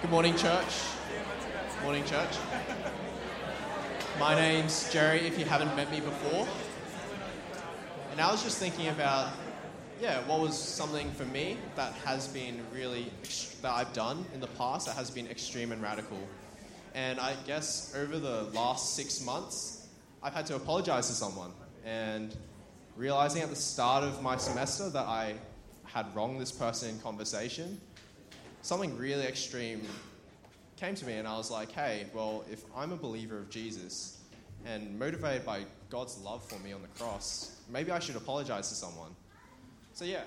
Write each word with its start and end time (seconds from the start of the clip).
Good 0.00 0.10
morning, 0.10 0.34
church. 0.34 0.64
Morning, 1.82 2.02
church. 2.06 2.30
My 4.18 4.34
name's 4.34 4.90
Jerry, 4.90 5.20
if 5.26 5.38
you 5.38 5.44
haven't 5.44 5.76
met 5.76 5.90
me 5.90 6.00
before. 6.00 6.48
And 8.10 8.18
I 8.18 8.32
was 8.32 8.42
just 8.42 8.56
thinking 8.56 8.88
about, 8.88 9.28
yeah, 10.00 10.26
what 10.26 10.40
was 10.40 10.56
something 10.56 11.12
for 11.12 11.26
me 11.26 11.58
that 11.76 11.92
has 12.06 12.28
been 12.28 12.62
really, 12.74 13.12
that 13.60 13.72
I've 13.72 13.92
done 13.92 14.24
in 14.32 14.40
the 14.40 14.46
past 14.46 14.86
that 14.86 14.96
has 14.96 15.10
been 15.10 15.26
extreme 15.26 15.70
and 15.70 15.82
radical. 15.82 16.18
And 16.94 17.20
I 17.20 17.34
guess 17.46 17.94
over 17.94 18.18
the 18.18 18.44
last 18.54 18.94
six 18.96 19.20
months, 19.22 19.86
I've 20.22 20.32
had 20.32 20.46
to 20.46 20.56
apologize 20.56 21.08
to 21.08 21.12
someone. 21.12 21.52
And 21.84 22.34
realizing 22.96 23.42
at 23.42 23.50
the 23.50 23.54
start 23.54 24.02
of 24.02 24.22
my 24.22 24.38
semester 24.38 24.88
that 24.88 25.06
I 25.06 25.34
had 25.84 26.06
wronged 26.16 26.40
this 26.40 26.52
person 26.52 26.88
in 26.88 26.98
conversation 27.00 27.78
something 28.62 28.96
really 28.96 29.26
extreme 29.26 29.82
came 30.76 30.94
to 30.94 31.06
me, 31.06 31.14
and 31.14 31.28
I 31.28 31.36
was 31.36 31.50
like, 31.50 31.70
hey, 31.72 32.06
well, 32.14 32.44
if 32.50 32.62
I'm 32.74 32.92
a 32.92 32.96
believer 32.96 33.38
of 33.38 33.50
Jesus 33.50 34.18
and 34.64 34.98
motivated 34.98 35.44
by 35.44 35.64
God's 35.90 36.18
love 36.18 36.42
for 36.48 36.58
me 36.60 36.72
on 36.72 36.80
the 36.80 36.88
cross, 36.88 37.56
maybe 37.70 37.90
I 37.90 37.98
should 37.98 38.16
apologize 38.16 38.68
to 38.70 38.74
someone. 38.74 39.10
So, 39.92 40.04
yeah, 40.04 40.22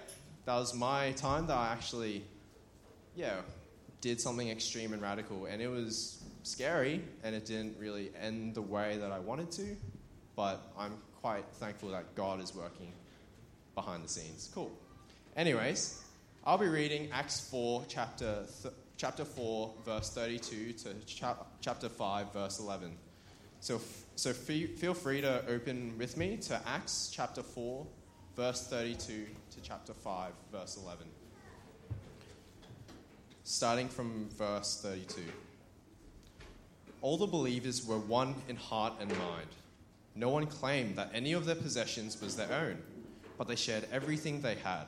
that 0.46 0.56
was 0.56 0.76
my 0.76 1.12
time 1.14 1.48
that 1.48 1.58
I 1.58 1.72
actually, 1.72 2.24
yeah, 3.16 3.38
did 4.02 4.22
something 4.22 4.50
extreme 4.50 4.94
and 4.94 5.02
radical, 5.02 5.46
and 5.46 5.62
it 5.62 5.70
was 5.70 6.24
scary, 6.44 7.02
and 7.24 7.34
it 7.34 7.46
didn't 7.46 7.78
really 7.80 8.12
end 8.22 8.54
the 8.54 8.62
way 8.62 8.98
that 8.98 9.12
I 9.12 9.20
wanted 9.20 9.50
to, 9.54 9.76
but 10.36 10.62
I'm 10.78 10.98
quite 11.22 11.46
thankful 11.54 11.90
that 11.90 12.14
God 12.16 12.44
is 12.44 12.54
working 12.54 12.92
behind 13.76 14.04
the 14.04 14.10
scenes. 14.10 14.52
Cool. 14.54 14.72
Anyways, 15.36 16.03
I'll 16.46 16.58
be 16.58 16.68
reading 16.68 17.08
Acts 17.14 17.40
4, 17.50 17.86
chapter, 17.88 18.44
th- 18.62 18.74
chapter 18.98 19.24
4, 19.24 19.74
verse 19.86 20.10
32 20.10 20.74
to 20.74 20.94
chapter 21.62 21.88
5, 21.88 22.34
verse 22.34 22.60
11. 22.60 22.98
So, 23.62 23.76
f- 23.76 24.04
so 24.18 24.32
f- 24.32 24.36
feel 24.78 24.94
free 24.94 25.22
to 25.22 25.42
open 25.48 25.98
with 25.98 26.18
me 26.18 26.36
to 26.36 26.60
Acts 26.68 27.10
chapter 27.14 27.42
4, 27.42 27.88
verse 28.36 28.68
32 28.68 29.26
to 29.52 29.62
chapter 29.62 29.94
5, 29.94 30.34
verse 30.52 30.78
11. 30.84 31.08
Starting 33.46 33.88
from 33.88 34.28
verse 34.38 34.82
32. 34.84 35.22
All 37.02 37.18
the 37.18 37.26
believers 37.26 37.86
were 37.86 38.00
one 38.00 38.36
in 38.50 38.58
heart 38.58 38.96
and 39.00 39.10
mind. 39.12 39.48
No 40.14 40.28
one 40.28 40.48
claimed 40.48 40.98
that 40.98 41.10
any 41.14 41.32
of 41.32 41.46
their 41.46 41.56
possessions 41.56 42.20
was 42.22 42.36
their 42.36 42.52
own, 42.52 42.80
but 43.38 43.48
they 43.48 43.56
shared 43.56 43.88
everything 43.94 44.42
they 44.42 44.56
had. 44.56 44.88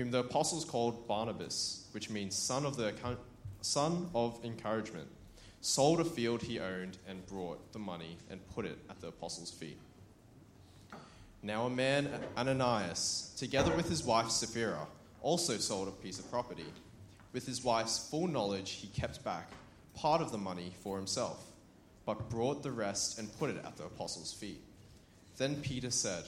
whom 0.00 0.10
the 0.10 0.20
apostles 0.20 0.64
called 0.64 1.06
Barnabas, 1.06 1.86
which 1.92 2.08
means 2.08 2.34
son 2.34 2.64
of, 2.64 2.74
the, 2.74 2.94
son 3.60 4.08
of 4.14 4.42
encouragement, 4.42 5.06
sold 5.60 6.00
a 6.00 6.04
field 6.06 6.40
he 6.40 6.58
owned 6.58 6.96
and 7.06 7.26
brought 7.26 7.70
the 7.74 7.78
money 7.78 8.16
and 8.30 8.40
put 8.54 8.64
it 8.64 8.78
at 8.88 8.98
the 9.02 9.08
apostles' 9.08 9.50
feet. 9.50 9.76
Now, 11.42 11.66
a 11.66 11.70
man, 11.70 12.08
Ananias, 12.34 13.34
together 13.36 13.76
with 13.76 13.90
his 13.90 14.02
wife 14.02 14.30
Sapphira, 14.30 14.86
also 15.20 15.58
sold 15.58 15.88
a 15.88 15.90
piece 15.90 16.18
of 16.18 16.30
property. 16.30 16.72
With 17.34 17.44
his 17.44 17.62
wife's 17.62 18.08
full 18.08 18.26
knowledge, 18.26 18.70
he 18.70 18.86
kept 18.88 19.22
back 19.22 19.50
part 19.94 20.22
of 20.22 20.32
the 20.32 20.38
money 20.38 20.72
for 20.82 20.96
himself, 20.96 21.44
but 22.06 22.30
brought 22.30 22.62
the 22.62 22.72
rest 22.72 23.18
and 23.18 23.38
put 23.38 23.50
it 23.50 23.62
at 23.62 23.76
the 23.76 23.84
apostles' 23.84 24.32
feet. 24.32 24.62
Then 25.36 25.56
Peter 25.56 25.90
said, 25.90 26.24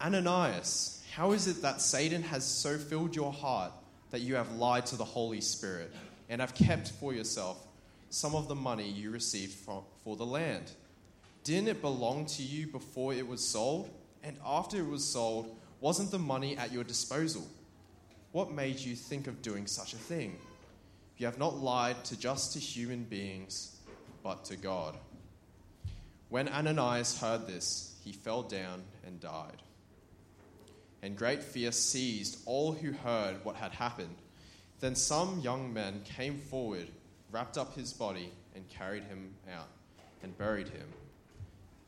Ananias, 0.00 0.97
how 1.18 1.32
is 1.32 1.48
it 1.48 1.62
that 1.62 1.80
Satan 1.80 2.22
has 2.22 2.44
so 2.44 2.78
filled 2.78 3.16
your 3.16 3.32
heart 3.32 3.72
that 4.12 4.20
you 4.20 4.36
have 4.36 4.52
lied 4.52 4.86
to 4.86 4.94
the 4.94 5.04
Holy 5.04 5.40
Spirit 5.40 5.92
and 6.28 6.40
have 6.40 6.54
kept 6.54 6.92
for 6.92 7.12
yourself 7.12 7.66
some 8.08 8.36
of 8.36 8.46
the 8.46 8.54
money 8.54 8.88
you 8.88 9.10
received 9.10 9.50
for, 9.50 9.82
for 10.04 10.14
the 10.14 10.24
land? 10.24 10.70
Didn't 11.42 11.70
it 11.70 11.80
belong 11.80 12.26
to 12.26 12.44
you 12.44 12.68
before 12.68 13.12
it 13.12 13.26
was 13.26 13.44
sold? 13.44 13.90
And 14.22 14.36
after 14.46 14.76
it 14.76 14.86
was 14.86 15.04
sold, 15.04 15.58
wasn't 15.80 16.12
the 16.12 16.20
money 16.20 16.56
at 16.56 16.70
your 16.70 16.84
disposal? 16.84 17.44
What 18.30 18.52
made 18.52 18.78
you 18.78 18.94
think 18.94 19.26
of 19.26 19.42
doing 19.42 19.66
such 19.66 19.94
a 19.94 19.96
thing? 19.96 20.38
You 21.16 21.26
have 21.26 21.38
not 21.38 21.56
lied 21.56 22.04
to 22.04 22.16
just 22.16 22.52
to 22.52 22.60
human 22.60 23.02
beings, 23.02 23.76
but 24.22 24.44
to 24.44 24.56
God. 24.56 24.96
When 26.28 26.48
Ananias 26.48 27.20
heard 27.20 27.48
this, 27.48 27.96
he 28.04 28.12
fell 28.12 28.44
down 28.44 28.84
and 29.04 29.18
died 29.18 29.62
and 31.02 31.16
great 31.16 31.42
fear 31.42 31.72
seized 31.72 32.38
all 32.46 32.72
who 32.72 32.92
heard 32.92 33.44
what 33.44 33.56
had 33.56 33.72
happened. 33.72 34.16
Then 34.80 34.94
some 34.94 35.40
young 35.40 35.72
men 35.72 36.02
came 36.04 36.38
forward, 36.38 36.88
wrapped 37.30 37.58
up 37.58 37.74
his 37.74 37.92
body, 37.92 38.32
and 38.54 38.68
carried 38.68 39.04
him 39.04 39.34
out 39.52 39.68
and 40.22 40.36
buried 40.36 40.68
him. 40.68 40.88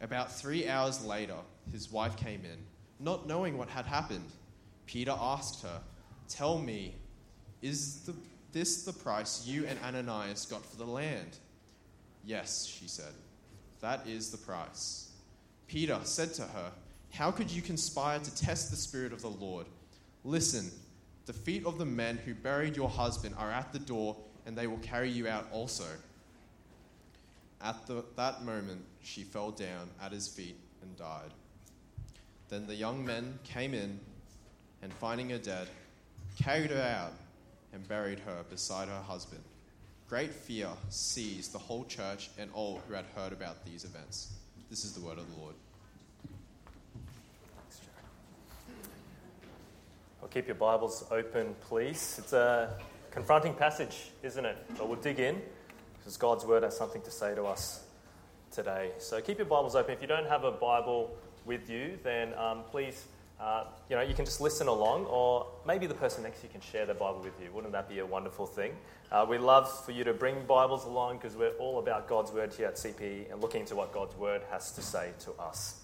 About 0.00 0.32
three 0.32 0.68
hours 0.68 1.04
later, 1.04 1.36
his 1.72 1.90
wife 1.90 2.16
came 2.16 2.42
in, 2.44 2.58
not 2.98 3.26
knowing 3.26 3.58
what 3.58 3.68
had 3.68 3.86
happened. 3.86 4.30
Peter 4.86 5.14
asked 5.18 5.62
her, 5.62 5.80
Tell 6.28 6.58
me, 6.58 6.94
is 7.60 8.00
the, 8.02 8.14
this 8.52 8.84
the 8.84 8.92
price 8.92 9.46
you 9.46 9.66
and 9.66 9.78
Ananias 9.80 10.46
got 10.46 10.64
for 10.64 10.76
the 10.76 10.86
land? 10.86 11.38
Yes, 12.24 12.66
she 12.66 12.86
said, 12.86 13.12
that 13.80 14.06
is 14.06 14.30
the 14.30 14.38
price. 14.38 15.10
Peter 15.66 15.98
said 16.04 16.34
to 16.34 16.42
her, 16.42 16.72
how 17.12 17.30
could 17.30 17.50
you 17.50 17.62
conspire 17.62 18.18
to 18.18 18.36
test 18.36 18.70
the 18.70 18.76
Spirit 18.76 19.12
of 19.12 19.22
the 19.22 19.30
Lord? 19.30 19.66
Listen, 20.24 20.70
the 21.26 21.32
feet 21.32 21.64
of 21.66 21.78
the 21.78 21.84
men 21.84 22.18
who 22.24 22.34
buried 22.34 22.76
your 22.76 22.88
husband 22.88 23.34
are 23.38 23.50
at 23.50 23.72
the 23.72 23.78
door, 23.78 24.16
and 24.46 24.56
they 24.56 24.66
will 24.66 24.78
carry 24.78 25.10
you 25.10 25.28
out 25.28 25.46
also. 25.52 25.84
At 27.62 27.86
the, 27.86 28.04
that 28.16 28.42
moment, 28.44 28.82
she 29.02 29.22
fell 29.22 29.50
down 29.50 29.90
at 30.02 30.12
his 30.12 30.28
feet 30.28 30.56
and 30.82 30.96
died. 30.96 31.32
Then 32.48 32.66
the 32.66 32.74
young 32.74 33.04
men 33.04 33.38
came 33.44 33.74
in, 33.74 34.00
and 34.82 34.92
finding 34.94 35.30
her 35.30 35.38
dead, 35.38 35.68
carried 36.42 36.70
her 36.70 36.82
out 36.82 37.12
and 37.72 37.86
buried 37.86 38.18
her 38.20 38.44
beside 38.48 38.88
her 38.88 39.02
husband. 39.02 39.42
Great 40.08 40.32
fear 40.32 40.68
seized 40.88 41.52
the 41.52 41.58
whole 41.58 41.84
church 41.84 42.30
and 42.38 42.50
all 42.52 42.80
who 42.88 42.94
had 42.94 43.04
heard 43.14 43.32
about 43.32 43.64
these 43.64 43.84
events. 43.84 44.32
This 44.68 44.84
is 44.84 44.92
the 44.92 45.00
word 45.00 45.18
of 45.18 45.32
the 45.32 45.40
Lord. 45.40 45.54
Well, 50.20 50.28
keep 50.28 50.48
your 50.48 50.56
Bibles 50.56 51.02
open, 51.10 51.54
please. 51.62 52.16
It's 52.18 52.34
a 52.34 52.78
confronting 53.10 53.54
passage, 53.54 54.10
isn't 54.22 54.44
it? 54.44 54.54
But 54.76 54.86
we'll 54.86 55.00
dig 55.00 55.18
in 55.18 55.40
because 55.96 56.18
God's 56.18 56.44
Word 56.44 56.62
has 56.62 56.76
something 56.76 57.00
to 57.02 57.10
say 57.10 57.34
to 57.34 57.44
us 57.44 57.84
today. 58.52 58.90
So 58.98 59.18
keep 59.22 59.38
your 59.38 59.46
Bibles 59.46 59.74
open. 59.74 59.94
If 59.94 60.02
you 60.02 60.06
don't 60.06 60.28
have 60.28 60.44
a 60.44 60.50
Bible 60.52 61.16
with 61.46 61.70
you, 61.70 61.98
then 62.02 62.34
um, 62.34 62.64
please, 62.70 63.06
uh, 63.40 63.64
you 63.88 63.96
know, 63.96 64.02
you 64.02 64.12
can 64.12 64.26
just 64.26 64.42
listen 64.42 64.68
along, 64.68 65.06
or 65.06 65.46
maybe 65.66 65.86
the 65.86 65.94
person 65.94 66.22
next 66.22 66.40
to 66.40 66.48
you 66.48 66.52
can 66.52 66.60
share 66.60 66.84
their 66.84 66.94
Bible 66.94 67.22
with 67.24 67.40
you. 67.42 67.50
Wouldn't 67.54 67.72
that 67.72 67.88
be 67.88 68.00
a 68.00 68.06
wonderful 68.06 68.44
thing? 68.44 68.72
Uh, 69.10 69.24
we 69.26 69.38
love 69.38 69.72
for 69.86 69.92
you 69.92 70.04
to 70.04 70.12
bring 70.12 70.44
Bibles 70.44 70.84
along 70.84 71.16
because 71.16 71.34
we're 71.34 71.56
all 71.56 71.78
about 71.78 72.08
God's 72.08 72.30
Word 72.30 72.52
here 72.52 72.66
at 72.66 72.74
CP 72.74 73.32
and 73.32 73.40
looking 73.40 73.62
into 73.62 73.74
what 73.74 73.90
God's 73.90 74.16
Word 74.16 74.42
has 74.50 74.70
to 74.72 74.82
say 74.82 75.12
to 75.20 75.32
us. 75.40 75.80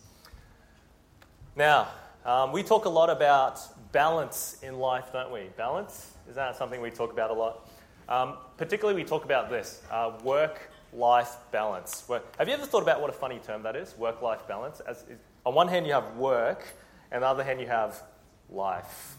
Now, 1.57 1.89
um, 2.27 2.51
we 2.51 2.65
talk 2.65 2.87
a 2.87 2.91
lot 2.91 3.09
about 3.09 3.61
balance 3.93 4.59
in 4.63 4.79
life, 4.79 5.13
don't 5.13 5.33
we? 5.33 5.45
Balance? 5.57 6.13
Is 6.29 6.35
that 6.35 6.57
something 6.57 6.81
we 6.81 6.91
talk 6.91 7.13
about 7.13 7.31
a 7.31 7.35
lot? 7.35 7.69
Um, 8.09 8.35
particularly, 8.57 9.01
we 9.01 9.07
talk 9.07 9.25
about 9.25 9.51
this 9.51 9.83
uh, 9.91 10.13
work 10.23 10.71
life 10.93 11.37
balance. 11.51 12.05
Have 12.39 12.49
you 12.49 12.55
ever 12.55 12.67
thought 12.67 12.83
about 12.83 13.01
what 13.01 13.11
a 13.11 13.15
funny 13.15 13.41
term 13.45 13.63
that 13.65 13.77
is? 13.77 13.97
Work 13.99 14.23
life 14.23 14.47
balance? 14.47 14.81
As, 14.81 15.05
on 15.45 15.55
one 15.55 15.69
hand, 15.69 15.87
you 15.87 15.93
have 15.93 16.17
work, 16.17 16.65
and 17.11 17.23
the 17.23 17.27
other 17.27 17.45
hand, 17.45 17.61
you 17.61 17.67
have 17.67 18.03
life. 18.51 19.17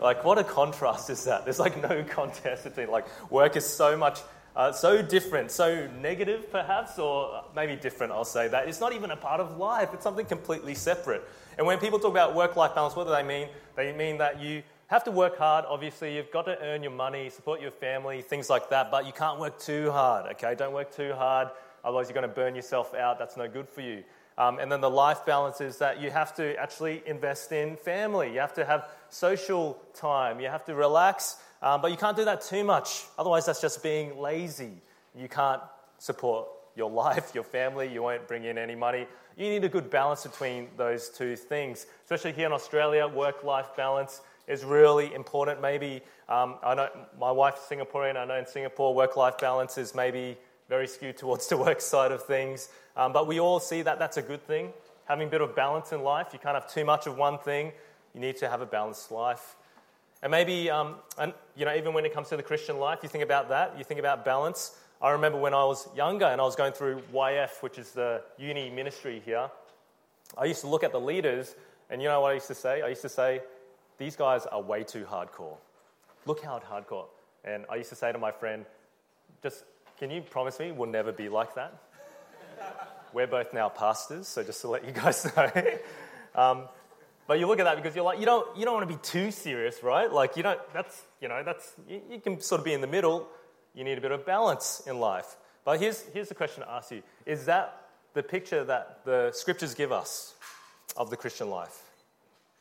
Like, 0.00 0.24
what 0.24 0.38
a 0.38 0.44
contrast 0.44 1.10
is 1.10 1.24
that? 1.24 1.44
There's 1.44 1.58
like 1.58 1.80
no 1.82 2.04
contest 2.04 2.64
between, 2.64 2.90
like, 2.90 3.06
work 3.30 3.56
is 3.56 3.66
so 3.66 3.96
much, 3.96 4.20
uh, 4.54 4.72
so 4.72 5.02
different, 5.02 5.50
so 5.50 5.88
negative 6.00 6.50
perhaps, 6.50 6.98
or 6.98 7.42
maybe 7.54 7.74
different, 7.76 8.12
I'll 8.12 8.24
say 8.24 8.48
that. 8.48 8.68
It's 8.68 8.80
not 8.80 8.92
even 8.92 9.10
a 9.10 9.16
part 9.16 9.40
of 9.40 9.56
life, 9.56 9.90
it's 9.92 10.04
something 10.04 10.26
completely 10.26 10.74
separate. 10.74 11.24
And 11.58 11.66
when 11.66 11.78
people 11.78 11.98
talk 11.98 12.12
about 12.12 12.36
work 12.36 12.54
life 12.54 12.76
balance, 12.76 12.94
what 12.94 13.08
do 13.08 13.12
they 13.12 13.24
mean? 13.24 13.48
They 13.74 13.92
mean 13.92 14.18
that 14.18 14.40
you 14.40 14.62
have 14.86 15.02
to 15.04 15.10
work 15.10 15.36
hard, 15.36 15.64
obviously. 15.68 16.14
You've 16.14 16.30
got 16.30 16.42
to 16.46 16.56
earn 16.62 16.84
your 16.84 16.92
money, 16.92 17.28
support 17.30 17.60
your 17.60 17.72
family, 17.72 18.22
things 18.22 18.48
like 18.48 18.70
that, 18.70 18.92
but 18.92 19.06
you 19.06 19.12
can't 19.12 19.40
work 19.40 19.58
too 19.58 19.90
hard, 19.90 20.30
okay? 20.32 20.54
Don't 20.54 20.72
work 20.72 20.94
too 20.94 21.12
hard, 21.14 21.48
otherwise, 21.84 22.08
you're 22.08 22.14
going 22.14 22.28
to 22.28 22.34
burn 22.34 22.54
yourself 22.54 22.94
out. 22.94 23.18
That's 23.18 23.36
no 23.36 23.48
good 23.48 23.68
for 23.68 23.80
you. 23.80 24.04
Um, 24.38 24.60
and 24.60 24.70
then 24.70 24.80
the 24.80 24.88
life 24.88 25.26
balance 25.26 25.60
is 25.60 25.78
that 25.78 26.00
you 26.00 26.12
have 26.12 26.32
to 26.36 26.54
actually 26.60 27.02
invest 27.06 27.50
in 27.50 27.76
family. 27.76 28.32
You 28.32 28.38
have 28.38 28.54
to 28.54 28.64
have 28.64 28.88
social 29.08 29.82
time. 29.94 30.38
You 30.38 30.46
have 30.46 30.64
to 30.66 30.76
relax, 30.76 31.38
um, 31.60 31.82
but 31.82 31.90
you 31.90 31.96
can't 31.96 32.16
do 32.16 32.24
that 32.26 32.40
too 32.42 32.62
much. 32.62 33.04
Otherwise, 33.18 33.46
that's 33.46 33.60
just 33.60 33.82
being 33.82 34.16
lazy. 34.16 34.74
You 35.12 35.28
can't 35.28 35.60
support 35.98 36.46
your 36.78 36.90
life, 36.90 37.32
your 37.34 37.44
family. 37.44 37.92
You 37.92 38.02
won't 38.02 38.26
bring 38.26 38.44
in 38.44 38.56
any 38.56 38.74
money. 38.74 39.06
You 39.36 39.50
need 39.50 39.64
a 39.64 39.68
good 39.68 39.90
balance 39.90 40.22
between 40.22 40.68
those 40.76 41.10
two 41.10 41.36
things, 41.36 41.86
especially 42.04 42.32
here 42.32 42.46
in 42.46 42.52
Australia, 42.52 43.06
work 43.06 43.44
life 43.44 43.68
balance 43.76 44.22
is 44.46 44.64
really 44.64 45.12
important. 45.14 45.60
Maybe 45.60 46.00
um, 46.28 46.56
I 46.64 46.74
know 46.74 46.88
my 47.20 47.30
wife's 47.30 47.68
Singaporean. 47.68 48.16
I 48.16 48.24
know 48.24 48.38
in 48.38 48.46
Singapore, 48.46 48.94
work 48.94 49.16
life 49.16 49.38
balance 49.38 49.76
is 49.76 49.94
maybe 49.94 50.38
very 50.68 50.88
skewed 50.88 51.16
towards 51.18 51.46
the 51.48 51.56
work 51.56 51.80
side 51.80 52.12
of 52.12 52.22
things. 52.24 52.68
Um, 52.96 53.12
but 53.12 53.26
we 53.26 53.38
all 53.38 53.60
see 53.60 53.82
that 53.82 53.98
that's 53.98 54.16
a 54.16 54.22
good 54.22 54.44
thing. 54.46 54.72
Having 55.04 55.28
a 55.28 55.30
bit 55.30 55.40
of 55.40 55.54
balance 55.54 55.92
in 55.92 56.02
life. 56.02 56.28
You 56.32 56.38
can't 56.38 56.54
have 56.54 56.72
too 56.72 56.84
much 56.84 57.06
of 57.06 57.16
one 57.16 57.38
thing. 57.38 57.72
You 58.14 58.20
need 58.20 58.38
to 58.38 58.48
have 58.48 58.60
a 58.60 58.66
balanced 58.66 59.10
life. 59.10 59.54
And 60.22 60.30
maybe, 60.30 60.68
um, 60.68 60.96
and, 61.16 61.32
you 61.56 61.64
know, 61.64 61.74
even 61.74 61.92
when 61.94 62.04
it 62.04 62.12
comes 62.12 62.28
to 62.30 62.36
the 62.36 62.42
Christian 62.42 62.78
life, 62.78 63.00
you 63.02 63.08
think 63.08 63.22
about 63.22 63.50
that. 63.50 63.78
You 63.78 63.84
think 63.84 64.00
about 64.00 64.24
balance. 64.24 64.76
I 65.00 65.10
remember 65.10 65.38
when 65.38 65.54
I 65.54 65.64
was 65.64 65.88
younger 65.94 66.24
and 66.24 66.40
I 66.40 66.44
was 66.44 66.56
going 66.56 66.72
through 66.72 67.02
YF, 67.14 67.62
which 67.62 67.78
is 67.78 67.92
the 67.92 68.22
uni 68.36 68.68
ministry 68.68 69.22
here. 69.24 69.48
I 70.36 70.46
used 70.46 70.60
to 70.62 70.66
look 70.66 70.82
at 70.82 70.90
the 70.90 71.00
leaders, 71.00 71.54
and 71.88 72.02
you 72.02 72.08
know 72.08 72.20
what 72.20 72.32
I 72.32 72.34
used 72.34 72.48
to 72.48 72.54
say? 72.54 72.82
I 72.82 72.88
used 72.88 73.02
to 73.02 73.08
say, 73.08 73.40
these 73.98 74.16
guys 74.16 74.44
are 74.46 74.60
way 74.60 74.82
too 74.82 75.04
hardcore. 75.04 75.56
Look 76.26 76.42
how 76.42 76.58
hardcore. 76.60 77.06
And 77.44 77.64
I 77.70 77.76
used 77.76 77.90
to 77.90 77.94
say 77.94 78.10
to 78.10 78.18
my 78.18 78.32
friend, 78.32 78.66
just 79.40 79.64
can 80.00 80.10
you 80.10 80.20
promise 80.20 80.58
me 80.58 80.72
we'll 80.72 80.90
never 80.90 81.12
be 81.12 81.28
like 81.28 81.54
that? 81.54 81.74
We're 83.12 83.28
both 83.28 83.54
now 83.54 83.68
pastors, 83.68 84.26
so 84.26 84.42
just 84.42 84.60
to 84.62 84.68
let 84.68 84.84
you 84.84 84.92
guys 84.92 85.24
know. 85.36 85.50
um, 86.34 86.68
but 87.28 87.38
you 87.38 87.46
look 87.46 87.60
at 87.60 87.64
that 87.64 87.76
because 87.76 87.94
you're 87.94 88.04
like, 88.04 88.18
you 88.18 88.26
don't, 88.26 88.56
you 88.56 88.64
don't 88.64 88.74
want 88.74 88.88
to 88.88 88.94
be 88.94 89.00
too 89.00 89.30
serious, 89.30 89.82
right? 89.82 90.12
Like, 90.12 90.36
you 90.36 90.42
don't, 90.42 90.60
that's, 90.72 91.02
you 91.20 91.28
know, 91.28 91.42
that's, 91.44 91.74
you, 91.88 92.02
you 92.10 92.20
can 92.20 92.40
sort 92.40 92.60
of 92.60 92.64
be 92.64 92.72
in 92.72 92.80
the 92.80 92.86
middle. 92.86 93.28
You 93.78 93.84
need 93.84 93.96
a 93.96 94.00
bit 94.00 94.10
of 94.10 94.26
balance 94.26 94.82
in 94.88 94.98
life. 94.98 95.36
But 95.64 95.78
here's, 95.78 96.02
here's 96.12 96.28
the 96.28 96.34
question 96.34 96.64
to 96.64 96.70
ask 96.70 96.90
you 96.90 97.04
Is 97.24 97.44
that 97.44 97.80
the 98.12 98.24
picture 98.24 98.64
that 98.64 99.04
the 99.04 99.30
scriptures 99.32 99.74
give 99.74 99.92
us 99.92 100.34
of 100.96 101.10
the 101.10 101.16
Christian 101.16 101.48
life? 101.48 101.84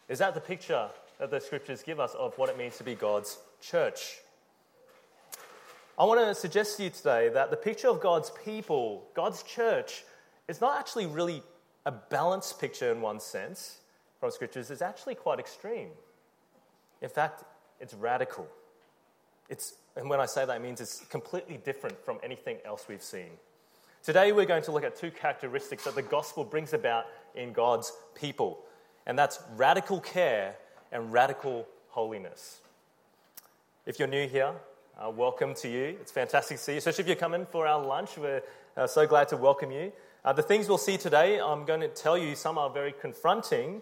Is 0.08 0.20
that 0.20 0.36
the 0.36 0.42
picture 0.42 0.90
that 1.18 1.32
the 1.32 1.40
scriptures 1.40 1.82
give 1.82 2.00
us 2.00 2.14
of 2.14 2.38
what 2.38 2.50
it 2.50 2.58
means 2.58 2.78
to 2.78 2.84
be 2.84 2.94
God's 2.94 3.40
church. 3.62 4.18
I 5.98 6.04
want 6.04 6.20
to 6.20 6.36
suggest 6.36 6.78
to 6.78 6.84
you 6.84 6.92
today 6.92 7.30
that 7.30 7.50
the 7.50 7.58
picture 7.58 7.88
of 7.88 8.00
God's 8.00 8.32
people, 8.46 9.08
God's 9.16 9.42
church, 9.42 10.04
is 10.48 10.62
not 10.62 10.78
actually 10.78 11.08
really 11.08 11.42
a 11.84 11.92
balanced 11.92 12.60
picture 12.60 12.92
in 12.92 13.02
one 13.02 13.20
sense 13.20 13.80
from 14.20 14.30
scriptures, 14.30 14.70
it's 14.70 14.84
actually 14.84 15.16
quite 15.16 15.40
extreme. 15.40 15.90
In 17.02 17.10
fact, 17.10 17.44
it's 17.80 17.96
radical. 17.96 18.48
It's, 19.50 19.74
and 19.98 20.10
when 20.10 20.20
I 20.20 20.28
say 20.28 20.46
that, 20.46 20.56
it 20.56 20.62
means 20.62 20.80
it's 20.80 21.04
completely 21.06 21.58
different 21.58 21.98
from 22.06 22.20
anything 22.24 22.58
else 22.64 22.86
we've 22.88 23.02
seen. 23.02 23.32
Today, 24.04 24.32
we're 24.32 24.46
going 24.46 24.62
to 24.64 24.72
look 24.72 24.84
at 24.84 24.96
two 24.96 25.10
characteristics 25.10 25.86
that 25.86 25.96
the 25.96 26.04
gospel 26.04 26.44
brings 26.44 26.74
about 26.74 27.06
in 27.36 27.52
God's 27.52 27.92
people, 28.14 28.60
and 29.08 29.18
that's 29.18 29.40
radical 29.56 30.00
care 30.00 30.56
and 30.92 31.12
radical 31.12 31.68
holiness. 31.90 32.60
If 33.88 33.98
you're 33.98 34.08
new 34.08 34.28
here, 34.28 34.54
uh, 35.00 35.10
welcome 35.10 35.56
to 35.56 35.68
you. 35.68 35.98
It's 36.00 36.12
fantastic 36.12 36.58
to 36.58 36.64
see 36.64 36.72
you, 36.74 36.78
especially 36.78 37.02
if 37.02 37.08
you're 37.08 37.16
coming 37.16 37.48
for 37.48 37.66
our 37.66 37.84
lunch. 37.84 38.18
We're 38.18 38.44
uh, 38.76 38.86
so 38.86 39.08
glad 39.08 39.28
to 39.30 39.38
welcome 39.38 39.72
you. 39.72 39.92
Uh, 40.24 40.34
the 40.34 40.44
things 40.44 40.68
we'll 40.68 40.78
see 40.78 40.98
today, 40.98 41.40
I'm 41.40 41.66
going 41.66 41.82
to 41.82 41.88
tell 41.88 42.18
you, 42.18 42.36
some 42.36 42.58
are 42.60 42.70
very 42.70 42.94
confronting, 43.02 43.82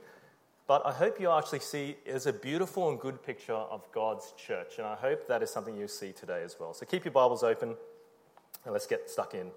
but 0.67 0.85
I 0.85 0.91
hope 0.91 1.19
you 1.19 1.29
actually 1.29 1.59
see 1.59 1.95
is 2.06 2.25
a 2.25 2.33
beautiful 2.33 2.89
and 2.89 3.00
good 3.00 3.21
picture 3.21 3.53
of 3.53 3.83
God's 3.91 4.33
church. 4.38 4.77
And 4.77 4.88
I 4.88 4.95
hope 4.95 5.27
that 5.27 5.44
is 5.44 5.51
something 5.51 5.77
you 5.77 5.88
see 5.88 6.12
today 6.12 6.41
as 6.44 6.56
well. 6.59 6.73
So 6.73 6.85
keep 6.85 7.06
your 7.06 7.12
Bibles 7.12 7.44
open 7.44 7.75
and 8.63 8.73
let's 8.73 8.88
get 8.88 9.09
stuck 9.09 9.35
in. 9.35 9.51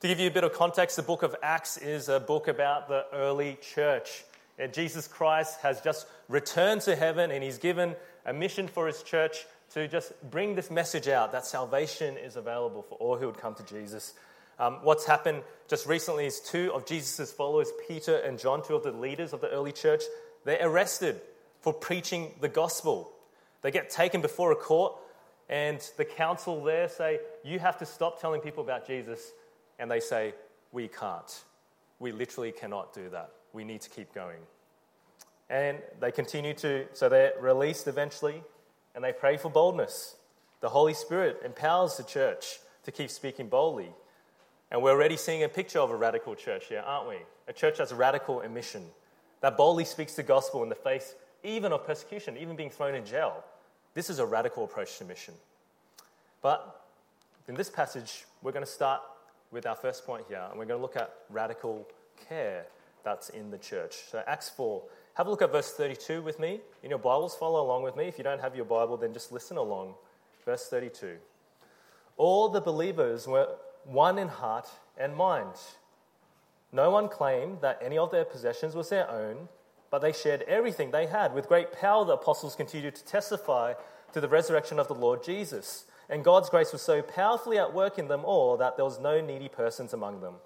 To 0.00 0.08
give 0.08 0.20
you 0.20 0.28
a 0.28 0.32
bit 0.32 0.44
of 0.44 0.52
context, 0.52 0.96
the 0.96 1.02
book 1.02 1.22
of 1.22 1.34
Acts 1.42 1.78
is 1.78 2.08
a 2.08 2.20
book 2.20 2.48
about 2.48 2.88
the 2.88 3.06
early 3.14 3.56
church. 3.62 4.24
And 4.58 4.74
Jesus 4.74 5.08
Christ 5.08 5.60
has 5.60 5.80
just 5.80 6.06
returned 6.28 6.82
to 6.82 6.96
heaven 6.96 7.30
and 7.30 7.42
he's 7.42 7.58
given 7.58 7.96
a 8.26 8.34
mission 8.34 8.68
for 8.68 8.86
his 8.86 9.02
church 9.02 9.46
to 9.72 9.88
just 9.88 10.12
bring 10.30 10.54
this 10.54 10.70
message 10.70 11.08
out 11.08 11.32
that 11.32 11.46
salvation 11.46 12.18
is 12.18 12.36
available 12.36 12.82
for 12.82 12.96
all 12.96 13.16
who 13.16 13.24
would 13.24 13.38
come 13.38 13.54
to 13.54 13.64
Jesus. 13.64 14.12
Um, 14.58 14.80
what's 14.82 15.06
happened 15.06 15.42
just 15.66 15.86
recently 15.86 16.26
is 16.26 16.40
two 16.40 16.70
of 16.74 16.84
Jesus' 16.84 17.32
followers, 17.32 17.72
Peter 17.88 18.16
and 18.18 18.38
John, 18.38 18.62
two 18.62 18.74
of 18.74 18.82
the 18.82 18.92
leaders 18.92 19.32
of 19.32 19.40
the 19.40 19.48
early 19.48 19.72
church, 19.72 20.02
they're 20.44 20.66
arrested 20.66 21.20
for 21.60 21.72
preaching 21.72 22.32
the 22.40 22.48
gospel. 22.48 23.12
They 23.62 23.70
get 23.70 23.90
taken 23.90 24.20
before 24.20 24.52
a 24.52 24.56
court, 24.56 24.94
and 25.48 25.80
the 25.96 26.04
council 26.04 26.62
there 26.64 26.88
say, 26.88 27.20
You 27.44 27.58
have 27.58 27.78
to 27.78 27.86
stop 27.86 28.20
telling 28.20 28.40
people 28.40 28.62
about 28.62 28.86
Jesus. 28.86 29.32
And 29.78 29.90
they 29.90 30.00
say, 30.00 30.34
We 30.72 30.88
can't. 30.88 31.44
We 31.98 32.12
literally 32.12 32.52
cannot 32.52 32.92
do 32.92 33.08
that 33.10 33.30
we 33.52 33.64
need 33.64 33.80
to 33.82 33.90
keep 33.90 34.14
going. 34.14 34.38
And 35.50 35.78
they 36.00 36.10
continue 36.10 36.54
to, 36.54 36.86
so 36.94 37.08
they're 37.08 37.32
released 37.40 37.86
eventually, 37.86 38.42
and 38.94 39.04
they 39.04 39.12
pray 39.12 39.36
for 39.36 39.50
boldness. 39.50 40.16
The 40.60 40.68
Holy 40.68 40.94
Spirit 40.94 41.40
empowers 41.44 41.96
the 41.96 42.04
church 42.04 42.58
to 42.84 42.92
keep 42.92 43.10
speaking 43.10 43.48
boldly. 43.48 43.90
And 44.70 44.82
we're 44.82 44.92
already 44.92 45.16
seeing 45.16 45.42
a 45.42 45.48
picture 45.48 45.80
of 45.80 45.90
a 45.90 45.96
radical 45.96 46.34
church 46.34 46.66
here, 46.68 46.82
aren't 46.84 47.08
we? 47.08 47.16
A 47.48 47.52
church 47.52 47.78
that's 47.78 47.92
radical 47.92 48.40
in 48.40 48.54
mission, 48.54 48.84
that 49.42 49.56
boldly 49.56 49.84
speaks 49.84 50.14
the 50.14 50.22
gospel 50.22 50.62
in 50.62 50.68
the 50.68 50.74
face 50.74 51.14
even 51.44 51.72
of 51.72 51.84
persecution, 51.84 52.36
even 52.36 52.56
being 52.56 52.70
thrown 52.70 52.94
in 52.94 53.04
jail. 53.04 53.44
This 53.94 54.08
is 54.08 54.18
a 54.18 54.26
radical 54.26 54.64
approach 54.64 54.96
to 54.98 55.04
mission. 55.04 55.34
But 56.40 56.84
in 57.48 57.54
this 57.54 57.68
passage, 57.68 58.24
we're 58.42 58.52
going 58.52 58.64
to 58.64 58.70
start 58.70 59.02
with 59.50 59.66
our 59.66 59.74
first 59.74 60.06
point 60.06 60.24
here, 60.28 60.44
and 60.48 60.58
we're 60.58 60.64
going 60.64 60.78
to 60.78 60.82
look 60.82 60.96
at 60.96 61.12
radical 61.28 61.86
care 62.28 62.64
that's 63.04 63.28
in 63.30 63.50
the 63.50 63.58
church. 63.58 63.96
So, 64.10 64.22
Acts 64.26 64.48
4. 64.50 64.82
Have 65.14 65.26
a 65.26 65.30
look 65.30 65.42
at 65.42 65.52
verse 65.52 65.72
32 65.72 66.22
with 66.22 66.38
me 66.38 66.60
in 66.82 66.90
your 66.90 66.98
Bibles. 66.98 67.34
Follow 67.34 67.62
along 67.62 67.82
with 67.82 67.96
me. 67.96 68.04
If 68.04 68.16
you 68.16 68.24
don't 68.24 68.40
have 68.40 68.56
your 68.56 68.64
Bible, 68.64 68.96
then 68.96 69.12
just 69.12 69.30
listen 69.30 69.56
along. 69.56 69.94
Verse 70.46 70.68
32. 70.68 71.16
All 72.16 72.48
the 72.48 72.60
believers 72.60 73.26
were 73.26 73.48
one 73.84 74.18
in 74.18 74.28
heart 74.28 74.68
and 74.96 75.14
mind. 75.14 75.56
No 76.72 76.90
one 76.90 77.08
claimed 77.08 77.60
that 77.60 77.78
any 77.82 77.98
of 77.98 78.10
their 78.10 78.24
possessions 78.24 78.74
was 78.74 78.88
their 78.88 79.08
own, 79.10 79.48
but 79.90 80.00
they 80.00 80.12
shared 80.12 80.42
everything 80.42 80.90
they 80.90 81.06
had. 81.06 81.34
With 81.34 81.48
great 81.48 81.70
power, 81.70 82.04
the 82.04 82.14
apostles 82.14 82.56
continued 82.56 82.94
to 82.94 83.04
testify 83.04 83.74
to 84.14 84.20
the 84.20 84.28
resurrection 84.28 84.78
of 84.78 84.88
the 84.88 84.94
Lord 84.94 85.22
Jesus. 85.22 85.84
And 86.08 86.24
God's 86.24 86.48
grace 86.48 86.72
was 86.72 86.82
so 86.82 87.02
powerfully 87.02 87.58
at 87.58 87.74
work 87.74 87.98
in 87.98 88.08
them 88.08 88.24
all 88.24 88.56
that 88.56 88.76
there 88.76 88.84
was 88.84 88.98
no 88.98 89.20
needy 89.20 89.48
persons 89.48 89.92
among 89.92 90.20
them. 90.20 90.36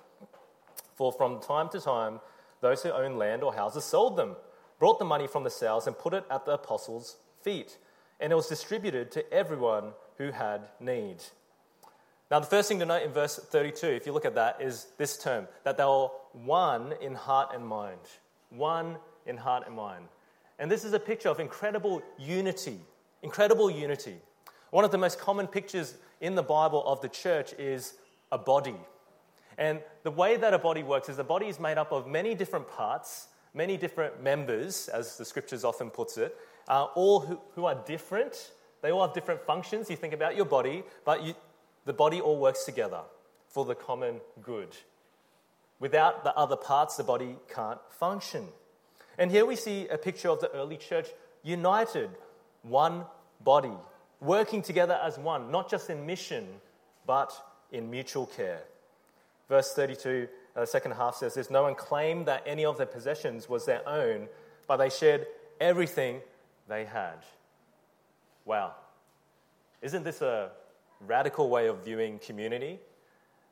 For 0.97 1.13
from 1.13 1.41
time 1.41 1.69
to 1.71 1.81
time, 1.81 2.21
those 2.61 2.83
who 2.83 2.91
owned 2.91 3.19
land 3.19 3.43
or 3.43 3.55
houses 3.55 3.85
sold 3.85 4.17
them, 4.17 4.37
brought 4.79 4.99
the 4.99 5.05
money 5.05 5.27
from 5.27 5.45
the 5.45 5.51
sales, 5.51 5.87
and 5.87 5.97
put 5.97 6.13
it 6.13 6.25
at 6.31 6.45
the 6.45 6.53
apostles' 6.53 7.17
feet. 7.43 7.79
And 8.19 8.33
it 8.33 8.37
was 8.37 8.49
distributed 8.49 9.11
to 9.13 9.33
everyone 9.33 9.93
who 10.19 10.33
had 10.33 10.63
need. 10.81 11.19
Now, 12.31 12.41
the 12.41 12.47
first 12.47 12.69
thing 12.69 12.81
to 12.81 12.87
note 12.87 13.05
in 13.05 13.13
verse 13.13 13.37
32, 13.37 13.87
if 13.87 14.07
you 14.07 14.13
look 14.13 14.25
at 14.25 14.35
that, 14.35 14.61
is 14.61 14.89
this 14.99 15.17
term 15.17 15.47
that 15.63 15.77
they 15.77 15.85
were 15.85 16.09
one 16.33 16.95
in 17.01 17.15
heart 17.15 17.51
and 17.55 17.67
mind. 17.67 18.01
One 18.51 18.97
in 19.27 19.37
heart 19.37 19.65
and 19.67 19.77
mind. 19.77 20.07
And 20.59 20.71
this 20.71 20.85
is 20.85 20.93
a 20.93 20.99
picture 20.99 21.29
of 21.29 21.39
incredible 21.39 22.03
unity. 22.19 22.81
Incredible 23.23 23.71
unity. 23.71 24.17
One 24.71 24.85
of 24.85 24.91
the 24.91 24.99
most 24.99 25.21
common 25.21 25.47
pictures 25.47 25.95
in 26.21 26.35
the 26.35 26.43
Bible 26.43 26.85
of 26.87 27.01
the 27.01 27.09
church 27.09 27.53
is 27.55 27.95
a 28.33 28.39
body. 28.39 28.77
And 29.59 29.81
the 30.03 30.11
way 30.11 30.37
that 30.37 30.53
a 30.53 30.59
body 30.59 30.83
works 30.83 31.09
is 31.09 31.17
the 31.17 31.25
body 31.25 31.47
is 31.47 31.61
made 31.61 31.79
up 31.79 31.93
of 31.93 32.09
many 32.09 32.35
different 32.35 32.69
parts, 32.69 33.29
many 33.55 33.77
different 33.77 34.23
members, 34.23 34.89
as 34.89 35.17
the 35.17 35.25
scriptures 35.25 35.65
often 35.65 35.91
puts 35.91 36.19
it, 36.19 36.37
uh, 36.69 36.85
all 36.95 37.21
who, 37.21 37.41
who 37.55 37.65
are 37.67 37.77
different. 37.87 38.51
They 38.83 38.91
all 38.91 39.07
have 39.07 39.15
different 39.15 39.41
functions. 39.43 39.89
You 39.89 39.97
think 39.97 40.13
about 40.13 40.37
your 40.37 40.45
body, 40.45 40.83
but 41.05 41.23
you, 41.23 41.35
the 41.87 41.95
body 41.95 42.21
all 42.21 42.39
works 42.39 42.65
together 42.65 43.01
for 43.49 43.65
the 43.65 43.75
common 43.75 44.21
good. 44.43 44.77
Without 45.79 46.25
the 46.25 46.35
other 46.35 46.57
parts, 46.57 46.97
the 46.97 47.05
body 47.05 47.37
can't 47.53 47.81
function. 47.91 48.47
And 49.17 49.31
here 49.31 49.47
we 49.47 49.57
see 49.57 49.89
a 49.89 49.97
picture 49.97 50.29
of 50.29 50.41
the 50.41 50.51
early 50.53 50.77
church 50.77 51.09
united, 51.43 52.11
one 52.63 53.05
body, 53.43 53.73
working 54.21 54.63
together 54.63 54.99
as 55.03 55.19
one, 55.19 55.51
not 55.51 55.71
just 55.71 55.89
in 55.89 56.05
mission, 56.05 56.47
but 57.07 57.33
in 57.73 57.91
mutual 57.91 58.27
care. 58.27 58.63
Verse 59.49 59.73
32, 59.75 60.29
uh, 60.57 60.61
the 60.61 60.67
second 60.67 60.93
half 60.93 61.15
says 61.15 61.35
this 61.35 61.51
No 61.51 61.63
one 61.63 61.75
claimed 61.75 62.27
that 62.27 62.43
any 62.47 62.65
of 62.65 62.79
their 62.79 62.87
possessions 62.87 63.49
was 63.49 63.65
their 63.65 63.87
own, 63.89 64.29
but 64.67 64.79
they 64.79 64.91
shared 64.91 65.27
everything 65.61 66.21
they 66.69 66.85
had. 66.85 67.25
Wow. 68.45 68.75
Isn't 69.83 70.03
this 70.03 70.21
a 70.21 70.51
radical 71.01 71.49
way 71.49 71.67
of 71.69 71.85
viewing 71.85 72.19
community? 72.19 72.79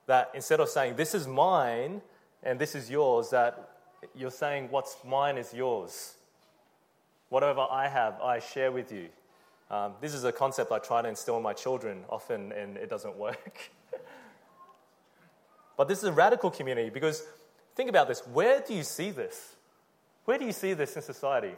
That 0.07 0.31
instead 0.35 0.61
of 0.61 0.69
saying, 0.69 0.97
this 0.97 1.15
is 1.15 1.27
mine 1.27 2.03
and 2.43 2.59
this 2.59 2.75
is 2.75 2.91
yours, 2.91 3.31
that 3.31 3.71
you're 4.15 4.31
saying, 4.31 4.69
what's 4.71 4.97
mine 5.05 5.39
is 5.39 5.55
yours. 5.55 6.15
Whatever 7.31 7.67
I 7.71 7.89
have, 7.89 8.21
I 8.21 8.39
share 8.39 8.71
with 8.71 8.93
you. 8.93 9.09
Um, 9.71 9.95
this 10.01 10.15
is 10.15 10.25
a 10.25 10.33
concept 10.33 10.71
I 10.73 10.79
try 10.79 11.03
to 11.03 11.09
instill 11.09 11.37
in 11.39 11.43
my 11.43 11.55
children 11.55 12.05
often, 12.11 12.53
and 12.53 12.77
it 12.77 12.91
doesn't 12.91 13.17
work. 13.17 13.71
but 15.77 15.89
this 15.89 15.99
is 15.99 16.05
a 16.05 16.13
radical 16.13 16.51
community 16.51 16.91
because 16.91 17.25
think 17.75 17.89
about 17.89 18.09
this 18.09 18.21
where 18.27 18.61
do 18.61 18.75
you 18.75 18.83
see 18.83 19.11
this? 19.11 19.57
Where 20.27 20.39
do 20.39 20.45
you 20.45 20.53
see 20.53 20.75
this 20.75 20.97
in 20.97 21.03
society? 21.03 21.55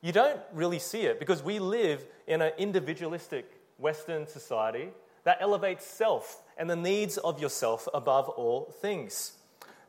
You 0.00 0.12
don't 0.12 0.40
really 0.52 0.78
see 0.78 1.02
it 1.02 1.18
because 1.18 1.42
we 1.42 1.58
live 1.58 2.04
in 2.26 2.42
an 2.42 2.52
individualistic 2.58 3.46
Western 3.78 4.26
society 4.26 4.88
that 5.24 5.38
elevates 5.40 5.86
self 5.86 6.42
and 6.56 6.68
the 6.68 6.76
needs 6.76 7.18
of 7.18 7.40
yourself 7.40 7.88
above 7.94 8.28
all 8.28 8.74
things. 8.80 9.32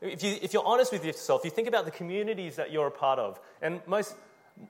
If, 0.00 0.22
you, 0.22 0.36
if 0.42 0.52
you're 0.52 0.66
honest 0.66 0.92
with 0.92 1.04
yourself, 1.04 1.42
you 1.44 1.50
think 1.50 1.68
about 1.68 1.84
the 1.84 1.90
communities 1.90 2.56
that 2.56 2.70
you're 2.70 2.86
a 2.86 2.90
part 2.90 3.18
of, 3.18 3.40
and 3.62 3.80
most, 3.86 4.14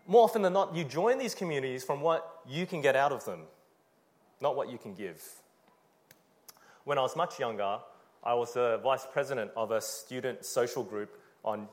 more 0.06 0.24
often 0.24 0.42
than 0.42 0.52
not, 0.52 0.74
you 0.74 0.84
join 0.84 1.18
these 1.18 1.34
communities 1.34 1.82
from 1.82 2.00
what 2.00 2.40
you 2.48 2.66
can 2.66 2.80
get 2.80 2.94
out 2.96 3.12
of 3.12 3.24
them, 3.24 3.40
not 4.40 4.56
what 4.56 4.70
you 4.70 4.78
can 4.78 4.94
give. 4.94 5.22
When 6.84 6.98
I 6.98 7.02
was 7.02 7.16
much 7.16 7.40
younger, 7.40 7.78
I 8.22 8.34
was 8.34 8.54
the 8.54 8.78
vice 8.82 9.06
president 9.12 9.50
of 9.56 9.70
a 9.70 9.80
student 9.80 10.44
social 10.44 10.82
group 10.82 11.18
on 11.44 11.68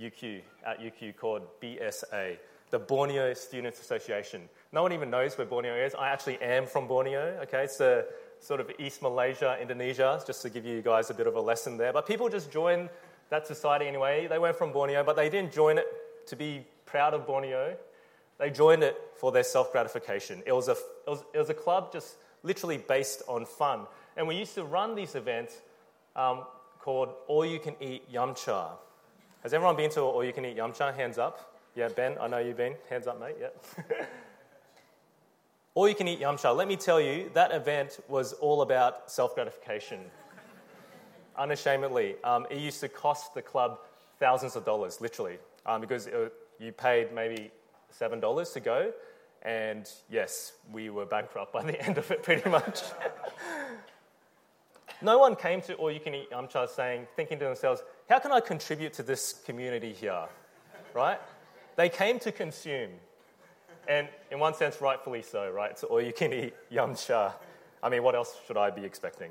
UQ, 0.00 0.40
at 0.64 0.80
UQ 0.80 1.16
called 1.16 1.42
BSA, 1.60 2.38
the 2.70 2.78
Borneo 2.78 3.34
Students 3.34 3.80
Association. 3.80 4.48
No 4.72 4.82
one 4.82 4.92
even 4.92 5.10
knows 5.10 5.36
where 5.36 5.46
Borneo 5.46 5.74
is. 5.74 5.94
I 5.94 6.08
actually 6.08 6.40
am 6.40 6.64
from 6.64 6.86
Borneo, 6.88 7.38
okay? 7.42 7.64
It's 7.64 7.76
the 7.76 8.06
sort 8.40 8.58
of 8.58 8.70
East 8.78 9.02
Malaysia, 9.02 9.58
Indonesia, 9.60 10.18
just 10.26 10.40
to 10.42 10.50
give 10.50 10.64
you 10.64 10.80
guys 10.80 11.10
a 11.10 11.14
bit 11.14 11.26
of 11.26 11.36
a 11.36 11.40
lesson 11.40 11.76
there. 11.76 11.92
But 11.92 12.06
people 12.06 12.30
just 12.30 12.50
joined 12.50 12.88
that 13.28 13.46
society 13.46 13.86
anyway. 13.86 14.28
They 14.28 14.38
weren't 14.38 14.56
from 14.56 14.72
Borneo, 14.72 15.04
but 15.04 15.14
they 15.14 15.28
didn't 15.28 15.52
join 15.52 15.76
it 15.76 15.86
to 16.28 16.36
be 16.36 16.66
proud 16.86 17.12
of 17.12 17.26
Borneo. 17.26 17.76
They 18.38 18.50
joined 18.50 18.82
it 18.82 18.96
for 19.16 19.30
their 19.30 19.44
self 19.44 19.72
gratification. 19.72 20.42
It 20.46 20.52
was, 20.52 20.68
a, 20.68 20.72
it, 20.72 20.78
was, 21.06 21.24
it 21.34 21.38
was 21.38 21.50
a 21.50 21.54
club 21.54 21.92
just 21.92 22.16
literally 22.42 22.78
based 22.78 23.22
on 23.28 23.44
fun. 23.44 23.86
And 24.16 24.26
we 24.26 24.36
used 24.36 24.54
to 24.54 24.64
run 24.64 24.94
these 24.94 25.14
events 25.14 25.54
um, 26.16 26.44
called 26.80 27.10
All 27.28 27.44
You 27.44 27.58
Can 27.58 27.76
Eat 27.78 28.10
Yumcha. 28.10 28.70
Has 29.42 29.52
everyone 29.52 29.76
been 29.76 29.90
to 29.90 30.00
All 30.00 30.24
You 30.24 30.32
Can 30.32 30.46
Eat 30.46 30.56
Yumcha? 30.56 30.94
Hands 30.94 31.18
up. 31.18 31.58
Yeah, 31.74 31.88
Ben, 31.88 32.16
I 32.20 32.26
know 32.26 32.38
you've 32.38 32.56
been. 32.56 32.74
Hands 32.88 33.06
up, 33.06 33.20
mate. 33.20 33.36
Yeah. 33.38 34.06
All 35.74 35.88
You 35.88 35.94
Can 35.94 36.06
Eat 36.06 36.20
Yumcha. 36.20 36.54
Let 36.54 36.68
me 36.68 36.76
tell 36.76 37.00
you, 37.00 37.30
that 37.32 37.50
event 37.50 37.98
was 38.06 38.34
all 38.34 38.60
about 38.60 39.10
self 39.10 39.34
gratification. 39.34 40.00
Unashamedly. 41.36 42.16
Um, 42.22 42.46
it 42.50 42.58
used 42.58 42.80
to 42.80 42.90
cost 42.90 43.32
the 43.32 43.40
club 43.40 43.78
thousands 44.20 44.54
of 44.54 44.66
dollars, 44.66 45.00
literally, 45.00 45.38
um, 45.64 45.80
because 45.80 46.08
it, 46.08 46.32
you 46.58 46.72
paid 46.72 47.14
maybe 47.14 47.50
$7 47.98 48.52
to 48.52 48.60
go. 48.60 48.92
And 49.40 49.88
yes, 50.10 50.52
we 50.70 50.90
were 50.90 51.06
bankrupt 51.06 51.54
by 51.54 51.62
the 51.70 51.80
end 51.82 51.96
of 51.96 52.10
it 52.10 52.22
pretty 52.22 52.48
much. 52.50 52.82
no 55.02 55.16
one 55.16 55.36
came 55.36 55.62
to 55.62 55.74
All 55.76 55.90
You 55.90 56.00
Can 56.00 56.14
Eat 56.14 56.30
Yumcha 56.30 56.68
saying, 56.68 57.06
thinking 57.16 57.38
to 57.38 57.46
themselves, 57.46 57.82
how 58.10 58.18
can 58.18 58.30
I 58.30 58.40
contribute 58.40 58.92
to 58.94 59.02
this 59.02 59.32
community 59.46 59.94
here? 59.94 60.26
Right? 60.92 61.18
They 61.76 61.88
came 61.88 62.18
to 62.18 62.30
consume. 62.30 62.90
And 63.88 64.08
in 64.30 64.38
one 64.38 64.54
sense, 64.54 64.80
rightfully 64.80 65.22
so, 65.22 65.50
right? 65.50 65.78
So 65.78 65.88
all 65.88 66.00
you 66.00 66.12
can 66.12 66.32
eat 66.32 66.54
yumcha. 66.70 67.32
I 67.82 67.88
mean, 67.88 68.02
what 68.02 68.14
else 68.14 68.36
should 68.46 68.56
I 68.56 68.70
be 68.70 68.84
expecting? 68.84 69.30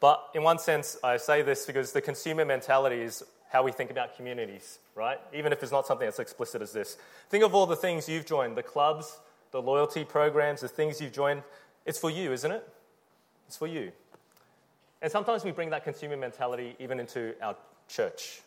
But 0.00 0.28
in 0.34 0.42
one 0.42 0.58
sense, 0.58 0.96
I 1.02 1.16
say 1.16 1.42
this 1.42 1.66
because 1.66 1.92
the 1.92 2.00
consumer 2.00 2.44
mentality 2.44 3.00
is 3.00 3.22
how 3.50 3.62
we 3.62 3.72
think 3.72 3.90
about 3.90 4.16
communities, 4.16 4.78
right? 4.94 5.18
Even 5.34 5.52
if 5.52 5.62
it's 5.62 5.72
not 5.72 5.86
something 5.86 6.06
as 6.06 6.18
explicit 6.18 6.62
as 6.62 6.72
this. 6.72 6.96
Think 7.28 7.44
of 7.44 7.54
all 7.54 7.66
the 7.66 7.76
things 7.76 8.08
you've 8.08 8.26
joined 8.26 8.56
the 8.56 8.62
clubs, 8.62 9.18
the 9.50 9.60
loyalty 9.60 10.04
programs, 10.04 10.60
the 10.60 10.68
things 10.68 11.00
you've 11.00 11.12
joined. 11.12 11.42
It's 11.84 11.98
for 11.98 12.10
you, 12.10 12.32
isn't 12.32 12.50
it? 12.50 12.66
It's 13.48 13.56
for 13.56 13.66
you. 13.66 13.92
And 15.02 15.10
sometimes 15.10 15.44
we 15.44 15.50
bring 15.50 15.70
that 15.70 15.84
consumer 15.84 16.16
mentality 16.16 16.76
even 16.78 17.00
into 17.00 17.34
our 17.42 17.56
church. 17.88 18.42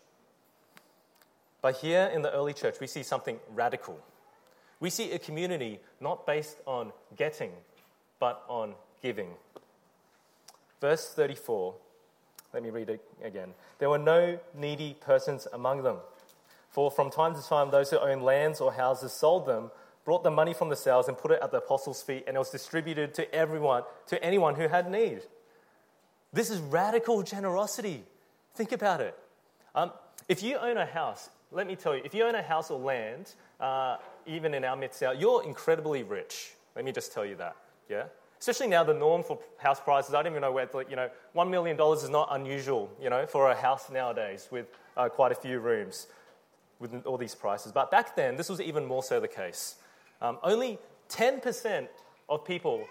But 1.62 1.78
here 1.78 2.12
in 2.14 2.22
the 2.22 2.32
early 2.32 2.54
church, 2.54 2.80
we 2.80 2.88
see 2.88 3.04
something 3.04 3.40
radical. 3.54 4.00
We 4.84 4.90
see 4.90 5.14
a 5.14 5.18
community 5.18 5.80
not 6.02 6.28
based 6.28 6.58
on 6.68 6.92
getting, 7.16 7.52
but 8.20 8.44
on 8.50 8.74
giving. 9.02 9.30
Verse 10.82 11.08
34 11.08 11.76
let 12.54 12.64
me 12.64 12.70
read 12.70 12.90
it 12.90 13.02
again. 13.24 13.54
There 13.80 13.90
were 13.90 13.98
no 13.98 14.38
needy 14.54 14.98
persons 15.00 15.48
among 15.54 15.84
them. 15.84 16.00
For 16.70 16.92
from 16.92 17.10
time 17.10 17.34
to 17.34 17.42
time, 17.42 17.72
those 17.72 17.92
who 17.92 17.98
owned 17.98 18.24
lands 18.24 18.60
or 18.60 18.74
houses 18.74 19.14
sold 19.14 19.46
them, 19.46 19.72
brought 20.04 20.22
the 20.22 20.30
money 20.30 20.54
from 20.54 20.68
the 20.68 20.76
sales, 20.76 21.08
and 21.08 21.18
put 21.18 21.32
it 21.32 21.40
at 21.42 21.52
the 21.52 21.60
apostles' 21.60 22.04
feet, 22.04 22.26
and 22.28 22.36
it 22.36 22.40
was 22.40 22.50
distributed 22.50 23.14
to 23.14 23.34
everyone, 23.34 23.84
to 24.08 24.22
anyone 24.22 24.56
who 24.56 24.68
had 24.68 24.92
need. 24.92 25.22
This 26.34 26.50
is 26.50 26.60
radical 26.60 27.24
generosity. 27.24 28.04
Think 28.54 28.74
about 28.74 29.00
it. 29.00 29.18
Um, 29.74 29.94
if 30.28 30.44
you 30.44 30.58
own 30.58 30.78
a 30.78 30.86
house, 30.86 31.30
let 31.52 31.68
me 31.68 31.76
tell 31.76 31.96
you, 31.96 32.02
if 32.04 32.14
you 32.14 32.24
own 32.24 32.36
a 32.36 32.42
house 32.42 32.72
or 32.72 32.80
land, 32.80 33.36
uh, 33.60 33.98
even 34.26 34.54
in 34.54 34.64
our 34.64 34.76
midst, 34.76 35.04
you're 35.18 35.44
incredibly 35.44 36.04
rich. 36.04 36.54
Let 36.76 36.86
me 36.86 36.92
just 36.92 37.14
tell 37.14 37.26
you 37.26 37.36
that. 37.36 37.56
Yeah? 37.90 38.06
especially 38.44 38.68
now 38.68 38.84
the 38.84 38.94
norm 38.94 39.24
for 39.24 39.40
house 39.58 39.80
prices. 39.80 40.14
I 40.14 40.22
don't 40.22 40.34
even 40.34 40.42
know 40.42 40.52
where, 40.52 40.68
you 40.90 40.98
know, 40.98 41.10
$1 41.34 41.50
million 41.50 41.80
is 41.80 42.10
not 42.10 42.28
unusual, 42.32 42.92
you 43.02 43.10
know, 43.10 43.26
for 43.26 43.50
a 43.50 43.56
house 43.56 43.90
nowadays 43.90 44.50
with 44.52 44.66
uh, 44.98 45.08
quite 45.08 45.32
a 45.32 45.36
few 45.36 45.62
rooms 45.62 46.08
with 46.78 47.06
all 47.06 47.18
these 47.18 47.36
prices. 47.36 47.72
But 47.72 47.90
back 47.90 48.18
then, 48.18 48.36
this 48.36 48.50
was 48.50 48.60
even 48.60 48.84
more 48.84 49.02
so 49.02 49.22
the 49.22 49.30
case. 49.30 49.76
Um, 50.22 50.40
only 50.44 50.78
10% 51.08 51.88
of 52.28 52.44
people 52.44 52.86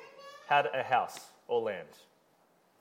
had 0.48 0.70
a 0.72 0.82
house 0.82 1.20
or 1.48 1.60
land. 1.60 1.88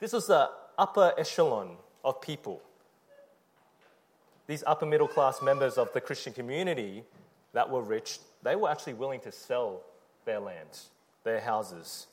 This 0.00 0.14
was 0.14 0.26
the 0.26 0.48
upper 0.78 1.12
echelon 1.18 1.76
of 2.02 2.22
people. 2.22 2.62
These 4.52 4.64
upper 4.66 4.84
middle 4.84 5.08
class 5.08 5.40
members 5.40 5.78
of 5.78 5.90
the 5.94 6.00
Christian 6.02 6.34
community 6.34 7.04
that 7.54 7.70
were 7.70 7.80
rich, 7.80 8.18
they 8.42 8.54
were 8.54 8.68
actually 8.68 8.92
willing 8.92 9.20
to 9.20 9.32
sell 9.32 9.80
their 10.26 10.40
lands, 10.40 10.90
their 11.24 11.40
houses, 11.40 12.06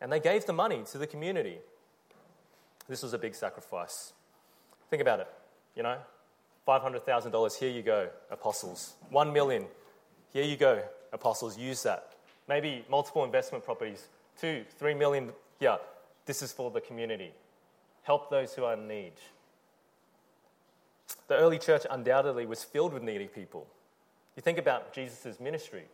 and 0.00 0.12
they 0.12 0.20
gave 0.20 0.46
the 0.46 0.52
money 0.52 0.84
to 0.92 0.98
the 0.98 1.06
community. 1.08 1.58
This 2.86 3.02
was 3.02 3.12
a 3.12 3.18
big 3.18 3.34
sacrifice. 3.34 4.12
Think 4.88 5.02
about 5.02 5.18
it, 5.18 5.26
you 5.74 5.82
know, 5.82 5.98
$500,000, 6.68 7.58
here 7.58 7.70
you 7.70 7.82
go, 7.82 8.08
apostles. 8.30 8.94
One 9.10 9.32
million, 9.32 9.64
here 10.32 10.44
you 10.44 10.56
go, 10.56 10.84
apostles, 11.12 11.58
use 11.58 11.82
that. 11.82 12.12
Maybe 12.48 12.84
multiple 12.88 13.24
investment 13.24 13.64
properties, 13.64 14.06
two, 14.40 14.64
three 14.78 14.94
million, 14.94 15.32
yeah, 15.58 15.78
this 16.24 16.40
is 16.40 16.52
for 16.52 16.70
the 16.70 16.80
community. 16.80 17.32
Help 18.04 18.30
those 18.30 18.54
who 18.54 18.62
are 18.62 18.74
in 18.74 18.86
need. 18.86 19.14
The 21.28 21.36
early 21.36 21.58
church 21.58 21.86
undoubtedly 21.90 22.46
was 22.46 22.64
filled 22.64 22.92
with 22.92 23.02
needy 23.02 23.26
people. 23.26 23.66
You 24.36 24.42
think 24.42 24.58
about 24.58 24.92
Jesus' 24.92 25.40
ministry 25.40 25.84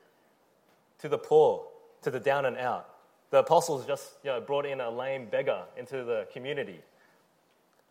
to 0.99 1.09
the 1.09 1.19
poor, 1.19 1.65
to 2.03 2.11
the 2.11 2.21
down 2.21 2.45
and 2.45 2.57
out, 2.57 2.89
the 3.31 3.39
apostles 3.39 3.87
just 3.87 4.13
you 4.23 4.31
know, 4.31 4.41
brought 4.41 4.67
in 4.67 4.81
a 4.81 4.91
lame 4.91 5.27
beggar 5.27 5.65
into 5.77 6.05
the 6.05 6.27
community. 6.33 6.81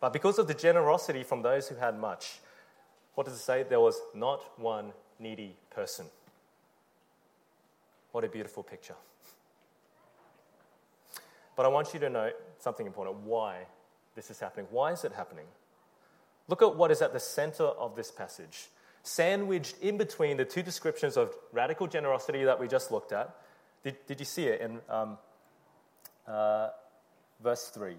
But 0.00 0.12
because 0.12 0.38
of 0.38 0.48
the 0.48 0.54
generosity 0.54 1.22
from 1.22 1.42
those 1.42 1.68
who 1.68 1.76
had 1.76 1.98
much, 1.98 2.40
what 3.14 3.26
does 3.26 3.34
it 3.34 3.40
say? 3.40 3.62
There 3.62 3.80
was 3.80 4.00
not 4.14 4.58
one 4.58 4.92
needy 5.18 5.56
person. 5.70 6.06
What 8.12 8.24
a 8.24 8.28
beautiful 8.28 8.62
picture. 8.62 8.94
But 11.54 11.64
I 11.64 11.68
want 11.68 11.94
you 11.94 12.00
to 12.00 12.10
note 12.10 12.34
something 12.58 12.86
important 12.86 13.16
why 13.18 13.66
this 14.14 14.30
is 14.30 14.38
happening. 14.38 14.66
Why 14.70 14.92
is 14.92 15.04
it 15.04 15.12
happening? 15.12 15.46
Look 16.48 16.62
at 16.62 16.76
what 16.76 16.90
is 16.90 17.02
at 17.02 17.12
the 17.12 17.20
center 17.20 17.64
of 17.64 17.96
this 17.96 18.10
passage. 18.10 18.68
Sandwiched 19.02 19.78
in 19.80 19.96
between 19.96 20.36
the 20.36 20.44
two 20.44 20.62
descriptions 20.62 21.16
of 21.16 21.34
radical 21.52 21.86
generosity 21.86 22.44
that 22.44 22.58
we 22.58 22.68
just 22.68 22.90
looked 22.90 23.12
at. 23.12 23.34
Did, 23.82 23.96
did 24.06 24.20
you 24.20 24.26
see 24.26 24.44
it 24.44 24.60
in 24.60 24.80
um, 24.88 25.18
uh, 26.26 26.68
verse 27.42 27.68
3. 27.68 27.94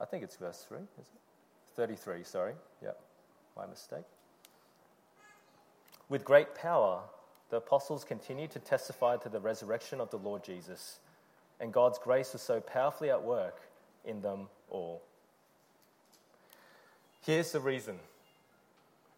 I 0.00 0.04
think 0.04 0.24
it's 0.24 0.36
verse 0.36 0.64
3, 0.68 0.78
is 0.78 0.98
it? 0.98 1.04
33, 1.76 2.24
sorry. 2.24 2.54
Yep, 2.82 3.00
my 3.56 3.66
mistake. 3.66 4.04
With 6.08 6.24
great 6.24 6.54
power, 6.54 7.00
the 7.50 7.58
apostles 7.58 8.04
continued 8.04 8.50
to 8.50 8.58
testify 8.58 9.16
to 9.18 9.28
the 9.28 9.40
resurrection 9.40 10.00
of 10.00 10.10
the 10.10 10.18
Lord 10.18 10.44
Jesus, 10.44 10.98
and 11.60 11.72
God's 11.72 11.98
grace 11.98 12.32
was 12.32 12.42
so 12.42 12.60
powerfully 12.60 13.10
at 13.10 13.22
work 13.22 13.60
in 14.04 14.20
them 14.20 14.48
all. 14.68 15.02
Here's 17.22 17.52
the 17.52 17.60
reason. 17.60 17.98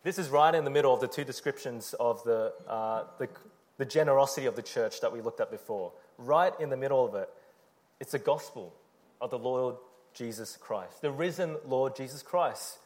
This 0.03 0.19
is 0.19 0.29
right 0.29 0.55
in 0.55 0.65
the 0.65 0.71
middle 0.71 0.93
of 0.93 1.01
the 1.01 1.09
two 1.09 1.25
descriptions 1.25 1.95
of 1.99 2.23
the, 2.25 2.53
uh, 2.69 3.05
the 3.19 3.29
the 3.77 3.85
generosity 3.85 4.47
of 4.47 4.57
the 4.57 4.63
church 4.63 5.01
that 5.01 5.13
we 5.13 5.21
looked 5.21 5.41
at 5.41 5.51
before. 5.51 5.93
Right 6.19 6.53
in 6.61 6.71
the 6.71 6.77
middle 6.77 7.05
of 7.05 7.15
it, 7.15 7.29
it's 8.01 8.13
the 8.13 8.19
gospel 8.19 8.73
of 9.21 9.31
the 9.31 9.39
Lord 9.39 9.77
Jesus 10.13 10.57
Christ, 10.57 11.03
the 11.03 11.11
risen 11.11 11.57
Lord 11.67 11.97
Jesus 11.97 12.23
Christ. 12.23 12.79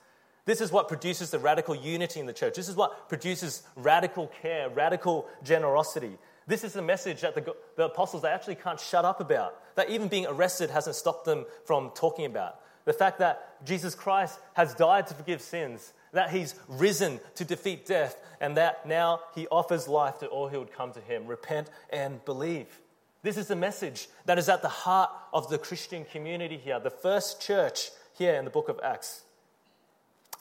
This 0.46 0.62
is 0.62 0.72
what 0.72 0.88
produces 0.88 1.30
the 1.30 1.38
radical 1.38 1.74
unity 1.74 2.20
in 2.20 2.26
the 2.26 2.32
church. 2.32 2.54
This 2.54 2.70
is 2.70 2.76
what 2.76 3.10
produces 3.10 3.62
radical 3.76 4.28
care, 4.40 4.70
radical 4.70 5.26
generosity. 5.42 6.16
This 6.46 6.64
is 6.64 6.72
the 6.72 6.80
message 6.80 7.20
that 7.20 7.34
the, 7.34 7.54
the 7.76 7.84
apostles 7.84 8.22
they 8.22 8.30
actually 8.30 8.54
can't 8.54 8.80
shut 8.80 9.04
up 9.04 9.20
about. 9.20 9.54
That 9.74 9.90
even 9.90 10.08
being 10.08 10.26
arrested 10.26 10.70
hasn't 10.70 10.96
stopped 10.96 11.26
them 11.26 11.44
from 11.66 11.90
talking 11.94 12.24
about. 12.24 12.58
The 12.88 12.94
fact 12.94 13.18
that 13.18 13.62
Jesus 13.66 13.94
Christ 13.94 14.38
has 14.54 14.72
died 14.72 15.08
to 15.08 15.14
forgive 15.14 15.42
sins, 15.42 15.92
that 16.12 16.30
he's 16.30 16.54
risen 16.68 17.20
to 17.34 17.44
defeat 17.44 17.84
death, 17.84 18.16
and 18.40 18.56
that 18.56 18.86
now 18.86 19.20
he 19.34 19.46
offers 19.48 19.86
life 19.88 20.20
to 20.20 20.26
all 20.28 20.48
who 20.48 20.60
would 20.60 20.72
come 20.72 20.92
to 20.92 21.00
him. 21.02 21.26
Repent 21.26 21.68
and 21.90 22.24
believe. 22.24 22.80
This 23.22 23.36
is 23.36 23.46
the 23.46 23.56
message 23.56 24.08
that 24.24 24.38
is 24.38 24.48
at 24.48 24.62
the 24.62 24.70
heart 24.70 25.10
of 25.34 25.50
the 25.50 25.58
Christian 25.58 26.06
community 26.06 26.56
here, 26.56 26.80
the 26.80 26.88
first 26.88 27.42
church 27.42 27.90
here 28.16 28.36
in 28.36 28.46
the 28.46 28.50
book 28.50 28.70
of 28.70 28.80
Acts. 28.82 29.20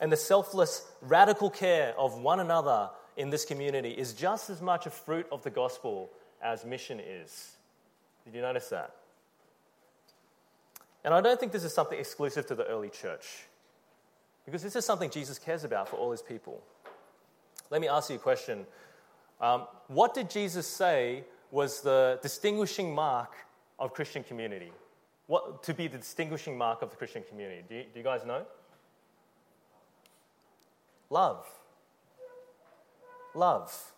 And 0.00 0.10
the 0.10 0.16
selfless, 0.16 0.86
radical 1.02 1.50
care 1.50 1.92
of 1.98 2.18
one 2.18 2.40
another 2.40 2.88
in 3.18 3.28
this 3.28 3.44
community 3.44 3.90
is 3.90 4.14
just 4.14 4.48
as 4.48 4.62
much 4.62 4.86
a 4.86 4.90
fruit 4.90 5.26
of 5.30 5.42
the 5.42 5.50
gospel 5.50 6.08
as 6.42 6.64
mission 6.64 6.98
is. 6.98 7.56
Did 8.24 8.36
you 8.36 8.40
notice 8.40 8.70
that? 8.70 8.94
And 11.08 11.14
I 11.14 11.22
don't 11.22 11.40
think 11.40 11.52
this 11.52 11.64
is 11.64 11.72
something 11.72 11.98
exclusive 11.98 12.44
to 12.48 12.54
the 12.54 12.66
early 12.66 12.90
church, 12.90 13.46
because 14.44 14.62
this 14.62 14.76
is 14.76 14.84
something 14.84 15.08
Jesus 15.08 15.38
cares 15.38 15.64
about 15.64 15.88
for 15.88 15.96
all 15.96 16.10
his 16.10 16.20
people. 16.20 16.62
Let 17.70 17.80
me 17.80 17.88
ask 17.88 18.10
you 18.10 18.16
a 18.16 18.18
question. 18.18 18.66
Um, 19.40 19.62
what 19.86 20.12
did 20.12 20.28
Jesus 20.28 20.66
say 20.66 21.24
was 21.50 21.80
the 21.80 22.18
distinguishing 22.20 22.94
mark 22.94 23.32
of 23.78 23.94
Christian 23.94 24.22
community? 24.22 24.70
What, 25.28 25.62
to 25.62 25.72
be 25.72 25.88
the 25.88 25.96
distinguishing 25.96 26.58
mark 26.58 26.82
of 26.82 26.90
the 26.90 26.96
Christian 26.96 27.22
community? 27.26 27.62
Do 27.66 27.74
you, 27.76 27.84
do 27.84 28.00
you 28.00 28.04
guys 28.04 28.26
know? 28.26 28.44
Love. 31.08 31.46
Love. 33.34 33.92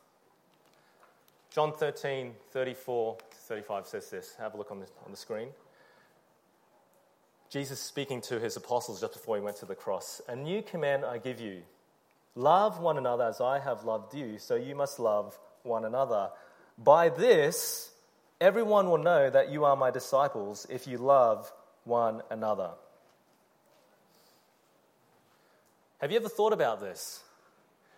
John 1.52 1.72
13, 1.72 2.34
34 2.52 3.18
35 3.32 3.86
says 3.88 4.10
this. 4.10 4.36
Have 4.38 4.54
a 4.54 4.56
look 4.56 4.70
on 4.70 4.78
the, 4.78 4.86
on 5.04 5.10
the 5.10 5.16
screen. 5.16 5.48
Jesus 7.50 7.80
speaking 7.80 8.20
to 8.22 8.38
his 8.38 8.56
apostles 8.56 9.00
just 9.00 9.12
before 9.12 9.36
he 9.36 9.42
went 9.42 9.56
to 9.56 9.66
the 9.66 9.74
cross. 9.74 10.20
A 10.28 10.36
new 10.36 10.62
command 10.62 11.04
I 11.04 11.18
give 11.18 11.40
you 11.40 11.62
love 12.36 12.80
one 12.80 12.96
another 12.96 13.24
as 13.24 13.40
I 13.40 13.58
have 13.58 13.84
loved 13.84 14.14
you, 14.14 14.38
so 14.38 14.54
you 14.54 14.76
must 14.76 15.00
love 15.00 15.36
one 15.64 15.84
another. 15.84 16.30
By 16.78 17.08
this, 17.08 17.90
everyone 18.40 18.88
will 18.88 18.98
know 18.98 19.28
that 19.28 19.50
you 19.50 19.64
are 19.64 19.74
my 19.74 19.90
disciples 19.90 20.64
if 20.70 20.86
you 20.86 20.96
love 20.96 21.52
one 21.82 22.22
another. 22.30 22.70
Have 26.00 26.12
you 26.12 26.18
ever 26.18 26.28
thought 26.28 26.52
about 26.52 26.80
this? 26.80 27.20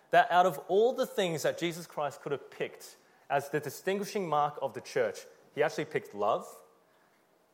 That 0.09 0.27
out 0.31 0.47
of 0.47 0.59
all 0.67 0.93
the 0.93 1.05
things 1.05 1.43
that 1.43 1.59
Jesus 1.59 1.85
Christ 1.85 2.21
could 2.21 2.31
have 2.31 2.49
picked 2.49 2.95
as 3.29 3.49
the 3.49 3.59
distinguishing 3.59 4.27
mark 4.27 4.57
of 4.63 4.73
the 4.73 4.81
church, 4.81 5.19
he 5.53 5.61
actually 5.61 5.85
picked 5.85 6.15
love. 6.15 6.45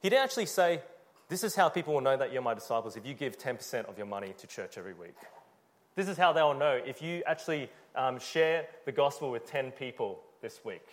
He 0.01 0.09
didn't 0.09 0.23
actually 0.23 0.45
say, 0.45 0.81
This 1.29 1.43
is 1.43 1.55
how 1.55 1.69
people 1.69 1.93
will 1.93 2.01
know 2.01 2.17
that 2.17 2.33
you're 2.33 2.41
my 2.41 2.55
disciples 2.55 2.97
if 2.97 3.05
you 3.05 3.13
give 3.13 3.37
10% 3.37 3.85
of 3.85 3.97
your 3.97 4.07
money 4.07 4.33
to 4.39 4.47
church 4.47 4.77
every 4.77 4.93
week. 4.93 5.15
This 5.95 6.07
is 6.07 6.17
how 6.17 6.33
they'll 6.33 6.55
know 6.55 6.79
if 6.83 7.01
you 7.03 7.21
actually 7.27 7.69
um, 7.95 8.19
share 8.19 8.65
the 8.85 8.91
gospel 8.91 9.29
with 9.29 9.45
10 9.45 9.71
people 9.71 10.19
this 10.41 10.59
week. 10.65 10.85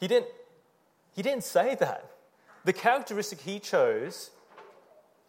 He 0.00 0.08
didn't, 0.08 0.26
he 1.14 1.22
didn't 1.22 1.44
say 1.44 1.76
that. 1.76 2.10
The 2.64 2.72
characteristic 2.72 3.40
he 3.40 3.60
chose 3.60 4.30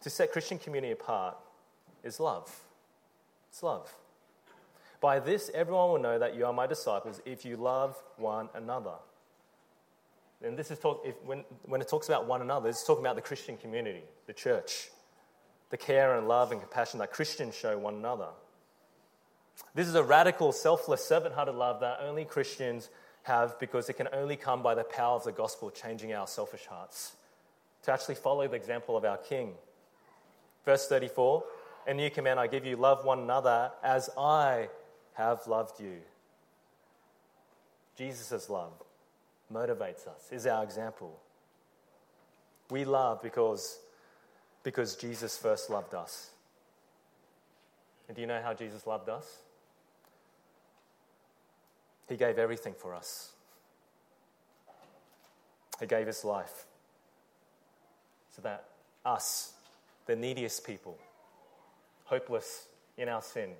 to 0.00 0.10
set 0.10 0.32
Christian 0.32 0.58
community 0.58 0.92
apart 0.92 1.36
is 2.02 2.18
love. 2.18 2.64
It's 3.50 3.62
love. 3.62 3.92
By 5.00 5.20
this, 5.20 5.50
everyone 5.54 5.90
will 5.90 6.00
know 6.00 6.18
that 6.18 6.34
you 6.34 6.46
are 6.46 6.52
my 6.52 6.66
disciples 6.66 7.20
if 7.24 7.44
you 7.44 7.56
love 7.56 8.02
one 8.16 8.48
another. 8.54 8.94
And 10.44 10.56
this 10.56 10.70
is 10.70 10.78
talk, 10.78 11.02
if, 11.04 11.14
when, 11.24 11.44
when 11.64 11.80
it 11.80 11.88
talks 11.88 12.08
about 12.08 12.26
one 12.26 12.42
another, 12.42 12.68
it's 12.68 12.84
talking 12.84 13.04
about 13.04 13.16
the 13.16 13.22
Christian 13.22 13.56
community, 13.56 14.02
the 14.26 14.32
church, 14.32 14.90
the 15.70 15.76
care 15.76 16.16
and 16.16 16.28
love 16.28 16.52
and 16.52 16.60
compassion 16.60 16.98
that 17.00 17.12
Christians 17.12 17.54
show 17.54 17.76
one 17.78 17.94
another. 17.94 18.28
This 19.74 19.88
is 19.88 19.94
a 19.94 20.04
radical, 20.04 20.52
selfless, 20.52 21.04
servant 21.04 21.34
hearted 21.34 21.54
love 21.54 21.80
that 21.80 21.98
only 22.02 22.24
Christians 22.24 22.90
have 23.22 23.58
because 23.58 23.88
it 23.88 23.94
can 23.94 24.08
only 24.12 24.36
come 24.36 24.62
by 24.62 24.74
the 24.74 24.84
power 24.84 25.16
of 25.16 25.24
the 25.24 25.32
gospel 25.32 25.70
changing 25.70 26.12
our 26.12 26.26
selfish 26.26 26.66
hearts. 26.66 27.16
To 27.84 27.92
actually 27.92 28.16
follow 28.16 28.46
the 28.46 28.56
example 28.56 28.96
of 28.96 29.04
our 29.04 29.16
King. 29.16 29.54
Verse 30.64 30.86
34 30.88 31.44
A 31.86 31.94
new 31.94 32.10
command 32.10 32.38
I 32.38 32.46
give 32.46 32.66
you 32.66 32.76
love 32.76 33.04
one 33.04 33.20
another 33.20 33.70
as 33.82 34.10
I 34.18 34.68
have 35.14 35.46
loved 35.46 35.80
you. 35.80 35.96
Jesus' 37.96 38.50
love 38.50 38.72
motivates 39.52 40.06
us, 40.06 40.30
is 40.32 40.46
our 40.46 40.62
example. 40.62 41.18
We 42.70 42.84
love 42.84 43.22
because, 43.22 43.78
because 44.62 44.96
Jesus 44.96 45.36
first 45.36 45.70
loved 45.70 45.94
us. 45.94 46.30
And 48.08 48.14
do 48.14 48.20
you 48.20 48.26
know 48.26 48.40
how 48.42 48.54
Jesus 48.54 48.86
loved 48.86 49.08
us? 49.08 49.38
He 52.08 52.16
gave 52.16 52.38
everything 52.38 52.74
for 52.78 52.94
us. 52.94 53.32
He 55.80 55.86
gave 55.86 56.06
his 56.06 56.24
life 56.24 56.64
so 58.34 58.42
that 58.42 58.64
us, 59.04 59.52
the 60.06 60.16
neediest 60.16 60.66
people, 60.66 60.96
hopeless 62.04 62.66
in 62.96 63.08
our 63.08 63.22
sin, 63.22 63.50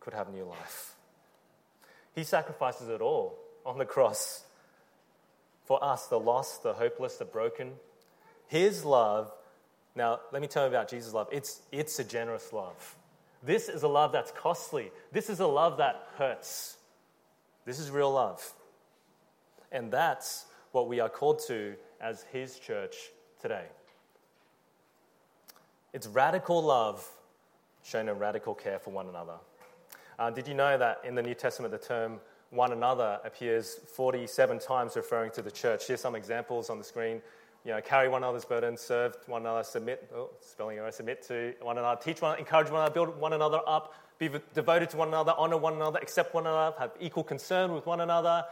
could 0.00 0.14
have 0.14 0.32
new 0.32 0.44
life. 0.44 0.94
He 2.14 2.24
sacrifices 2.24 2.88
it 2.88 3.00
all 3.00 3.38
on 3.64 3.78
the 3.78 3.84
cross 3.84 4.44
for 5.72 5.82
us, 5.82 6.06
the 6.08 6.20
lost, 6.20 6.62
the 6.62 6.74
hopeless, 6.74 7.16
the 7.16 7.24
broken. 7.24 7.72
His 8.46 8.84
love, 8.84 9.32
now 9.96 10.20
let 10.30 10.42
me 10.42 10.46
tell 10.46 10.64
you 10.64 10.68
about 10.68 10.86
Jesus' 10.86 11.14
love. 11.14 11.28
It's, 11.32 11.62
it's 11.72 11.98
a 11.98 12.04
generous 12.04 12.52
love. 12.52 12.94
This 13.42 13.70
is 13.70 13.82
a 13.82 13.88
love 13.88 14.12
that's 14.12 14.32
costly. 14.32 14.90
This 15.12 15.30
is 15.30 15.40
a 15.40 15.46
love 15.46 15.78
that 15.78 16.08
hurts. 16.18 16.76
This 17.64 17.78
is 17.78 17.90
real 17.90 18.12
love. 18.12 18.52
And 19.70 19.90
that's 19.90 20.44
what 20.72 20.88
we 20.88 21.00
are 21.00 21.08
called 21.08 21.40
to 21.46 21.74
as 22.02 22.26
His 22.30 22.58
church 22.58 22.94
today. 23.40 23.64
It's 25.94 26.06
radical 26.06 26.62
love 26.62 27.08
shown 27.82 28.10
in 28.10 28.18
radical 28.18 28.54
care 28.54 28.78
for 28.78 28.90
one 28.90 29.08
another. 29.08 29.36
Uh, 30.18 30.28
did 30.28 30.46
you 30.46 30.52
know 30.52 30.76
that 30.76 31.00
in 31.02 31.14
the 31.14 31.22
New 31.22 31.34
Testament, 31.34 31.72
the 31.72 31.78
term 31.78 32.20
one 32.52 32.70
another 32.72 33.18
appears 33.24 33.80
47 33.94 34.58
times 34.60 34.94
referring 34.94 35.32
to 35.32 35.42
the 35.42 35.50
church? 35.50 35.86
Here's 35.86 36.00
some 36.00 36.14
examples 36.14 36.70
on 36.70 36.78
the 36.78 36.84
screen. 36.84 37.20
You 37.64 37.72
know, 37.72 37.80
carry 37.80 38.08
one 38.08 38.22
another's 38.22 38.44
burden, 38.44 38.76
serve 38.76 39.16
one 39.26 39.42
another, 39.42 39.64
submit, 39.64 40.10
oh, 40.14 40.30
spelling 40.40 40.78
error, 40.78 40.92
submit 40.92 41.22
to 41.28 41.54
one 41.60 41.78
another, 41.78 42.00
teach 42.00 42.20
one, 42.20 42.38
encourage 42.38 42.70
one 42.70 42.80
another, 42.80 42.92
build 42.92 43.20
one 43.20 43.32
another 43.32 43.60
up, 43.66 43.94
be 44.18 44.30
devoted 44.52 44.90
to 44.90 44.96
one 44.96 45.08
another, 45.08 45.32
honor 45.36 45.56
one 45.56 45.74
another, 45.74 45.98
accept 46.02 46.34
one 46.34 46.46
another, 46.46 46.76
have 46.78 46.92
equal 47.00 47.24
concern 47.24 47.72
with 47.72 47.86
one 47.86 48.00
another, 48.00 48.44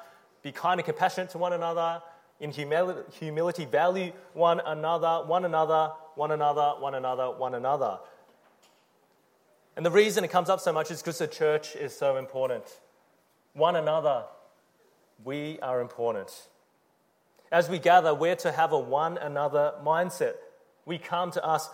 be 0.43 0.53
kind 0.53 0.81
and 0.81 0.85
compassionate 0.85 1.29
to 1.31 1.39
one 1.39 1.53
another, 1.53 2.01
in 2.41 2.51
humility, 2.51 3.01
humility 3.19 3.65
value 3.67 4.13
one 4.33 4.61
another, 4.61 5.27
one 5.27 5.45
another, 5.45 5.93
one 6.15 6.31
another, 6.31 6.75
one 6.79 6.95
another, 6.95 7.31
one 7.31 7.55
another. 7.55 7.99
And 9.77 9.85
the 9.85 9.91
reason 9.91 10.25
it 10.25 10.31
comes 10.31 10.49
up 10.49 10.61
so 10.61 10.73
much 10.73 10.91
is 10.91 11.03
because 11.03 11.19
the 11.19 11.27
church 11.27 11.77
is 11.77 11.97
so 11.97 12.17
important. 12.17 12.65
One 13.53 13.77
another, 13.77 14.25
we 15.25 15.59
are 15.61 15.81
important. 15.81 16.49
As 17.51 17.69
we 17.69 17.79
gather, 17.79 18.15
we're 18.15 18.37
to 18.37 18.53
have 18.53 18.73
a 18.73 18.79
one 18.79 19.19
another 19.19 19.75
mindset. 19.85 20.35
We 20.87 20.99
come 20.99 21.33
to 21.33 21.45
us, 21.45 21.69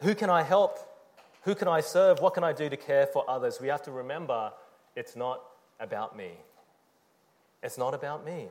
who 0.00 0.14
can 0.14 0.30
I 0.30 0.42
help? 0.42 0.78
Who 1.42 1.54
can 1.54 1.68
I 1.68 1.80
serve? 1.80 2.20
What 2.20 2.34
can 2.34 2.44
I 2.44 2.52
do 2.52 2.68
to 2.68 2.76
care 2.76 3.06
for 3.06 3.28
others? 3.28 3.60
We 3.60 3.68
have 3.68 3.82
to 3.82 3.90
remember 3.90 4.52
it's 4.96 5.14
not 5.14 5.42
about 5.78 6.16
me. 6.16 6.30
It's 7.62 7.76
not 7.76 7.94
about 7.94 8.24
me. 8.24 8.48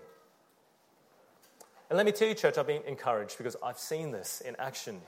And 1.89 1.97
let 1.97 2.05
me 2.05 2.11
tell 2.11 2.27
you, 2.27 2.35
church, 2.35 2.57
I've 2.57 2.67
been 2.67 2.83
encouraged 2.87 3.37
because 3.37 3.55
I've 3.63 3.79
seen 3.79 4.11
this 4.11 4.41
in 4.41 4.55
action. 4.57 5.01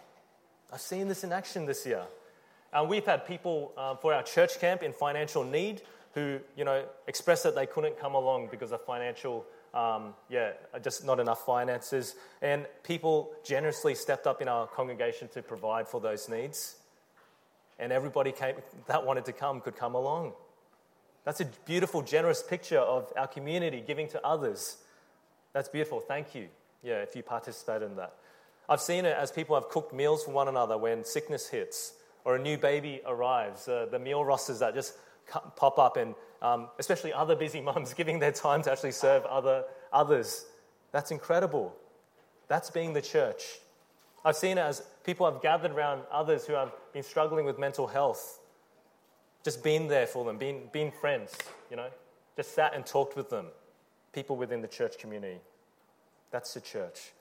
I've 0.71 0.81
seen 0.81 1.07
this 1.07 1.23
in 1.23 1.31
action 1.31 1.65
this 1.65 1.85
year. 1.85 2.03
And 2.73 2.89
we've 2.89 3.05
had 3.05 3.25
people 3.25 3.73
uh, 3.77 3.95
for 3.95 4.13
our 4.13 4.23
church 4.23 4.59
camp 4.59 4.83
in 4.83 4.91
financial 4.91 5.43
need 5.43 5.81
who, 6.17 6.39
you 6.55 6.65
know, 6.65 6.83
expressed 7.05 7.43
that 7.43 7.53
they 7.53 7.67
couldn't 7.67 7.99
come 7.99 8.15
along 8.15 8.47
because 8.49 8.71
of 8.71 8.81
financial, 8.81 9.45
um, 9.75 10.15
yeah, 10.29 10.53
just 10.83 11.05
not 11.05 11.19
enough 11.19 11.45
finances. 11.45 12.15
And 12.41 12.65
people 12.81 13.29
generously 13.43 13.93
stepped 13.93 14.25
up 14.25 14.41
in 14.41 14.47
our 14.47 14.65
congregation 14.65 15.27
to 15.35 15.43
provide 15.43 15.87
for 15.87 16.01
those 16.01 16.27
needs. 16.27 16.77
And 17.77 17.91
everybody 17.91 18.31
came, 18.31 18.55
that 18.87 19.05
wanted 19.05 19.25
to 19.25 19.31
come 19.31 19.61
could 19.61 19.75
come 19.75 19.93
along. 19.93 20.33
That's 21.23 21.39
a 21.39 21.45
beautiful, 21.65 22.01
generous 22.01 22.41
picture 22.41 22.79
of 22.79 23.13
our 23.15 23.27
community 23.27 23.83
giving 23.85 24.07
to 24.07 24.25
others. 24.25 24.77
That's 25.53 25.69
beautiful. 25.69 25.99
Thank 25.99 26.33
you. 26.33 26.47
Yeah, 26.81 27.03
if 27.03 27.15
you 27.15 27.21
participated 27.21 27.91
in 27.91 27.95
that. 27.97 28.15
I've 28.67 28.81
seen 28.81 29.05
it 29.05 29.15
as 29.15 29.31
people 29.31 29.53
have 29.53 29.69
cooked 29.69 29.93
meals 29.93 30.23
for 30.23 30.31
one 30.31 30.47
another 30.47 30.79
when 30.79 31.03
sickness 31.03 31.47
hits 31.47 31.93
or 32.25 32.37
a 32.37 32.39
new 32.39 32.57
baby 32.57 33.01
arrives. 33.05 33.67
Uh, 33.67 33.85
the 33.91 33.99
meal 33.99 34.25
rosters 34.25 34.59
that 34.59 34.73
just 34.73 34.95
pop 35.27 35.79
up, 35.79 35.97
and 35.97 36.15
um, 36.41 36.69
especially 36.79 37.13
other 37.13 37.35
busy 37.35 37.61
mums 37.69 37.93
giving 37.93 38.19
their 38.19 38.31
time 38.31 38.61
to 38.63 38.71
actually 38.71 38.91
serve 38.91 39.23
other, 39.25 39.63
others. 39.91 40.45
That's 40.91 41.11
incredible. 41.11 41.75
That's 42.47 42.69
being 42.69 42.93
the 42.93 43.01
church. 43.01 43.59
I've 44.23 44.35
seen 44.35 44.57
it 44.57 44.61
as 44.61 44.83
people 45.03 45.29
have 45.31 45.41
gathered 45.41 45.71
around 45.71 46.01
others 46.11 46.45
who 46.45 46.53
have 46.53 46.71
been 46.93 47.03
struggling 47.03 47.45
with 47.45 47.59
mental 47.59 47.87
health, 47.87 48.39
just 49.43 49.63
been 49.63 49.87
there 49.87 50.07
for 50.07 50.25
them, 50.25 50.37
being, 50.37 50.69
been 50.73 50.91
friends, 50.91 51.37
you 51.69 51.77
know, 51.77 51.89
just 52.35 52.53
sat 52.53 52.73
and 52.73 52.85
talked 52.85 53.15
with 53.15 53.29
them, 53.29 53.47
people 54.13 54.35
within 54.35 54.61
the 54.61 54.67
church 54.67 54.97
community. 54.97 55.39
That's 56.31 56.53
the 56.53 56.61
church. 56.61 57.13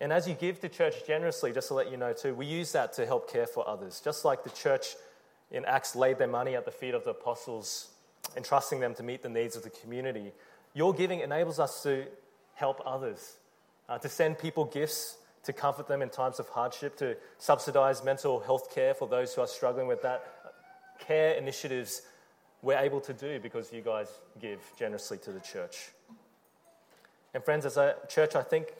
And 0.00 0.12
as 0.12 0.28
you 0.28 0.34
give 0.34 0.60
to 0.60 0.68
church 0.68 1.06
generously, 1.06 1.52
just 1.52 1.68
to 1.68 1.74
let 1.74 1.90
you 1.90 1.96
know 1.96 2.12
too, 2.12 2.34
we 2.34 2.46
use 2.46 2.72
that 2.72 2.92
to 2.94 3.06
help 3.06 3.30
care 3.30 3.46
for 3.46 3.66
others. 3.68 4.00
Just 4.04 4.24
like 4.24 4.44
the 4.44 4.50
church 4.50 4.94
in 5.50 5.64
Acts 5.64 5.94
laid 5.94 6.18
their 6.18 6.28
money 6.28 6.56
at 6.56 6.64
the 6.64 6.70
feet 6.70 6.94
of 6.94 7.04
the 7.04 7.10
apostles, 7.10 7.88
entrusting 8.36 8.80
them 8.80 8.94
to 8.94 9.02
meet 9.02 9.22
the 9.22 9.28
needs 9.28 9.56
of 9.56 9.62
the 9.62 9.70
community, 9.70 10.32
your 10.74 10.92
giving 10.92 11.20
enables 11.20 11.58
us 11.58 11.82
to 11.82 12.06
help 12.54 12.82
others, 12.84 13.36
uh, 13.88 13.98
to 13.98 14.08
send 14.08 14.38
people 14.38 14.64
gifts 14.64 15.16
to 15.46 15.52
comfort 15.52 15.86
them 15.86 16.02
in 16.02 16.10
times 16.10 16.40
of 16.40 16.48
hardship, 16.48 16.96
to 16.96 17.16
subsidize 17.38 18.04
mental 18.04 18.40
health 18.40 18.74
care 18.74 18.94
for 18.94 19.06
those 19.06 19.32
who 19.32 19.40
are 19.40 19.46
struggling 19.46 19.86
with 19.86 20.02
that. 20.02 20.24
Care 20.98 21.34
initiatives 21.34 22.02
we're 22.62 22.78
able 22.78 23.00
to 23.00 23.12
do 23.12 23.38
because 23.38 23.72
you 23.72 23.80
guys 23.80 24.08
give 24.40 24.58
generously 24.76 25.18
to 25.18 25.30
the 25.30 25.40
church. 25.40 25.90
And, 27.32 27.44
friends, 27.44 27.64
as 27.64 27.76
a 27.76 27.94
church, 28.08 28.34
I 28.34 28.42
think 28.42 28.72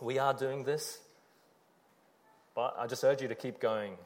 we 0.00 0.18
are 0.18 0.32
doing 0.32 0.64
this, 0.64 1.00
but 2.54 2.76
I 2.78 2.86
just 2.86 3.02
urge 3.02 3.22
you 3.22 3.28
to 3.28 3.34
keep 3.34 3.58
going. 3.58 3.96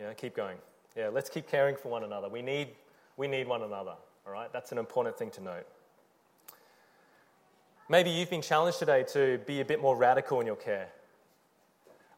Yeah, 0.00 0.14
keep 0.14 0.34
going. 0.34 0.56
Yeah, 0.96 1.08
let's 1.08 1.30
keep 1.30 1.48
caring 1.48 1.76
for 1.76 1.88
one 1.88 2.04
another. 2.04 2.28
We 2.28 2.42
need, 2.42 2.68
we 3.16 3.28
need 3.28 3.46
one 3.46 3.62
another, 3.62 3.94
all 4.26 4.32
right? 4.32 4.52
That's 4.52 4.72
an 4.72 4.78
important 4.78 5.16
thing 5.16 5.30
to 5.32 5.40
note. 5.40 5.66
Maybe 7.88 8.10
you've 8.10 8.30
been 8.30 8.42
challenged 8.42 8.78
today 8.78 9.04
to 9.12 9.38
be 9.46 9.60
a 9.60 9.64
bit 9.64 9.80
more 9.80 9.96
radical 9.96 10.40
in 10.40 10.46
your 10.46 10.56
care. 10.56 10.88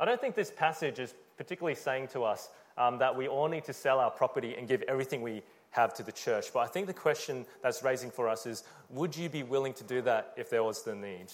I 0.01 0.05
don't 0.05 0.21
think 0.21 0.35
this 0.35 0.51
passage 0.51 0.99
is 0.99 1.15
particularly 1.37 1.77
saying 1.77 2.09
to 2.09 2.25
us 2.25 2.49
um, 2.77 2.99
that 2.99 3.15
we 3.15 3.29
all 3.29 3.49
need 3.49 3.65
to 3.65 3.73
sell 3.73 4.01
our 4.01 4.11
property 4.11 4.57
and 4.57 4.67
give 4.67 4.83
everything 4.83 5.23
we 5.23 5.43
have 5.71 5.95
to 5.95 6.03
the 6.03 6.13
church. 6.13 6.53
But 6.53 6.61
I 6.61 6.67
think 6.67 6.87
the 6.87 6.95
question 6.95 7.47
that's 7.63 7.83
raising 7.83 8.11
for 8.11 8.29
us 8.29 8.47
is 8.47 8.65
would 8.89 9.17
you 9.17 9.29
be 9.29 9.43
willing 9.43 9.75
to 9.75 9.85
do 9.85 10.03
that 10.03 10.33
if 10.37 10.51
there 10.51 10.65
was 10.65 10.83
the 10.83 10.95
need? 10.95 11.27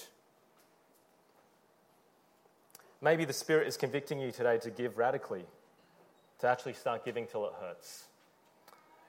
Maybe 3.01 3.25
the 3.25 3.33
Spirit 3.33 3.68
is 3.68 3.77
convicting 3.77 4.18
you 4.18 4.33
today 4.33 4.59
to 4.59 4.70
give 4.70 4.99
radically, 4.99 5.44
to 6.40 6.49
actually 6.49 6.75
start 6.75 7.05
giving 7.05 7.27
till 7.27 7.46
it 7.46 7.53
hurts. 7.61 8.05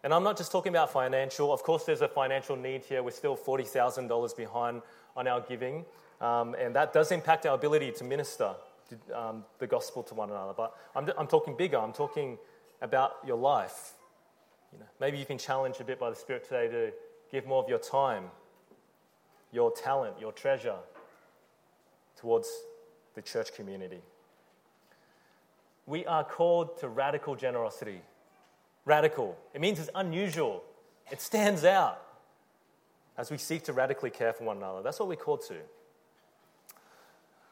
And 0.03 0.13
I'm 0.13 0.23
not 0.23 0.37
just 0.37 0.51
talking 0.51 0.71
about 0.71 0.91
financial. 0.91 1.51
Of 1.51 1.63
course, 1.63 1.83
there's 1.83 2.01
a 2.01 2.07
financial 2.07 2.55
need 2.55 2.83
here. 2.83 3.03
We're 3.03 3.11
still 3.11 3.35
$40,000 3.35 4.37
behind 4.37 4.81
on 5.15 5.27
our 5.27 5.41
giving. 5.41 5.85
Um, 6.21 6.55
and 6.55 6.75
that 6.75 6.93
does 6.93 7.11
impact 7.11 7.45
our 7.45 7.55
ability 7.55 7.91
to 7.93 8.03
minister 8.03 8.53
um, 9.13 9.43
the 9.59 9.67
gospel 9.67 10.03
to 10.03 10.13
one 10.13 10.29
another. 10.29 10.53
But 10.55 10.75
I'm, 10.95 11.09
I'm 11.17 11.27
talking 11.27 11.55
bigger. 11.57 11.77
I'm 11.77 11.93
talking 11.93 12.37
about 12.81 13.17
your 13.25 13.37
life. 13.37 13.93
You 14.71 14.79
know, 14.79 14.85
maybe 14.99 15.17
you've 15.17 15.27
been 15.27 15.37
challenged 15.37 15.81
a 15.81 15.83
bit 15.83 15.99
by 15.99 16.09
the 16.09 16.15
Spirit 16.15 16.43
today 16.43 16.67
to 16.67 16.91
give 17.31 17.45
more 17.45 17.63
of 17.63 17.69
your 17.69 17.79
time, 17.79 18.25
your 19.51 19.71
talent, 19.71 20.15
your 20.19 20.31
treasure 20.31 20.77
towards 22.15 22.49
the 23.15 23.21
church 23.21 23.53
community. 23.53 24.01
We 25.87 26.05
are 26.05 26.23
called 26.23 26.77
to 26.81 26.89
radical 26.89 27.35
generosity. 27.35 28.01
Radical. 28.85 29.37
It 29.53 29.61
means 29.61 29.79
it's 29.79 29.89
unusual, 29.95 30.63
it 31.11 31.21
stands 31.21 31.65
out 31.65 32.03
as 33.17 33.31
we 33.31 33.37
seek 33.37 33.63
to 33.63 33.73
radically 33.73 34.11
care 34.11 34.33
for 34.33 34.43
one 34.43 34.57
another. 34.57 34.83
That's 34.83 34.99
what 34.99 35.09
we're 35.09 35.15
called 35.15 35.41
to. 35.47 35.55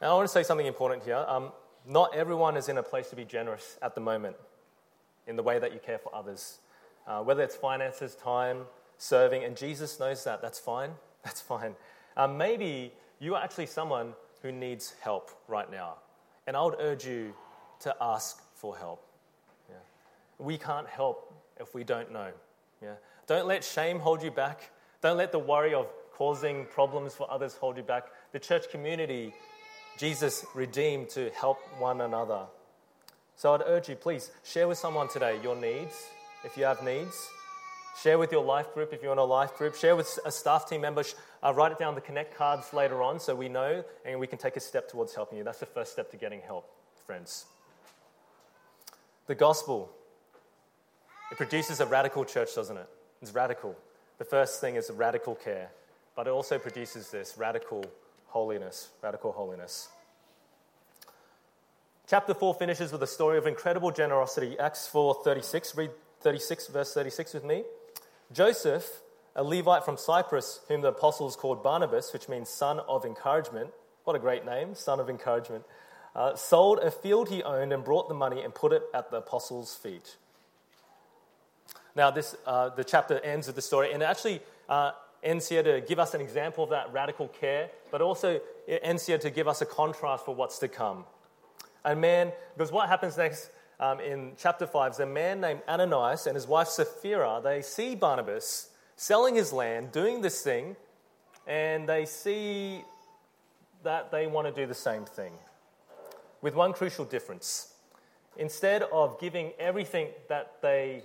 Now, 0.02 0.12
I 0.12 0.14
want 0.14 0.28
to 0.28 0.32
say 0.32 0.44
something 0.44 0.68
important 0.68 1.04
here. 1.04 1.26
Um, 1.28 1.52
not 1.88 2.14
everyone 2.14 2.58
is 2.58 2.70
in 2.70 2.78
a 2.78 2.84
place 2.84 3.10
to 3.10 3.16
be 3.16 3.26
generous 3.26 3.80
at 3.82 3.96
the 3.96 4.02
moment 4.02 4.36
in 5.28 5.36
the 5.36 5.44
way 5.44 5.58
that 5.58 5.74
you 5.74 5.80
care 5.80 5.98
for 5.98 6.14
others, 6.14 6.60
uh, 7.08 7.22
whether 7.22 7.42
it's 7.42 7.56
finances, 7.56 8.16
time, 8.16 8.64
serving, 8.98 9.44
and 9.44 9.56
Jesus 9.58 10.00
knows 10.00 10.24
that. 10.26 10.42
That's 10.42 10.60
fine. 10.60 10.92
That's 11.24 11.42
fine. 11.42 11.76
Um, 12.18 12.38
maybe 12.38 12.94
you 13.20 13.36
are 13.36 13.44
actually 13.44 13.66
someone 13.66 14.14
who 14.42 14.52
needs 14.52 14.94
help 15.02 15.32
right 15.48 15.72
now. 15.72 15.96
And 16.46 16.56
I 16.56 16.64
would 16.64 16.76
urge 16.80 17.06
you 17.06 17.34
to 17.86 17.96
ask 18.02 18.42
for 18.56 18.78
help. 18.78 19.02
Yeah. 19.70 19.76
We 20.38 20.58
can't 20.58 20.88
help 20.88 21.34
if 21.60 21.74
we 21.74 21.84
don't 21.84 22.12
know. 22.12 22.32
Yeah. 22.82 22.96
Don't 23.28 23.48
let 23.48 23.64
shame 23.64 24.00
hold 24.00 24.22
you 24.22 24.32
back. 24.32 24.72
Don't 25.02 25.18
let 25.18 25.32
the 25.32 25.40
worry 25.40 25.74
of 25.74 25.88
causing 26.14 26.66
problems 26.66 27.14
for 27.14 27.30
others 27.30 27.56
hold 27.56 27.78
you 27.78 27.84
back. 27.84 28.06
The 28.32 28.40
church 28.40 28.70
community, 28.72 29.34
Jesus 29.98 30.46
redeemed 30.54 31.10
to 31.12 31.30
help 31.32 31.60
one 31.80 32.02
another. 32.02 32.46
So 33.36 33.54
I'd 33.54 33.62
urge 33.66 33.90
you, 33.90 33.96
please 33.96 34.32
share 34.44 34.68
with 34.68 34.78
someone 34.78 35.08
today 35.10 35.40
your 35.44 35.56
needs, 35.56 35.96
if 36.44 36.58
you 36.58 36.64
have 36.64 36.84
needs. 36.84 37.16
Share 38.02 38.18
with 38.18 38.32
your 38.32 38.44
life 38.44 38.74
group 38.74 38.94
if 38.94 39.02
you're 39.02 39.14
in 39.14 39.20
a 39.20 39.24
life 39.24 39.56
group. 39.56 39.76
Share 39.76 39.96
with 39.96 40.20
a 40.26 40.32
staff 40.32 40.68
team 40.68 40.82
member. 40.82 41.04
Uh, 41.42 41.54
write 41.56 41.72
it 41.72 41.80
down 41.80 41.96
the 41.96 42.02
connect 42.02 42.36
cards 42.36 42.74
later 42.74 43.02
on 43.02 43.20
so 43.20 43.34
we 43.36 43.48
know 43.48 43.86
and 44.06 44.20
we 44.20 44.28
can 44.28 44.38
take 44.38 44.58
a 44.58 44.60
step 44.60 44.90
towards 44.90 45.16
helping 45.16 45.38
you. 45.38 45.44
That's 45.44 45.60
the 45.60 45.66
first 45.66 45.94
step 45.94 46.12
to 46.12 46.18
getting 46.18 46.42
help, 46.42 46.70
friends. 47.06 47.46
The 49.28 49.36
gospel, 49.36 49.92
it 51.32 51.38
produces 51.38 51.80
a 51.80 51.86
radical 51.86 52.26
church, 52.26 52.54
doesn't 52.56 52.78
it? 52.78 52.88
It's 53.22 53.34
radical. 53.34 53.76
The 54.18 54.26
first 54.26 54.62
thing 54.62 54.76
is 54.76 54.92
radical 54.92 55.36
care, 55.36 55.72
but 56.16 56.28
it 56.28 56.30
also 56.30 56.60
produces 56.60 57.10
this 57.10 57.36
radical 57.38 57.84
holiness. 58.28 58.90
Radical 59.02 59.32
holiness. 59.32 59.90
Chapter 62.08 62.36
4 62.36 62.54
finishes 62.54 62.92
with 62.92 63.02
a 63.02 63.08
story 63.08 63.40
of 63.40 63.48
incredible 63.48 63.90
generosity. 63.90 64.60
Acts 64.60 64.88
4:36. 64.88 65.76
Read 65.76 65.92
36 66.22 66.68
verse 66.68 66.94
36 66.94 67.34
with 67.34 67.44
me. 67.44 67.64
Joseph, 68.32 69.02
a 69.36 69.44
Levite 69.44 69.84
from 69.84 69.98
Cyprus, 69.98 70.62
whom 70.68 70.82
the 70.82 70.90
apostles 70.90 71.36
called 71.36 71.64
Barnabas, 71.64 72.14
which 72.14 72.30
means 72.30 72.50
son 72.50 72.80
of 72.82 73.06
encouragement, 73.06 73.72
what 74.04 74.16
a 74.16 74.20
great 74.20 74.46
name, 74.46 74.76
son 74.76 75.00
of 75.00 75.10
encouragement, 75.10 75.66
uh, 76.16 76.36
sold 76.36 76.80
a 76.80 76.90
field 76.90 77.30
he 77.30 77.44
owned 77.44 77.74
and 77.74 77.84
brought 77.84 78.08
the 78.08 78.16
money 78.16 78.42
and 78.42 78.56
put 78.56 78.72
it 78.72 78.84
at 78.94 79.12
the 79.12 79.18
apostles' 79.18 79.76
feet. 79.76 80.16
Now, 81.96 82.12
this, 82.12 82.36
uh, 82.46 82.70
the 82.70 82.84
chapter 82.84 83.20
ends 83.20 83.48
with 83.48 83.56
the 83.56 83.62
story, 83.62 83.94
and 83.94 84.02
it 84.02 84.06
actually 84.06 84.42
uh, 84.68 84.92
ends 85.24 85.50
here 85.50 85.64
to 85.64 85.82
give 85.82 86.00
us 86.00 86.14
an 86.14 86.22
example 86.22 86.64
of 86.64 86.70
that 86.72 86.92
radical 86.94 87.28
care, 87.28 87.70
but 87.92 88.02
also 88.02 88.40
it 88.68 88.80
ends 88.84 89.06
here 89.06 89.18
to 89.18 89.30
give 89.30 89.48
us 89.48 89.62
a 89.62 89.66
contrast 89.66 90.26
for 90.26 90.36
what's 90.36 90.60
to 90.60 90.68
come. 90.68 91.06
And 91.84 92.02
man, 92.02 92.32
because 92.56 92.72
what 92.72 92.90
happens 92.90 93.18
next 93.18 93.50
um, 93.80 94.00
in 94.00 94.34
chapter 94.38 94.66
5 94.66 94.94
is 94.94 95.00
a 95.00 95.06
man 95.06 95.42
named 95.42 95.62
Ananias 95.68 96.28
and 96.28 96.36
his 96.36 96.48
wife 96.48 96.68
Sapphira. 96.68 97.42
They 97.44 97.62
see 97.62 97.96
Barnabas 97.96 98.70
selling 98.96 99.36
his 99.36 99.52
land, 99.52 99.92
doing 99.92 100.22
this 100.22 100.42
thing, 100.42 100.76
and 101.48 101.88
they 101.88 102.06
see 102.06 102.84
that 103.84 104.12
they 104.12 104.28
want 104.28 104.48
to 104.48 104.54
do 104.54 104.66
the 104.66 104.74
same 104.74 105.06
thing. 105.06 105.34
With 106.46 106.54
one 106.54 106.74
crucial 106.74 107.06
difference. 107.06 107.74
Instead 108.38 108.84
of 108.84 109.20
giving 109.20 109.54
everything 109.58 110.10
that 110.30 110.62
they 110.62 111.02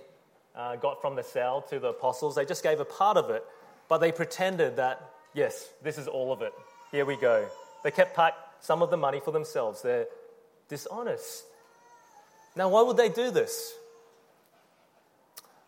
uh, 0.55 0.75
got 0.75 1.01
from 1.01 1.15
the 1.15 1.23
sale 1.23 1.65
to 1.71 1.79
the 1.79 1.87
apostles, 1.87 2.35
they 2.35 2.45
just 2.45 2.61
gave 2.61 2.79
a 2.79 2.85
part 2.85 3.17
of 3.17 3.31
it, 3.31 3.43
but 3.89 3.97
they 3.97 4.11
pretended 4.11 4.75
that, 4.75 5.01
yes, 5.33 5.67
this 5.81 5.97
is 5.97 6.07
all 6.07 6.31
of 6.31 6.43
it. 6.43 6.53
Here 6.91 7.05
we 7.05 7.15
go. 7.15 7.47
They 7.83 7.89
kept 7.89 8.15
back 8.15 8.35
some 8.59 8.83
of 8.83 8.91
the 8.91 8.97
money 8.97 9.19
for 9.19 9.31
themselves. 9.31 9.81
They're 9.81 10.05
dishonest. 10.69 11.43
Now, 12.55 12.69
why 12.69 12.83
would 12.83 12.97
they 12.97 13.09
do 13.09 13.31
this? 13.31 13.73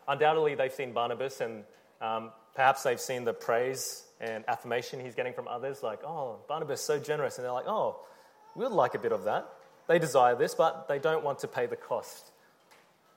Undoubtedly, 0.07 0.53
they've 0.53 0.71
seen 0.71 0.93
Barnabas 0.93 1.41
and 1.41 1.63
um, 1.99 2.29
perhaps 2.53 2.83
they've 2.83 3.01
seen 3.01 3.25
the 3.25 3.33
praise 3.33 4.03
and 4.21 4.43
affirmation 4.47 4.99
he's 4.99 5.15
getting 5.15 5.33
from 5.33 5.47
others, 5.47 5.81
like, 5.81 6.03
oh, 6.03 6.41
Barnabas 6.47 6.79
so 6.79 6.99
generous. 6.99 7.39
And 7.39 7.45
they're 7.45 7.51
like, 7.51 7.67
oh, 7.67 8.01
we'd 8.55 8.67
like 8.67 8.93
a 8.93 8.99
bit 8.99 9.11
of 9.11 9.23
that. 9.23 9.49
They 9.87 9.99
desire 9.99 10.35
this, 10.35 10.55
but 10.55 10.87
they 10.87 10.99
don't 10.99 11.23
want 11.23 11.39
to 11.39 11.47
pay 11.47 11.65
the 11.65 11.75
cost. 11.75 12.31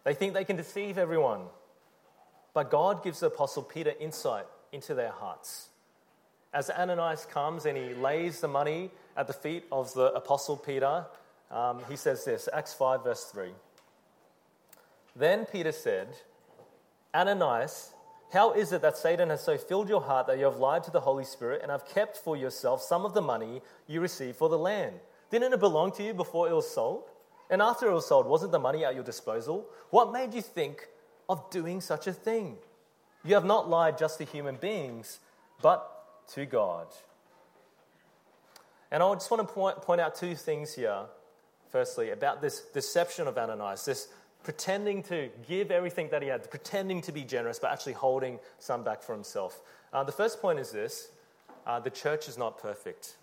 They 0.04 0.14
think 0.14 0.34
they 0.34 0.44
can 0.44 0.56
deceive 0.56 0.98
everyone. 0.98 1.42
But 2.54 2.70
God 2.70 3.04
gives 3.04 3.20
the 3.20 3.26
Apostle 3.26 3.62
Peter 3.62 3.92
insight 4.00 4.46
into 4.72 4.94
their 4.94 5.10
hearts. 5.10 5.68
As 6.52 6.70
Ananias 6.70 7.26
comes 7.26 7.66
and 7.66 7.76
he 7.76 7.92
lays 7.94 8.40
the 8.40 8.48
money 8.48 8.90
at 9.16 9.26
the 9.26 9.32
feet 9.32 9.64
of 9.70 9.92
the 9.94 10.12
Apostle 10.14 10.56
Peter, 10.56 11.04
um, 11.50 11.82
he 11.88 11.96
says 11.96 12.24
this 12.24 12.48
Acts 12.52 12.72
5, 12.72 13.04
verse 13.04 13.24
3. 13.24 13.50
Then 15.14 15.46
Peter 15.46 15.72
said, 15.72 16.08
Ananias, 17.14 17.92
How 18.32 18.52
is 18.52 18.72
it 18.72 18.82
that 18.82 18.96
Satan 18.96 19.30
has 19.30 19.42
so 19.42 19.56
filled 19.56 19.88
your 19.88 20.00
heart 20.02 20.26
that 20.26 20.38
you 20.38 20.44
have 20.44 20.58
lied 20.58 20.84
to 20.84 20.90
the 20.90 21.00
Holy 21.00 21.24
Spirit 21.24 21.60
and 21.62 21.70
have 21.70 21.86
kept 21.86 22.16
for 22.16 22.36
yourself 22.36 22.82
some 22.82 23.04
of 23.04 23.14
the 23.14 23.22
money 23.22 23.62
you 23.86 24.00
received 24.00 24.36
for 24.36 24.48
the 24.48 24.58
land? 24.58 24.96
Didn't 25.30 25.52
it 25.52 25.60
belong 25.60 25.92
to 25.92 26.02
you 26.02 26.14
before 26.14 26.48
it 26.48 26.54
was 26.54 26.70
sold? 26.70 27.04
And 27.50 27.62
after 27.62 27.86
it 27.86 27.94
was 27.94 28.06
sold, 28.06 28.26
wasn't 28.26 28.52
the 28.52 28.58
money 28.58 28.84
at 28.84 28.94
your 28.94 29.04
disposal? 29.04 29.66
What 29.90 30.12
made 30.12 30.34
you 30.34 30.42
think 30.42 30.88
of 31.28 31.48
doing 31.50 31.80
such 31.80 32.06
a 32.06 32.12
thing? 32.12 32.56
You 33.24 33.34
have 33.34 33.44
not 33.44 33.68
lied 33.68 33.98
just 33.98 34.18
to 34.18 34.24
human 34.24 34.56
beings, 34.56 35.20
but 35.62 35.90
to 36.34 36.46
God. 36.46 36.86
And 38.90 39.02
I 39.02 39.12
just 39.14 39.30
want 39.30 39.46
to 39.46 39.52
point, 39.52 39.76
point 39.82 40.00
out 40.00 40.14
two 40.14 40.34
things 40.34 40.74
here. 40.74 41.02
Firstly, 41.70 42.10
about 42.10 42.40
this 42.40 42.60
deception 42.72 43.26
of 43.26 43.36
Ananias, 43.36 43.84
this 43.84 44.08
pretending 44.44 45.02
to 45.02 45.28
give 45.48 45.72
everything 45.72 46.08
that 46.10 46.22
he 46.22 46.28
had, 46.28 46.48
pretending 46.48 47.02
to 47.02 47.10
be 47.10 47.24
generous, 47.24 47.58
but 47.58 47.72
actually 47.72 47.94
holding 47.94 48.38
some 48.60 48.84
back 48.84 49.02
for 49.02 49.12
himself. 49.12 49.60
Uh, 49.92 50.04
the 50.04 50.12
first 50.12 50.40
point 50.40 50.60
is 50.60 50.70
this 50.70 51.08
uh, 51.66 51.80
the 51.80 51.90
church 51.90 52.28
is 52.28 52.38
not 52.38 52.58
perfect. 52.58 53.16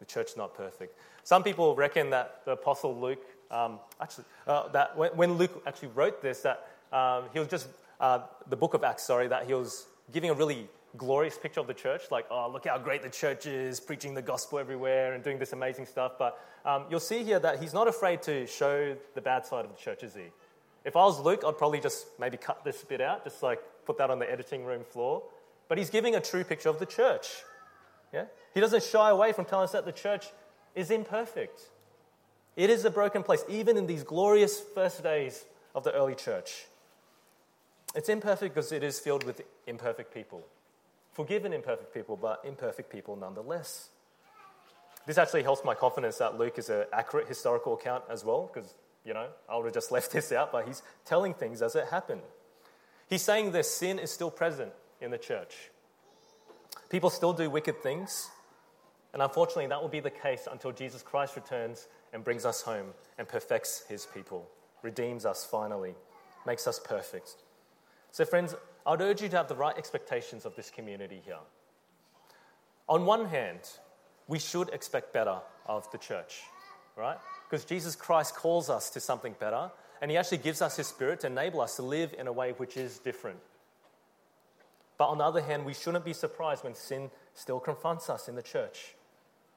The 0.00 0.04
church 0.04 0.30
is 0.30 0.36
not 0.36 0.54
perfect. 0.54 0.98
Some 1.24 1.42
people 1.42 1.74
reckon 1.74 2.10
that 2.10 2.44
the 2.44 2.52
Apostle 2.52 2.98
Luke, 2.98 3.24
um, 3.50 3.80
actually, 4.00 4.24
uh, 4.46 4.68
that 4.68 4.96
when, 4.96 5.10
when, 5.16 5.32
Luke 5.34 5.62
actually 5.66 5.88
wrote 5.88 6.20
this, 6.20 6.42
that 6.42 6.68
um, 6.92 7.24
he 7.32 7.38
was 7.38 7.48
just, 7.48 7.66
uh, 7.98 8.20
the 8.48 8.56
book 8.56 8.74
of 8.74 8.84
Acts, 8.84 9.04
sorry, 9.04 9.28
that 9.28 9.46
he 9.46 9.54
was 9.54 9.86
giving 10.12 10.28
a 10.28 10.34
really 10.34 10.68
glorious 10.98 11.38
picture 11.38 11.60
of 11.60 11.66
the 11.66 11.74
church, 11.74 12.02
like, 12.10 12.26
oh, 12.30 12.50
look 12.50 12.66
how 12.66 12.76
great 12.76 13.02
the 13.02 13.08
church 13.08 13.46
is, 13.46 13.80
preaching 13.80 14.14
the 14.14 14.22
gospel 14.22 14.58
everywhere 14.58 15.14
and 15.14 15.24
doing 15.24 15.38
this 15.38 15.54
amazing 15.54 15.86
stuff. 15.86 16.12
But 16.18 16.38
um, 16.66 16.84
you'll 16.90 17.00
see 17.00 17.24
here 17.24 17.38
that 17.38 17.60
he's 17.60 17.72
not 17.72 17.88
afraid 17.88 18.22
to 18.22 18.46
show 18.46 18.94
the 19.14 19.20
bad 19.22 19.46
side 19.46 19.64
of 19.64 19.74
the 19.74 19.80
church, 19.80 20.02
is 20.02 20.14
he? 20.14 20.26
If 20.84 20.94
I 20.94 21.04
was 21.04 21.18
Luke, 21.20 21.42
I'd 21.46 21.56
probably 21.56 21.80
just 21.80 22.06
maybe 22.20 22.36
cut 22.36 22.64
this 22.64 22.84
bit 22.84 23.00
out, 23.00 23.24
just 23.24 23.42
like 23.42 23.60
put 23.86 23.96
that 23.96 24.10
on 24.10 24.18
the 24.18 24.30
editing 24.30 24.64
room 24.64 24.84
floor. 24.84 25.22
But 25.68 25.78
he's 25.78 25.88
giving 25.88 26.14
a 26.14 26.20
true 26.20 26.44
picture 26.44 26.68
of 26.68 26.78
the 26.78 26.86
church. 26.86 27.28
Yeah? 28.12 28.26
He 28.52 28.60
doesn't 28.60 28.82
shy 28.82 29.08
away 29.08 29.32
from 29.32 29.46
telling 29.46 29.64
us 29.64 29.72
that 29.72 29.86
the 29.86 29.92
church 29.92 30.26
is 30.74 30.90
imperfect. 30.90 31.60
It 32.56 32.70
is 32.70 32.84
a 32.84 32.90
broken 32.90 33.22
place, 33.22 33.44
even 33.48 33.76
in 33.76 33.86
these 33.86 34.02
glorious 34.02 34.60
first 34.60 35.02
days 35.02 35.44
of 35.74 35.84
the 35.84 35.92
early 35.92 36.14
church. 36.14 36.66
It's 37.94 38.08
imperfect 38.08 38.54
because 38.54 38.72
it 38.72 38.82
is 38.82 38.98
filled 38.98 39.24
with 39.24 39.42
imperfect 39.66 40.12
people. 40.12 40.44
Forgiven 41.12 41.52
imperfect 41.52 41.94
people, 41.94 42.16
but 42.16 42.42
imperfect 42.44 42.90
people 42.90 43.16
nonetheless. 43.16 43.88
This 45.06 45.18
actually 45.18 45.42
helps 45.42 45.64
my 45.64 45.74
confidence 45.74 46.18
that 46.18 46.38
Luke 46.38 46.58
is 46.58 46.70
an 46.70 46.86
accurate 46.92 47.28
historical 47.28 47.74
account 47.74 48.04
as 48.08 48.24
well, 48.24 48.50
because 48.52 48.74
you 49.04 49.14
know, 49.14 49.28
I 49.48 49.56
would 49.56 49.66
have 49.66 49.74
just 49.74 49.92
left 49.92 50.12
this 50.12 50.32
out, 50.32 50.50
but 50.50 50.66
he's 50.66 50.82
telling 51.04 51.34
things 51.34 51.62
as 51.62 51.76
it 51.76 51.86
happened. 51.88 52.22
He's 53.08 53.22
saying 53.22 53.52
that 53.52 53.66
sin 53.66 53.98
is 53.98 54.10
still 54.10 54.30
present 54.30 54.72
in 55.00 55.10
the 55.10 55.18
church. 55.18 55.70
People 56.88 57.10
still 57.10 57.32
do 57.32 57.50
wicked 57.50 57.82
things, 57.82 58.30
and 59.14 59.22
unfortunately, 59.22 59.68
that 59.68 59.80
will 59.80 59.88
be 59.88 60.00
the 60.00 60.10
case 60.10 60.46
until 60.50 60.72
Jesus 60.72 61.02
Christ 61.02 61.36
returns 61.36 61.88
and 62.12 62.22
brings 62.22 62.44
us 62.44 62.60
home 62.60 62.88
and 63.16 63.26
perfects 63.26 63.84
his 63.88 64.04
people, 64.04 64.46
redeems 64.82 65.24
us 65.24 65.46
finally, 65.46 65.94
makes 66.46 66.66
us 66.66 66.78
perfect. 66.78 67.36
So, 68.10 68.26
friends, 68.26 68.54
I'd 68.86 69.00
urge 69.00 69.22
you 69.22 69.30
to 69.30 69.36
have 69.38 69.48
the 69.48 69.54
right 69.54 69.76
expectations 69.78 70.44
of 70.44 70.54
this 70.56 70.70
community 70.70 71.22
here. 71.24 71.38
On 72.90 73.06
one 73.06 73.24
hand, 73.24 73.60
we 74.28 74.38
should 74.38 74.68
expect 74.68 75.14
better 75.14 75.38
of 75.66 75.90
the 75.90 75.98
church, 75.98 76.42
right? 76.96 77.16
because 77.54 77.64
Jesus 77.64 77.94
Christ 77.94 78.34
calls 78.34 78.68
us 78.68 78.90
to 78.90 79.00
something 79.00 79.36
better, 79.38 79.70
and 80.02 80.10
He 80.10 80.16
actually 80.16 80.38
gives 80.38 80.60
us 80.60 80.76
His 80.76 80.88
Spirit 80.88 81.20
to 81.20 81.28
enable 81.28 81.60
us 81.60 81.76
to 81.76 81.82
live 81.82 82.12
in 82.18 82.26
a 82.26 82.32
way 82.32 82.50
which 82.50 82.76
is 82.76 82.98
different. 82.98 83.38
But 84.98 85.06
on 85.06 85.18
the 85.18 85.24
other 85.24 85.40
hand, 85.40 85.64
we 85.64 85.72
shouldn't 85.72 86.04
be 86.04 86.12
surprised 86.12 86.64
when 86.64 86.74
sin 86.74 87.12
still 87.34 87.60
confronts 87.60 88.10
us 88.10 88.28
in 88.28 88.34
the 88.34 88.42
church. 88.42 88.96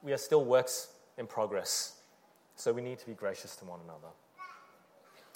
We 0.02 0.12
are 0.12 0.18
still 0.18 0.44
works 0.44 0.88
in 1.16 1.26
progress, 1.26 1.94
so 2.56 2.72
we 2.72 2.82
need 2.82 2.98
to 3.00 3.06
be 3.06 3.14
gracious 3.14 3.56
to 3.56 3.64
one 3.64 3.80
another. 3.84 4.08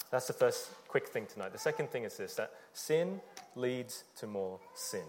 That's 0.09 0.27
the 0.27 0.33
first 0.33 0.69
quick 0.87 1.07
thing 1.07 1.25
to 1.25 1.39
note. 1.39 1.53
The 1.53 1.57
second 1.59 1.89
thing 1.89 2.03
is 2.03 2.17
this 2.17 2.35
that 2.35 2.51
sin 2.73 3.19
leads 3.55 4.03
to 4.17 4.27
more 4.27 4.59
sin. 4.75 5.03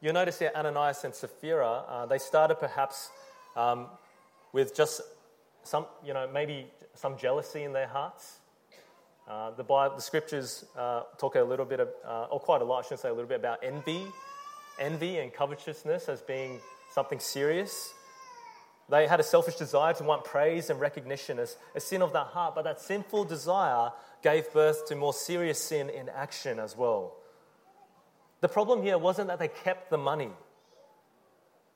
You'll 0.00 0.12
notice 0.12 0.38
here 0.38 0.52
Ananias 0.54 1.02
and 1.04 1.14
Sapphira, 1.14 1.82
uh, 1.88 2.06
they 2.06 2.18
started 2.18 2.56
perhaps 2.56 3.08
um, 3.56 3.86
with 4.52 4.76
just 4.76 5.00
some, 5.62 5.86
you 6.04 6.12
know, 6.12 6.28
maybe 6.32 6.66
some 6.94 7.16
jealousy 7.16 7.62
in 7.62 7.72
their 7.72 7.86
hearts. 7.86 8.38
Uh, 9.26 9.52
the, 9.52 9.64
Bible, 9.64 9.96
the 9.96 10.02
scriptures 10.02 10.66
uh, 10.76 11.04
talk 11.16 11.36
a 11.36 11.42
little 11.42 11.64
bit, 11.64 11.80
of, 11.80 11.88
uh, 12.06 12.24
or 12.24 12.38
quite 12.38 12.60
a 12.60 12.64
lot, 12.64 12.84
I 12.84 12.88
should 12.88 12.98
say, 12.98 13.08
a 13.08 13.12
little 13.14 13.28
bit 13.28 13.40
about 13.40 13.60
envy, 13.64 14.04
envy 14.78 15.18
and 15.18 15.32
covetousness 15.32 16.10
as 16.10 16.20
being 16.20 16.60
something 16.92 17.18
serious. 17.18 17.94
They 18.88 19.06
had 19.06 19.18
a 19.18 19.24
selfish 19.24 19.56
desire 19.56 19.94
to 19.94 20.04
want 20.04 20.24
praise 20.24 20.68
and 20.68 20.78
recognition 20.78 21.38
as 21.38 21.56
a 21.74 21.80
sin 21.80 22.02
of 22.02 22.12
the 22.12 22.22
heart, 22.22 22.54
but 22.54 22.64
that 22.64 22.80
sinful 22.80 23.24
desire 23.24 23.92
gave 24.22 24.52
birth 24.52 24.86
to 24.88 24.96
more 24.96 25.14
serious 25.14 25.58
sin 25.58 25.88
in 25.88 26.08
action 26.10 26.58
as 26.58 26.76
well. 26.76 27.14
The 28.40 28.48
problem 28.48 28.82
here 28.82 28.98
wasn't 28.98 29.28
that 29.28 29.38
they 29.38 29.48
kept 29.48 29.88
the 29.88 29.96
money. 29.96 30.30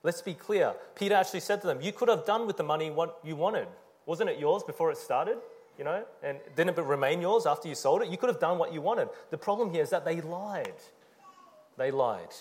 Let's 0.03 0.21
be 0.21 0.35
clear. 0.35 0.75
Peter 0.95 1.15
actually 1.15 1.39
said 1.39 1.61
to 1.61 1.67
them, 1.67 1.81
You 1.81 1.91
could 1.91 2.09
have 2.09 2.25
done 2.25 2.45
with 2.45 2.57
the 2.57 2.63
money 2.63 2.91
what 2.91 3.19
you 3.23 3.35
wanted. 3.35 3.67
Wasn't 4.05 4.29
it 4.29 4.39
yours 4.39 4.63
before 4.63 4.91
it 4.91 4.97
started? 4.97 5.37
You 5.77 5.85
know, 5.85 6.03
and 6.21 6.37
didn't 6.55 6.77
it 6.77 6.83
remain 6.83 7.21
yours 7.21 7.45
after 7.45 7.67
you 7.67 7.75
sold 7.75 8.01
it? 8.01 8.09
You 8.09 8.17
could 8.17 8.29
have 8.29 8.39
done 8.39 8.57
what 8.57 8.73
you 8.73 8.81
wanted. 8.81 9.09
The 9.29 9.37
problem 9.37 9.71
here 9.71 9.81
is 9.81 9.89
that 9.89 10.05
they 10.05 10.21
lied. 10.21 10.73
They 11.77 11.89
lied. 11.89 12.33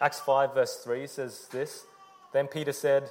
Acts 0.00 0.20
5, 0.20 0.54
verse 0.54 0.76
3 0.76 1.06
says 1.06 1.48
this 1.50 1.84
Then 2.32 2.46
Peter 2.46 2.72
said, 2.72 3.10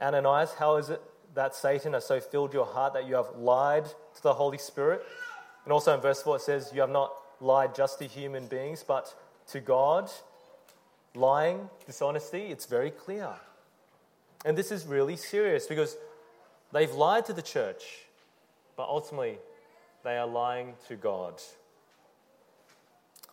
Ananias, 0.00 0.54
how 0.54 0.76
is 0.76 0.90
it 0.90 1.00
that 1.34 1.54
Satan 1.54 1.92
has 1.94 2.04
so 2.04 2.20
filled 2.20 2.52
your 2.52 2.66
heart 2.66 2.94
that 2.94 3.06
you 3.06 3.14
have 3.14 3.36
lied 3.36 3.86
to 3.86 4.22
the 4.22 4.34
Holy 4.34 4.58
Spirit? 4.58 5.04
And 5.64 5.72
also 5.72 5.94
in 5.94 6.00
verse 6.00 6.22
4, 6.22 6.36
it 6.36 6.42
says, 6.42 6.70
You 6.74 6.80
have 6.80 6.90
not 6.90 7.12
lied 7.40 7.74
just 7.74 7.98
to 7.98 8.06
human 8.06 8.46
beings, 8.46 8.84
but 8.86 9.14
to 9.48 9.60
God 9.60 10.10
lying, 11.14 11.68
dishonesty, 11.86 12.46
it's 12.46 12.66
very 12.66 12.90
clear. 12.90 13.30
And 14.44 14.56
this 14.56 14.70
is 14.70 14.86
really 14.86 15.16
serious 15.16 15.66
because 15.66 15.96
they've 16.72 16.92
lied 16.92 17.24
to 17.26 17.32
the 17.32 17.42
church, 17.42 17.84
but 18.76 18.84
ultimately 18.84 19.38
they 20.04 20.16
are 20.16 20.26
lying 20.26 20.74
to 20.88 20.96
God. 20.96 21.40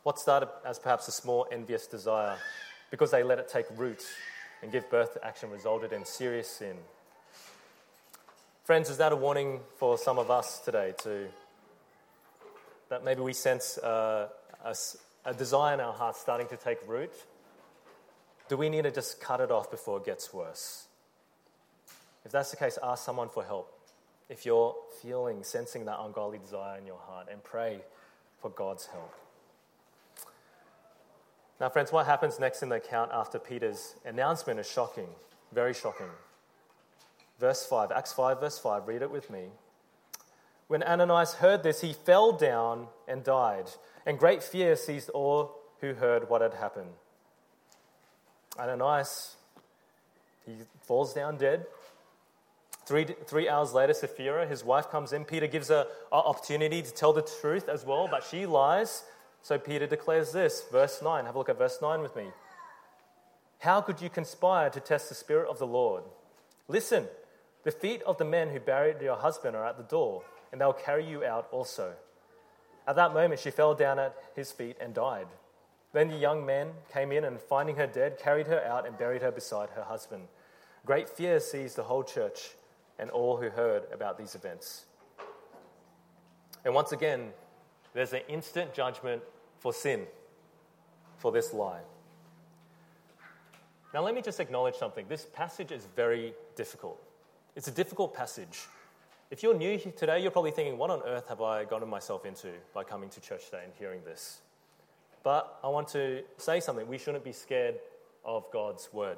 What 0.04 0.18
started 0.18 0.50
as 0.66 0.80
perhaps 0.80 1.08
a 1.08 1.12
small 1.12 1.46
envious 1.52 1.88
desire, 1.88 2.38
because 2.90 3.12
they 3.12 3.24
let 3.24 3.40
it 3.40 3.50
take 3.50 3.66
root 3.76 4.04
and 4.64 4.72
give 4.72 4.90
birth 4.90 5.14
to 5.14 5.24
action, 5.24 5.52
resulted 5.52 5.94
in 5.94 6.06
serious 6.06 6.48
sin. 6.48 6.76
Friends, 8.64 8.90
is 8.90 8.98
that 8.98 9.12
a 9.12 9.16
warning 9.16 9.60
for 9.78 9.98
some 9.98 10.18
of 10.18 10.32
us 10.32 10.60
today 10.60 10.94
to 11.04 11.28
that 12.90 13.04
maybe 13.04 13.22
we 13.22 13.34
sense 13.34 13.78
uh, 13.78 14.30
a, 14.64 14.76
a 15.26 15.34
desire 15.34 15.74
in 15.74 15.80
our 15.80 15.94
hearts 15.94 16.20
starting 16.20 16.48
to 16.48 16.58
take 16.58 16.80
root 16.88 17.14
do 18.50 18.58
we 18.58 18.70
need 18.70 18.84
to 18.84 18.92
just 18.92 19.22
cut 19.22 19.40
it 19.40 19.52
off 19.52 19.72
before 19.72 19.98
it 19.98 20.06
gets 20.06 20.34
worse? 20.34 20.86
If 22.26 22.32
that's 22.32 22.52
the 22.52 22.58
case, 22.58 22.78
ask 22.84 23.04
someone 23.04 23.30
for 23.30 23.44
help. 23.44 23.74
If 24.30 24.46
you're 24.46 24.76
feeling, 25.02 25.44
sensing 25.44 25.86
that 25.86 25.98
ungodly 26.00 26.40
desire 26.40 26.78
in 26.78 26.86
your 26.86 27.00
heart, 27.00 27.28
and 27.32 27.44
pray 27.44 27.82
for 28.42 28.50
God's 28.50 28.86
help. 28.86 29.14
Now, 31.60 31.70
friends, 31.70 31.92
what 31.92 32.06
happens 32.06 32.40
next 32.40 32.64
in 32.64 32.70
the 32.70 32.76
account 32.76 33.12
after 33.14 33.40
Peter's 33.40 33.96
announcement 34.06 34.60
is 34.60 34.70
shocking, 34.70 35.08
very 35.52 35.74
shocking. 35.74 36.10
Verse 37.40 37.66
5, 37.66 37.92
Acts 37.92 38.14
5, 38.14 38.40
verse 38.40 38.58
5, 38.58 38.88
read 38.88 39.02
it 39.02 39.12
with 39.12 39.30
me. 39.30 39.46
When 40.68 40.82
Ananias 40.84 41.36
heard 41.36 41.64
this, 41.64 41.82
he 41.82 41.94
fell 41.94 42.32
down 42.32 42.88
and 43.08 43.24
died, 43.24 43.70
and 44.06 44.18
great 44.18 44.42
fear 44.42 44.76
seized 44.76 45.10
all 45.10 45.56
who 45.82 45.94
heard 45.94 46.30
what 46.30 46.42
had 46.42 46.54
happened. 46.54 46.92
Ananias, 48.58 49.36
he 50.46 50.54
falls 50.82 51.14
down 51.14 51.38
dead. 51.38 51.66
Three, 52.86 53.06
three 53.06 53.48
hours 53.48 53.74
later, 53.74 53.94
Sapphira, 53.94 54.46
his 54.46 54.64
wife, 54.64 54.90
comes 54.90 55.14
in. 55.14 55.24
Peter 55.26 55.48
gives 55.48 55.70
her 55.70 55.88
an 56.12 56.20
opportunity 56.20 56.82
to 56.82 56.92
tell 56.92 57.14
the 57.14 57.22
truth 57.42 57.70
as 57.70 57.86
well, 57.86 58.08
but 58.10 58.24
she 58.30 58.46
lies. 58.46 59.04
So 59.44 59.60
Peter 59.60 59.86
declares 59.86 60.32
this, 60.32 60.64
verse 60.72 61.02
9. 61.04 61.26
Have 61.26 61.36
a 61.36 61.38
look 61.38 61.50
at 61.50 61.58
verse 61.58 61.80
9 61.82 62.02
with 62.02 62.16
me. 62.16 62.28
How 63.60 63.82
could 63.82 64.02
you 64.02 64.10
conspire 64.10 64.70
to 64.70 64.80
test 64.80 65.10
the 65.10 65.16
Spirit 65.16 65.50
of 65.50 65.60
the 65.60 65.68
Lord? 65.68 66.04
Listen, 66.70 67.08
the 67.64 67.72
feet 67.72 68.02
of 68.04 68.18
the 68.18 68.26
men 68.26 68.50
who 68.50 68.60
buried 68.60 69.02
your 69.02 69.18
husband 69.18 69.56
are 69.56 69.66
at 69.66 69.78
the 69.78 69.84
door, 69.84 70.24
and 70.52 70.60
they'll 70.60 70.72
carry 70.72 71.06
you 71.06 71.26
out 71.26 71.50
also. 71.52 71.94
At 72.88 72.96
that 72.96 73.14
moment, 73.14 73.42
she 73.42 73.52
fell 73.52 73.76
down 73.76 74.00
at 74.00 74.16
his 74.34 74.52
feet 74.54 74.78
and 74.80 74.94
died. 74.94 75.28
Then 75.92 76.08
the 76.08 76.18
young 76.18 76.46
men 76.46 76.72
came 76.92 77.12
in 77.12 77.26
and, 77.26 77.40
finding 77.40 77.76
her 77.76 77.88
dead, 77.88 78.18
carried 78.18 78.48
her 78.48 78.64
out 78.64 78.88
and 78.88 78.98
buried 78.98 79.22
her 79.22 79.32
beside 79.32 79.70
her 79.72 79.84
husband. 79.84 80.24
Great 80.86 81.10
fear 81.10 81.42
seized 81.42 81.76
the 81.76 81.84
whole 81.84 82.04
church 82.04 82.52
and 82.98 83.10
all 83.10 83.38
who 83.38 83.50
heard 83.50 83.84
about 83.92 84.18
these 84.18 84.36
events. 84.36 84.86
And 86.64 86.74
once 86.74 86.94
again, 86.94 87.32
there's 87.94 88.14
an 88.14 88.22
instant 88.28 88.74
judgment 88.74 89.22
for 89.60 89.74
sin, 89.74 90.06
for 91.18 91.32
this 91.32 91.54
lie. 91.54 91.82
Now, 93.94 94.02
let 94.02 94.16
me 94.16 94.22
just 94.22 94.40
acknowledge 94.40 94.76
something. 94.76 95.06
This 95.08 95.26
passage 95.34 95.72
is 95.72 95.88
very 95.96 96.34
difficult. 96.56 97.00
It's 97.56 97.68
a 97.68 97.72
difficult 97.72 98.16
passage. 98.16 98.68
If 99.30 99.44
you're 99.44 99.54
new 99.54 99.78
here 99.78 99.92
today, 99.92 100.20
you're 100.20 100.32
probably 100.32 100.52
thinking, 100.52 100.78
what 100.78 100.90
on 100.90 101.02
earth 101.06 101.30
have 101.30 101.42
I 101.42 101.66
gotten 101.66 101.88
myself 101.90 102.26
into 102.26 102.50
by 102.74 102.84
coming 102.84 103.10
to 103.10 103.22
church 103.22 103.46
today 103.46 103.62
and 103.64 103.74
hearing 103.78 104.02
this? 104.04 104.42
But 105.24 105.60
I 105.64 105.70
want 105.70 105.88
to 105.90 106.24
say 106.38 106.60
something. 106.60 106.88
We 106.88 106.98
shouldn't 106.98 107.24
be 107.24 107.32
scared 107.32 107.76
of 108.26 108.50
God's 108.52 108.90
word, 108.92 109.18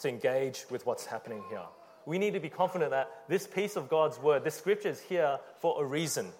to 0.00 0.08
engage 0.08 0.64
with 0.70 0.84
what's 0.86 1.06
happening 1.06 1.42
here. 1.48 1.62
We 2.06 2.18
need 2.18 2.34
to 2.34 2.40
be 2.40 2.48
confident 2.48 2.90
that 2.90 3.10
this 3.28 3.46
piece 3.46 3.76
of 3.76 3.88
God's 3.88 4.18
word, 4.18 4.44
this 4.44 4.54
scripture 4.54 4.88
is 4.88 5.00
here 5.00 5.38
for 5.60 5.82
a 5.82 5.86
reason, 5.86 6.32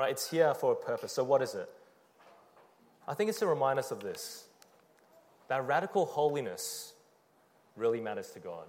right? 0.00 0.12
It's 0.12 0.30
here 0.30 0.54
for 0.54 0.72
a 0.72 0.76
purpose. 0.76 1.12
So, 1.12 1.22
what 1.22 1.42
is 1.42 1.54
it? 1.54 1.68
I 3.06 3.12
think 3.12 3.28
it's 3.28 3.40
to 3.40 3.46
remind 3.46 3.78
us 3.78 3.90
of 3.90 4.00
this 4.00 4.44
that 5.48 5.66
radical 5.66 6.06
holiness 6.06 6.94
really 7.76 8.00
matters 8.00 8.30
to 8.30 8.38
God. 8.38 8.64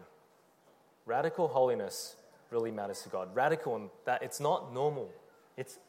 Radical 1.06 1.48
holiness 1.48 2.16
really 2.50 2.72
matters 2.72 3.02
to 3.04 3.10
God. 3.10 3.34
Radical 3.34 3.78
in 3.78 3.90
that 4.06 4.24
it's 4.24 4.42
not 4.42 4.74
normal. 4.74 5.10
It's 5.56 5.80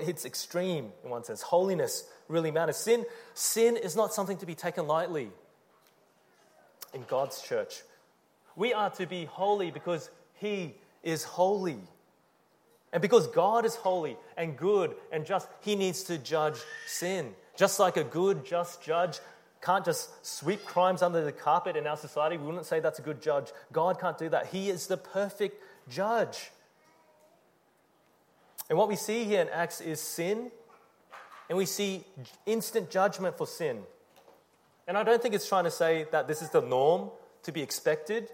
it's 0.00 0.26
extreme 0.26 0.92
in 1.02 1.10
one 1.10 1.24
sense. 1.24 1.40
Holiness 1.40 2.04
really 2.28 2.50
matters. 2.50 2.76
Sin, 2.76 3.06
sin 3.32 3.78
is 3.78 3.96
not 3.96 4.12
something 4.12 4.36
to 4.36 4.46
be 4.46 4.54
taken 4.54 4.86
lightly 4.86 5.30
in 6.92 7.04
God's 7.08 7.40
church. 7.40 7.82
We 8.54 8.74
are 8.74 8.90
to 8.90 9.06
be 9.06 9.24
holy 9.24 9.70
because 9.70 10.10
He 10.34 10.74
is 11.02 11.24
holy. 11.24 11.78
And 12.92 13.00
because 13.00 13.26
God 13.28 13.64
is 13.64 13.76
holy 13.76 14.16
and 14.36 14.56
good 14.56 14.94
and 15.12 15.24
just, 15.24 15.48
He 15.60 15.76
needs 15.76 16.02
to 16.04 16.18
judge 16.18 16.58
sin. 16.86 17.34
Just 17.56 17.78
like 17.78 17.96
a 17.96 18.04
good, 18.04 18.44
just 18.44 18.82
judge 18.82 19.18
can't 19.62 19.84
just 19.84 20.26
sweep 20.26 20.64
crimes 20.64 21.02
under 21.02 21.22
the 21.22 21.32
carpet 21.32 21.76
in 21.76 21.86
our 21.86 21.96
society, 21.96 22.36
we 22.38 22.46
wouldn't 22.46 22.66
say 22.66 22.80
that's 22.80 22.98
a 22.98 23.02
good 23.02 23.20
judge. 23.20 23.48
God 23.72 24.00
can't 24.00 24.16
do 24.16 24.28
that. 24.30 24.46
He 24.46 24.70
is 24.70 24.86
the 24.86 24.96
perfect 24.96 25.62
judge. 25.88 26.50
And 28.68 28.78
what 28.78 28.88
we 28.88 28.96
see 28.96 29.24
here 29.24 29.42
in 29.42 29.48
Acts 29.50 29.80
is 29.80 30.00
sin, 30.00 30.50
and 31.48 31.58
we 31.58 31.66
see 31.66 32.04
instant 32.46 32.90
judgment 32.90 33.36
for 33.36 33.46
sin. 33.46 33.80
And 34.86 34.96
I 34.96 35.02
don't 35.02 35.20
think 35.20 35.34
it's 35.34 35.48
trying 35.48 35.64
to 35.64 35.70
say 35.70 36.06
that 36.10 36.26
this 36.26 36.40
is 36.40 36.50
the 36.50 36.62
norm 36.62 37.10
to 37.42 37.52
be 37.52 37.60
expected. 37.60 38.30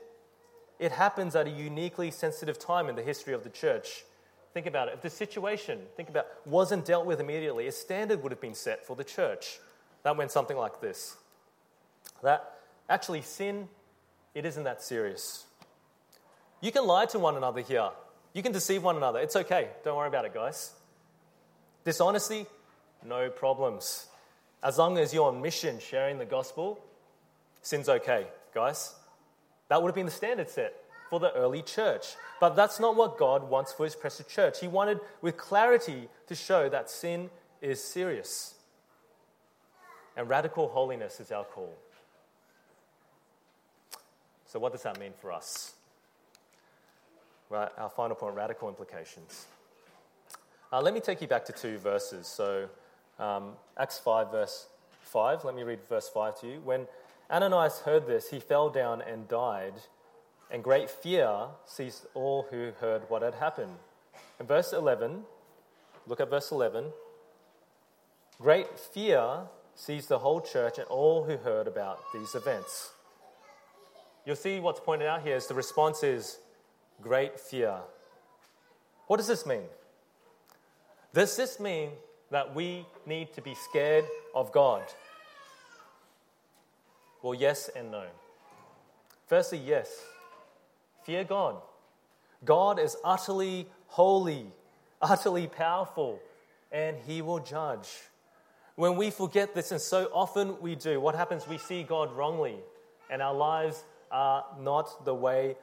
It 0.79 0.93
happens 0.93 1.35
at 1.35 1.47
a 1.47 1.51
uniquely 1.51 2.11
sensitive 2.11 2.59
time 2.59 2.89
in 2.89 2.95
the 2.95 3.03
history 3.03 3.33
of 3.33 3.43
the 3.43 3.51
church. 3.51 4.05
Think 4.57 4.65
about 4.65 4.89
it. 4.89 4.95
If 4.95 5.03
the 5.03 5.11
situation, 5.11 5.81
think 5.99 6.09
about, 6.09 6.29
wasn't 6.47 6.87
dealt 6.87 7.05
with 7.05 7.21
immediately, 7.21 7.67
a 7.67 7.73
standard 7.73 8.23
would 8.23 8.33
have 8.33 8.41
been 8.41 8.55
set 8.55 8.87
for 8.87 8.97
the 8.97 9.05
church. 9.05 9.59
That 10.03 10.17
went 10.17 10.31
something 10.31 10.57
like 10.57 10.81
this. 10.81 11.15
That 12.23 12.55
actually 12.89 13.21
sin, 13.21 13.69
it 14.35 14.47
isn't 14.47 14.65
that 14.65 14.83
serious. 14.83 15.45
You 16.63 16.73
can 16.73 16.87
lie 16.87 17.05
to 17.05 17.19
one 17.19 17.37
another 17.37 17.61
here. 17.61 17.91
You 18.33 18.43
can 18.43 18.53
deceive 18.53 18.83
one 18.83 18.97
another. 18.97 19.19
It's 19.19 19.37
okay. 19.37 19.69
Don't 19.85 19.95
worry 19.95 20.09
about 20.09 20.25
it, 20.25 20.33
guys. 20.33 20.73
Dishonesty, 21.85 22.47
no 23.05 23.29
problems. 23.29 24.07
As 24.63 24.79
long 24.79 24.97
as 24.97 25.13
you're 25.13 25.29
on 25.29 25.43
mission 25.43 25.81
sharing 25.81 26.17
the 26.17 26.25
gospel, 26.25 26.83
sin's 27.61 27.91
okay, 27.91 28.27
guys. 28.55 28.95
That 29.69 29.83
would 29.83 29.91
have 29.91 29.97
been 29.97 30.07
the 30.07 30.13
standard 30.13 30.49
set 30.49 30.86
for 31.11 31.21
the 31.21 31.33
early 31.33 31.63
church. 31.63 32.15
But 32.41 32.57
that's 32.57 32.81
not 32.81 32.97
what 32.97 33.19
God 33.19 33.49
wants 33.49 33.73
for 33.73 33.85
his 33.85 33.95
precious 33.95 34.27
church. 34.27 34.61
He 34.61 34.69
wanted, 34.69 35.01
with 35.23 35.37
clarity, 35.37 36.09
to 36.27 36.35
show 36.35 36.69
that 36.69 36.91
sin 36.91 37.31
is 37.61 37.83
serious. 37.83 38.55
And 40.17 40.29
radical 40.29 40.69
holiness 40.69 41.21
is 41.21 41.31
our 41.31 41.45
call. 41.45 41.75
So, 44.47 44.59
what 44.59 44.73
does 44.73 44.83
that 44.83 44.99
mean 44.99 45.13
for 45.21 45.33
us? 45.33 45.75
Right, 47.49 47.69
our 47.79 47.91
final 47.91 48.17
point 48.17 48.35
radical 48.35 48.69
implications. 48.69 49.47
Uh, 50.73 50.81
let 50.81 50.95
me 50.95 51.01
take 51.01 51.21
you 51.21 51.29
back 51.29 51.45
to 51.45 51.53
two 51.53 51.79
verses. 51.79 52.27
So, 52.27 52.69
um, 53.19 53.53
Acts 53.79 53.99
5, 53.99 54.31
verse 54.31 54.67
5. 55.03 55.45
Let 55.45 55.55
me 55.55 55.63
read 55.63 55.79
verse 55.89 56.09
5 56.09 56.41
to 56.41 56.47
you. 56.47 56.61
When 56.65 56.87
Ananias 57.31 57.81
heard 57.81 58.07
this, 58.07 58.31
he 58.31 58.41
fell 58.41 58.69
down 58.69 59.01
and 59.03 59.29
died, 59.29 59.75
and 60.51 60.63
great 60.63 60.91
fear 60.91 61.49
seized 61.65 62.07
all 62.15 62.47
who 62.51 62.73
heard 62.81 63.03
what 63.09 63.23
had 63.23 63.35
happened. 63.35 63.77
In 64.39 64.47
verse 64.47 64.73
11, 64.73 65.23
look 66.07 66.21
at 66.21 66.31
verse 66.31 66.51
11. 66.51 66.87
Great 68.39 68.79
fear 68.79 69.41
seized 69.75 70.09
the 70.09 70.19
whole 70.19 70.41
church 70.41 70.79
and 70.79 70.87
all 70.89 71.25
who 71.25 71.37
heard 71.37 71.67
about 71.67 72.01
these 72.13 72.35
events. 72.35 72.91
You'll 74.25 74.37
see 74.37 74.61
what's 74.61 74.81
pointed 74.81 75.09
out 75.09 75.23
here 75.23 75.37
is 75.37 75.47
the 75.47 75.55
response 75.55 76.03
is 76.03 76.39
great 77.01 77.39
fear. 77.39 77.77
What 79.07 79.19
does 79.19 79.29
this 79.29 79.47
mean? 79.47 79.63
Does 81.15 81.37
this 81.37 81.61
mean 81.61 81.91
that 82.31 82.55
we 82.55 82.85
need 83.07 83.33
to 83.35 83.41
be 83.41 83.55
scared 83.55 84.05
of 84.35 84.53
God? 84.53 84.83
Well, 87.23 87.35
yes 87.35 87.71
and 87.75 87.91
no. 87.91 88.05
Firstly, 89.27 89.59
yes. 89.59 89.89
Fear 91.07 91.23
God. 91.23 91.57
God 92.45 92.81
is 92.81 92.97
utterly 93.05 93.69
holy, 93.87 94.49
utterly 95.01 95.47
powerful, 95.47 96.19
and 96.73 96.97
He 97.07 97.23
will 97.23 97.39
judge. 97.39 97.89
When 98.75 98.97
we 98.97 99.13
forget 99.13 99.55
this, 99.55 99.71
and 99.71 99.81
so 99.81 100.11
often 100.13 100.61
we 100.61 100.75
do, 100.75 101.01
what 101.01 101.15
happens? 101.15 101.47
We 101.47 101.59
see 101.59 101.85
God 101.85 102.13
wrongly, 102.13 102.57
and 103.09 103.23
our 103.23 103.35
lives 103.35 103.85
are 104.11 104.47
not 104.61 105.05
the 105.05 105.15
way 105.15 105.55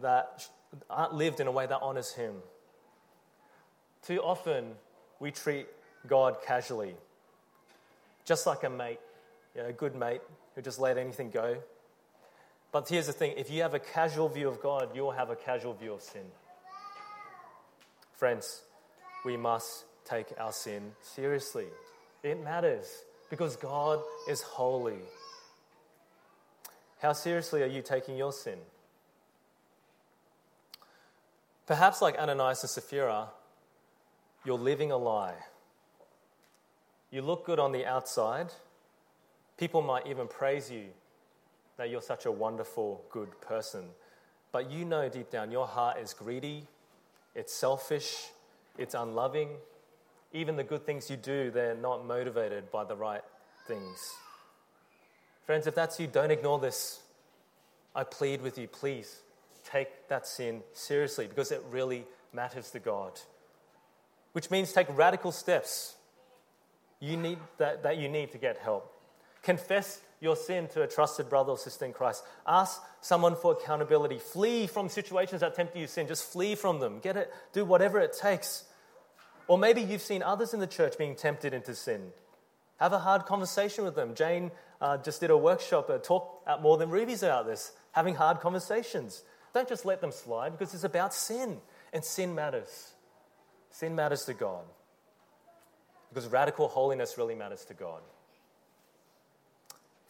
that 0.00 0.48
aren't 0.88 1.14
lived 1.14 1.40
in 1.40 1.48
a 1.48 1.52
way 1.52 1.66
that 1.66 1.80
honors 1.82 2.12
Him. 2.12 2.34
Too 4.06 4.20
often, 4.22 4.70
we 5.18 5.32
treat 5.32 5.66
God 6.06 6.36
casually, 6.46 6.94
just 8.24 8.46
like 8.46 8.62
a 8.62 8.70
mate, 8.70 9.00
you 9.56 9.62
know, 9.62 9.68
a 9.68 9.72
good 9.72 9.96
mate 9.96 10.20
who 10.54 10.62
just 10.62 10.78
let 10.78 10.96
anything 10.96 11.30
go. 11.30 11.56
But 12.72 12.88
here's 12.88 13.06
the 13.06 13.12
thing 13.12 13.34
if 13.36 13.50
you 13.50 13.62
have 13.62 13.74
a 13.74 13.78
casual 13.78 14.30
view 14.30 14.48
of 14.48 14.60
God, 14.60 14.88
you'll 14.94 15.12
have 15.12 15.28
a 15.28 15.36
casual 15.36 15.74
view 15.74 15.92
of 15.92 16.00
sin. 16.00 16.24
Friends, 18.14 18.62
we 19.24 19.36
must 19.36 19.84
take 20.06 20.26
our 20.38 20.52
sin 20.52 20.92
seriously. 21.02 21.66
It 22.22 22.42
matters 22.42 22.86
because 23.28 23.56
God 23.56 24.00
is 24.28 24.40
holy. 24.40 25.00
How 27.00 27.12
seriously 27.12 27.62
are 27.62 27.66
you 27.66 27.82
taking 27.82 28.16
your 28.16 28.32
sin? 28.32 28.58
Perhaps, 31.66 32.00
like 32.00 32.18
Ananias 32.18 32.62
and 32.62 32.70
Sapphira, 32.70 33.28
you're 34.44 34.58
living 34.58 34.90
a 34.90 34.96
lie. 34.96 35.34
You 37.10 37.22
look 37.22 37.44
good 37.44 37.58
on 37.58 37.72
the 37.72 37.84
outside. 37.84 38.52
People 39.58 39.82
might 39.82 40.06
even 40.06 40.26
praise 40.26 40.70
you 40.70 40.86
that 41.76 41.90
you're 41.90 42.02
such 42.02 42.26
a 42.26 42.32
wonderful, 42.32 43.04
good 43.10 43.40
person. 43.40 43.84
But 44.50 44.70
you 44.70 44.84
know 44.84 45.08
deep 45.08 45.30
down 45.30 45.50
your 45.50 45.66
heart 45.66 45.98
is 45.98 46.12
greedy, 46.12 46.66
it's 47.34 47.52
selfish, 47.52 48.28
it's 48.78 48.94
unloving. 48.94 49.48
Even 50.32 50.56
the 50.56 50.64
good 50.64 50.86
things 50.86 51.10
you 51.10 51.16
do, 51.16 51.50
they're 51.50 51.74
not 51.74 52.06
motivated 52.06 52.70
by 52.70 52.84
the 52.84 52.96
right 52.96 53.22
things. 53.66 54.12
Friends, 55.44 55.66
if 55.66 55.74
that's 55.74 55.98
you, 56.00 56.06
don't 56.06 56.30
ignore 56.30 56.58
this. 56.58 57.00
I 57.94 58.04
plead 58.04 58.40
with 58.40 58.56
you, 58.56 58.68
please 58.68 59.20
take 59.64 60.08
that 60.08 60.26
sin 60.26 60.62
seriously 60.72 61.26
because 61.26 61.52
it 61.52 61.62
really 61.70 62.06
matters 62.32 62.70
to 62.70 62.78
God. 62.78 63.20
Which 64.32 64.50
means 64.50 64.72
take 64.72 64.86
radical 64.96 65.32
steps 65.32 65.96
you 67.02 67.16
need 67.16 67.38
that, 67.58 67.82
that 67.82 67.98
you 67.98 68.08
need 68.08 68.30
to 68.30 68.38
get 68.38 68.58
help. 68.58 68.94
Confess 69.42 70.00
your 70.22 70.36
sin 70.36 70.68
to 70.68 70.82
a 70.82 70.86
trusted 70.86 71.28
brother 71.28 71.50
or 71.50 71.58
sister 71.58 71.84
in 71.84 71.92
Christ. 71.92 72.24
Ask 72.46 72.80
someone 73.00 73.34
for 73.34 73.52
accountability. 73.52 74.18
Flee 74.18 74.68
from 74.68 74.88
situations 74.88 75.40
that 75.40 75.54
tempt 75.54 75.76
you 75.76 75.86
to 75.86 75.92
sin. 75.92 76.06
Just 76.06 76.32
flee 76.32 76.54
from 76.54 76.78
them. 76.78 77.00
Get 77.00 77.16
it, 77.16 77.32
do 77.52 77.64
whatever 77.64 77.98
it 77.98 78.16
takes. 78.18 78.64
Or 79.48 79.58
maybe 79.58 79.82
you've 79.82 80.00
seen 80.00 80.22
others 80.22 80.54
in 80.54 80.60
the 80.60 80.66
church 80.66 80.96
being 80.96 81.16
tempted 81.16 81.52
into 81.52 81.74
sin. 81.74 82.12
Have 82.78 82.92
a 82.92 83.00
hard 83.00 83.26
conversation 83.26 83.84
with 83.84 83.96
them. 83.96 84.14
Jane 84.14 84.52
uh, 84.80 84.98
just 84.98 85.20
did 85.20 85.30
a 85.30 85.36
workshop, 85.36 85.90
a 85.90 85.98
talk 85.98 86.42
at 86.46 86.62
More 86.62 86.78
Than 86.78 86.88
Rubies 86.88 87.22
about 87.22 87.46
this, 87.46 87.72
having 87.90 88.14
hard 88.14 88.40
conversations. 88.40 89.24
Don't 89.52 89.68
just 89.68 89.84
let 89.84 90.00
them 90.00 90.12
slide 90.12 90.56
because 90.56 90.72
it's 90.72 90.84
about 90.84 91.12
sin, 91.12 91.58
and 91.92 92.04
sin 92.04 92.34
matters. 92.34 92.92
Sin 93.70 93.94
matters 93.94 94.24
to 94.26 94.34
God 94.34 94.64
because 96.12 96.28
radical 96.28 96.68
holiness 96.68 97.16
really 97.16 97.34
matters 97.34 97.64
to 97.66 97.74
God. 97.74 98.02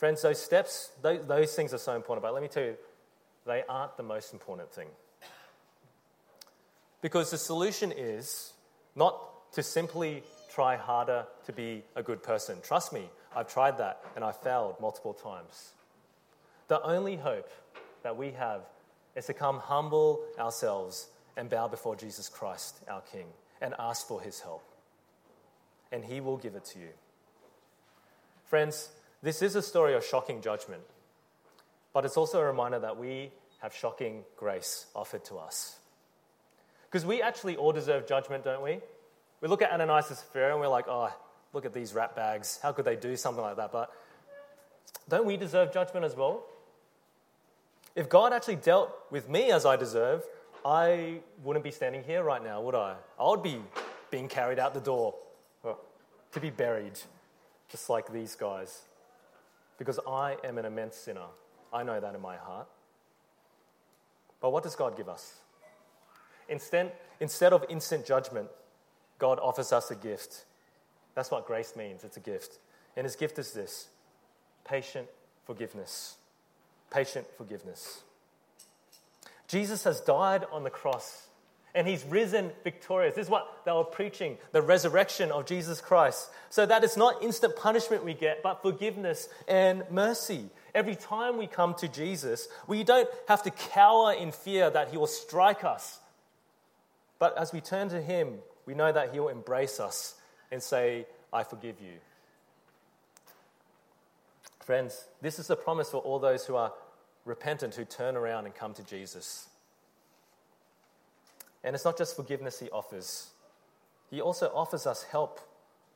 Friends, 0.02 0.20
those 0.20 0.42
steps, 0.42 0.90
those, 1.00 1.24
those 1.28 1.54
things 1.54 1.72
are 1.72 1.78
so 1.78 1.94
important, 1.94 2.24
but 2.24 2.34
let 2.34 2.42
me 2.42 2.48
tell 2.48 2.64
you, 2.64 2.74
they 3.46 3.62
aren't 3.68 3.96
the 3.96 4.02
most 4.02 4.32
important 4.32 4.72
thing. 4.72 4.88
Because 7.00 7.30
the 7.30 7.38
solution 7.38 7.92
is 7.96 8.52
not 8.96 9.16
to 9.52 9.62
simply 9.62 10.24
try 10.52 10.74
harder 10.74 11.26
to 11.46 11.52
be 11.52 11.84
a 11.94 12.02
good 12.02 12.20
person. 12.20 12.58
Trust 12.64 12.92
me, 12.92 13.08
I've 13.36 13.46
tried 13.46 13.78
that 13.78 14.00
and 14.16 14.24
I 14.24 14.32
failed 14.32 14.74
multiple 14.80 15.14
times. 15.14 15.70
The 16.66 16.82
only 16.82 17.14
hope 17.14 17.52
that 18.02 18.16
we 18.16 18.32
have 18.32 18.62
is 19.14 19.26
to 19.26 19.34
come 19.34 19.60
humble 19.60 20.24
ourselves 20.36 21.06
and 21.36 21.48
bow 21.48 21.68
before 21.68 21.94
Jesus 21.94 22.28
Christ, 22.28 22.80
our 22.90 23.02
King, 23.02 23.26
and 23.60 23.72
ask 23.78 24.08
for 24.08 24.20
his 24.20 24.40
help. 24.40 24.64
And 25.92 26.04
he 26.04 26.20
will 26.20 26.38
give 26.38 26.56
it 26.56 26.64
to 26.72 26.80
you. 26.80 26.90
Friends, 28.46 28.88
this 29.22 29.42
is 29.42 29.54
a 29.54 29.62
story 29.62 29.94
of 29.94 30.04
shocking 30.04 30.40
judgment, 30.40 30.82
but 31.92 32.04
it's 32.04 32.16
also 32.16 32.40
a 32.40 32.44
reminder 32.44 32.78
that 32.80 32.96
we 32.98 33.30
have 33.60 33.74
shocking 33.74 34.24
grace 34.36 34.86
offered 34.94 35.24
to 35.26 35.36
us. 35.36 35.78
Because 36.90 37.06
we 37.06 37.22
actually 37.22 37.56
all 37.56 37.72
deserve 37.72 38.06
judgment, 38.06 38.44
don't 38.44 38.62
we? 38.62 38.80
We 39.40 39.48
look 39.48 39.62
at 39.62 39.72
Ananias 39.72 40.08
and 40.08 40.18
Sapphira 40.18 40.50
and 40.50 40.60
we're 40.60 40.68
like, 40.68 40.86
oh, 40.88 41.12
look 41.52 41.64
at 41.64 41.72
these 41.72 41.94
rat 41.94 42.16
bags. 42.16 42.58
How 42.62 42.72
could 42.72 42.84
they 42.84 42.96
do 42.96 43.16
something 43.16 43.42
like 43.42 43.56
that? 43.56 43.72
But 43.72 43.90
don't 45.08 45.26
we 45.26 45.36
deserve 45.36 45.72
judgment 45.72 46.04
as 46.04 46.16
well? 46.16 46.44
If 47.94 48.08
God 48.08 48.32
actually 48.32 48.56
dealt 48.56 48.90
with 49.10 49.28
me 49.28 49.50
as 49.52 49.64
I 49.64 49.76
deserve, 49.76 50.24
I 50.64 51.20
wouldn't 51.42 51.64
be 51.64 51.70
standing 51.70 52.02
here 52.02 52.22
right 52.22 52.42
now, 52.42 52.60
would 52.62 52.74
I? 52.74 52.96
I 53.18 53.28
would 53.28 53.42
be 53.42 53.58
being 54.10 54.28
carried 54.28 54.58
out 54.58 54.74
the 54.74 54.80
door 54.80 55.14
to 55.64 56.40
be 56.40 56.50
buried, 56.50 56.98
just 57.70 57.90
like 57.90 58.12
these 58.12 58.34
guys. 58.34 58.82
Because 59.78 59.98
I 60.06 60.36
am 60.44 60.58
an 60.58 60.64
immense 60.64 60.96
sinner. 60.96 61.26
I 61.72 61.82
know 61.82 61.98
that 61.98 62.14
in 62.14 62.20
my 62.20 62.36
heart. 62.36 62.68
But 64.40 64.52
what 64.52 64.62
does 64.62 64.76
God 64.76 64.96
give 64.96 65.08
us? 65.08 65.34
Instead, 66.48 66.92
instead 67.20 67.52
of 67.52 67.64
instant 67.68 68.04
judgment, 68.04 68.48
God 69.18 69.38
offers 69.40 69.72
us 69.72 69.90
a 69.90 69.94
gift. 69.94 70.44
That's 71.14 71.30
what 71.30 71.46
grace 71.46 71.74
means 71.76 72.04
it's 72.04 72.16
a 72.16 72.20
gift. 72.20 72.58
And 72.96 73.04
his 73.04 73.16
gift 73.16 73.38
is 73.38 73.52
this 73.52 73.88
patient 74.64 75.08
forgiveness. 75.46 76.16
Patient 76.90 77.26
forgiveness. 77.38 78.02
Jesus 79.48 79.84
has 79.84 80.00
died 80.00 80.44
on 80.50 80.64
the 80.64 80.70
cross 80.70 81.28
and 81.74 81.88
he's 81.88 82.04
risen 82.04 82.50
victorious. 82.64 83.14
This 83.14 83.26
is 83.26 83.30
what 83.30 83.64
they 83.64 83.72
were 83.72 83.84
preaching 83.84 84.36
the 84.52 84.60
resurrection 84.60 85.30
of 85.30 85.46
Jesus 85.46 85.80
Christ. 85.80 86.30
So 86.50 86.66
that 86.66 86.84
it's 86.84 86.96
not 86.96 87.22
instant 87.22 87.56
punishment 87.56 88.04
we 88.04 88.14
get, 88.14 88.42
but 88.42 88.62
forgiveness 88.62 89.28
and 89.48 89.82
mercy. 89.90 90.50
Every 90.74 90.96
time 90.96 91.38
we 91.38 91.46
come 91.46 91.74
to 91.74 91.88
Jesus, 91.88 92.48
we 92.66 92.84
don't 92.84 93.08
have 93.28 93.42
to 93.44 93.50
cower 93.50 94.12
in 94.12 94.32
fear 94.32 94.68
that 94.70 94.90
he 94.90 94.96
will 94.96 95.06
strike 95.06 95.64
us. 95.64 95.98
But 97.18 97.38
as 97.38 97.52
we 97.52 97.60
turn 97.60 97.88
to 97.90 98.02
him, 98.02 98.34
we 98.66 98.74
know 98.74 98.92
that 98.92 99.12
he 99.12 99.20
will 99.20 99.28
embrace 99.28 99.80
us 99.80 100.14
and 100.50 100.62
say, 100.62 101.06
I 101.32 101.44
forgive 101.44 101.76
you. 101.80 101.94
Friends, 104.60 105.06
this 105.20 105.38
is 105.38 105.48
a 105.50 105.56
promise 105.56 105.90
for 105.90 105.98
all 105.98 106.18
those 106.18 106.46
who 106.46 106.54
are 106.54 106.72
repentant, 107.24 107.74
who 107.74 107.84
turn 107.84 108.16
around 108.16 108.44
and 108.44 108.54
come 108.54 108.74
to 108.74 108.84
Jesus. 108.84 109.48
And 111.64 111.74
it's 111.74 111.84
not 111.84 111.96
just 111.96 112.16
forgiveness 112.16 112.58
he 112.58 112.68
offers, 112.70 113.30
he 114.10 114.20
also 114.20 114.50
offers 114.54 114.86
us 114.86 115.04
help 115.04 115.40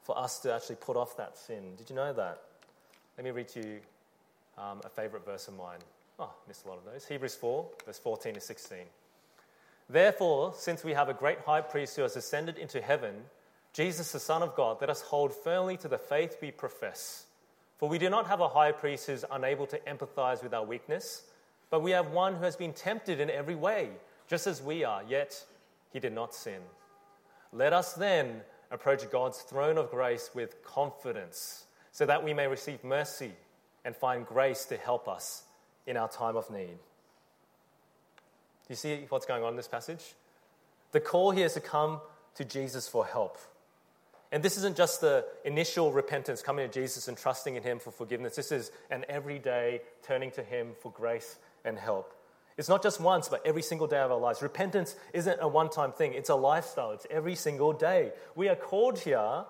for 0.03 0.17
us 0.17 0.39
to 0.41 0.55
actually 0.55 0.77
put 0.77 0.97
off 0.97 1.17
that 1.17 1.37
sin. 1.37 1.75
Did 1.77 1.91
you 1.91 1.97
know 1.97 2.13
that? 2.13 2.41
Let 3.19 3.25
me 3.25 3.31
read 3.31 3.49
to 3.49 3.61
you 3.61 3.79
um, 4.57 4.81
a 4.85 4.89
favorite 4.89 5.25
verse 5.25 5.49
of 5.49 5.57
mine. 5.57 5.81
Oh, 6.19 6.33
missed 6.49 6.65
a 6.65 6.69
lot 6.69 6.79
of 6.79 6.85
those. 6.85 7.07
Hebrews 7.07 7.35
4, 7.35 7.67
verse 7.85 7.99
14 7.99 8.35
to 8.35 8.41
16. 8.41 8.79
Therefore, 9.89 10.55
since 10.57 10.83
we 10.83 10.95
have 10.95 11.09
a 11.09 11.15
great 11.15 11.41
high 11.41 11.61
priest 11.61 11.97
who 11.97 12.03
has 12.03 12.17
ascended 12.17 12.57
into 12.57 12.81
heaven, 12.81 13.15
Jesus, 13.73 14.13
the 14.13 14.21
Son 14.21 14.43
of 14.43 14.57
God, 14.57 14.79
let 14.81 14.91
us 14.91 15.03
hold 15.03 15.35
firmly 15.35 15.77
to 15.79 15.89
the 15.89 15.99
faith 15.99 16.39
we 16.41 16.51
profess. 16.51 17.27
For 17.79 17.89
we 17.89 17.99
do 17.99 18.09
not 18.09 18.27
have 18.29 18.41
a 18.41 18.49
high 18.49 18.73
priest 18.73 19.07
who 19.07 19.13
is 19.13 19.27
unable 19.31 19.67
to 19.67 19.79
empathize 19.81 20.43
with 20.43 20.55
our 20.55 20.65
weakness, 20.65 21.23
but 21.69 21.83
we 21.83 21.91
have 21.91 22.11
one 22.11 22.35
who 22.35 22.45
has 22.45 22.57
been 22.57 22.73
tempted 22.73 23.21
in 23.21 23.29
every 23.29 23.55
way, 23.55 23.91
just 24.29 24.47
as 24.47 24.63
we 24.63 24.85
are, 24.85 25.03
yet 25.07 25.45
he 25.97 26.01
did 26.01 26.13
not 26.13 26.35
sin. 26.35 26.61
Let 27.55 27.73
us 27.73 27.95
then 27.95 28.43
approach 28.71 29.11
God's 29.11 29.39
throne 29.39 29.79
of 29.79 29.91
grace 29.91 30.29
with 30.35 30.63
confidence, 30.63 31.65
so 31.91 32.05
that 32.05 32.23
we 32.23 32.35
may 32.35 32.49
receive 32.49 32.85
mercy 32.85 33.33
and 33.83 33.97
find 33.97 34.27
grace 34.27 34.67
to 34.67 34.77
help 34.77 35.09
us 35.09 35.45
in 35.87 35.97
our 35.97 36.07
time 36.07 36.37
of 36.37 36.51
need. 36.51 36.67
Do 36.67 38.69
you 38.69 38.75
see 38.75 39.07
what's 39.09 39.25
going 39.25 39.43
on 39.43 39.53
in 39.53 39.57
this 39.57 39.69
passage? 39.69 40.05
The 40.93 41.01
call 41.01 41.31
here 41.31 41.47
is 41.47 41.55
to 41.55 41.61
come 41.61 42.03
to 42.35 42.45
Jesus 42.45 42.87
for 42.87 43.07
help. 43.07 43.39
And 44.31 44.43
this 44.43 44.59
isn't 44.59 44.77
just 44.77 45.01
the 45.01 45.25
initial 45.47 45.93
repentance, 45.93 46.43
coming 46.43 46.69
to 46.69 46.81
Jesus 46.81 47.09
and 47.09 47.17
trusting 47.17 47.57
in 47.57 47.63
Him 47.63 47.79
for 47.79 47.91
forgiveness. 47.91 48.37
This 48.37 48.53
is 48.53 48.71
an 48.91 49.07
everyday 49.09 49.81
turning 50.03 50.31
to 50.33 50.43
Him 50.43 50.73
for 50.83 50.93
grace 50.93 51.39
and 51.65 51.79
help. 51.79 52.13
It's 52.57 52.69
not 52.69 52.83
just 52.83 53.01
once, 53.01 53.29
but 53.29 53.45
every 53.45 53.63
single 53.63 53.87
day 53.87 53.99
of 53.99 54.11
our 54.11 54.19
lives. 54.19 54.41
Repentance 54.41 54.97
isn't 55.13 55.39
a 55.41 55.49
one 55.49 55.69
time 55.69 55.93
thing, 55.93 56.15
it's 56.15 56.31
a 56.31 56.35
lifestyle. 56.35 56.93
It's 56.93 57.07
every 57.11 57.35
single 57.35 57.73
day. 57.73 58.13
We 58.35 58.49
are 58.49 58.57
called 58.57 58.99
here 58.99 59.45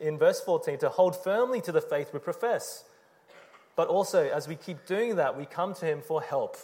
in 0.00 0.16
verse 0.16 0.40
14 0.40 0.78
to 0.78 0.88
hold 0.88 1.16
firmly 1.16 1.60
to 1.62 1.72
the 1.72 1.80
faith 1.80 2.10
we 2.12 2.20
profess. 2.20 2.84
But 3.74 3.88
also, 3.88 4.28
as 4.28 4.48
we 4.48 4.54
keep 4.54 4.86
doing 4.86 5.16
that, 5.16 5.36
we 5.36 5.44
come 5.44 5.74
to 5.74 5.86
Him 5.86 6.00
for 6.00 6.22
help 6.22 6.56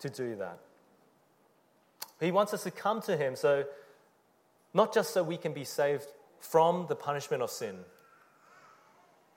to 0.00 0.10
do 0.10 0.36
that. 0.36 0.58
He 2.20 2.30
wants 2.30 2.52
us 2.52 2.64
to 2.64 2.70
come 2.70 3.00
to 3.02 3.16
Him 3.16 3.34
so, 3.34 3.64
not 4.74 4.94
just 4.94 5.12
so 5.14 5.22
we 5.22 5.36
can 5.36 5.52
be 5.52 5.64
saved 5.64 6.06
from 6.38 6.86
the 6.88 6.94
punishment 6.94 7.42
of 7.42 7.50
sin, 7.50 7.76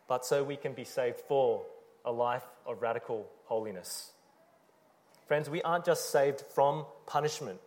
but 0.07 0.25
so 0.25 0.43
we 0.43 0.57
can 0.57 0.73
be 0.73 0.83
saved 0.83 1.21
for 1.27 1.63
a 2.05 2.11
life 2.11 2.43
of 2.67 2.81
radical 2.81 3.27
holiness. 3.45 4.11
Friends, 5.31 5.49
we 5.49 5.61
aren't 5.61 5.85
just 5.85 6.09
saved 6.09 6.43
from 6.53 6.85
punishment, 7.07 7.61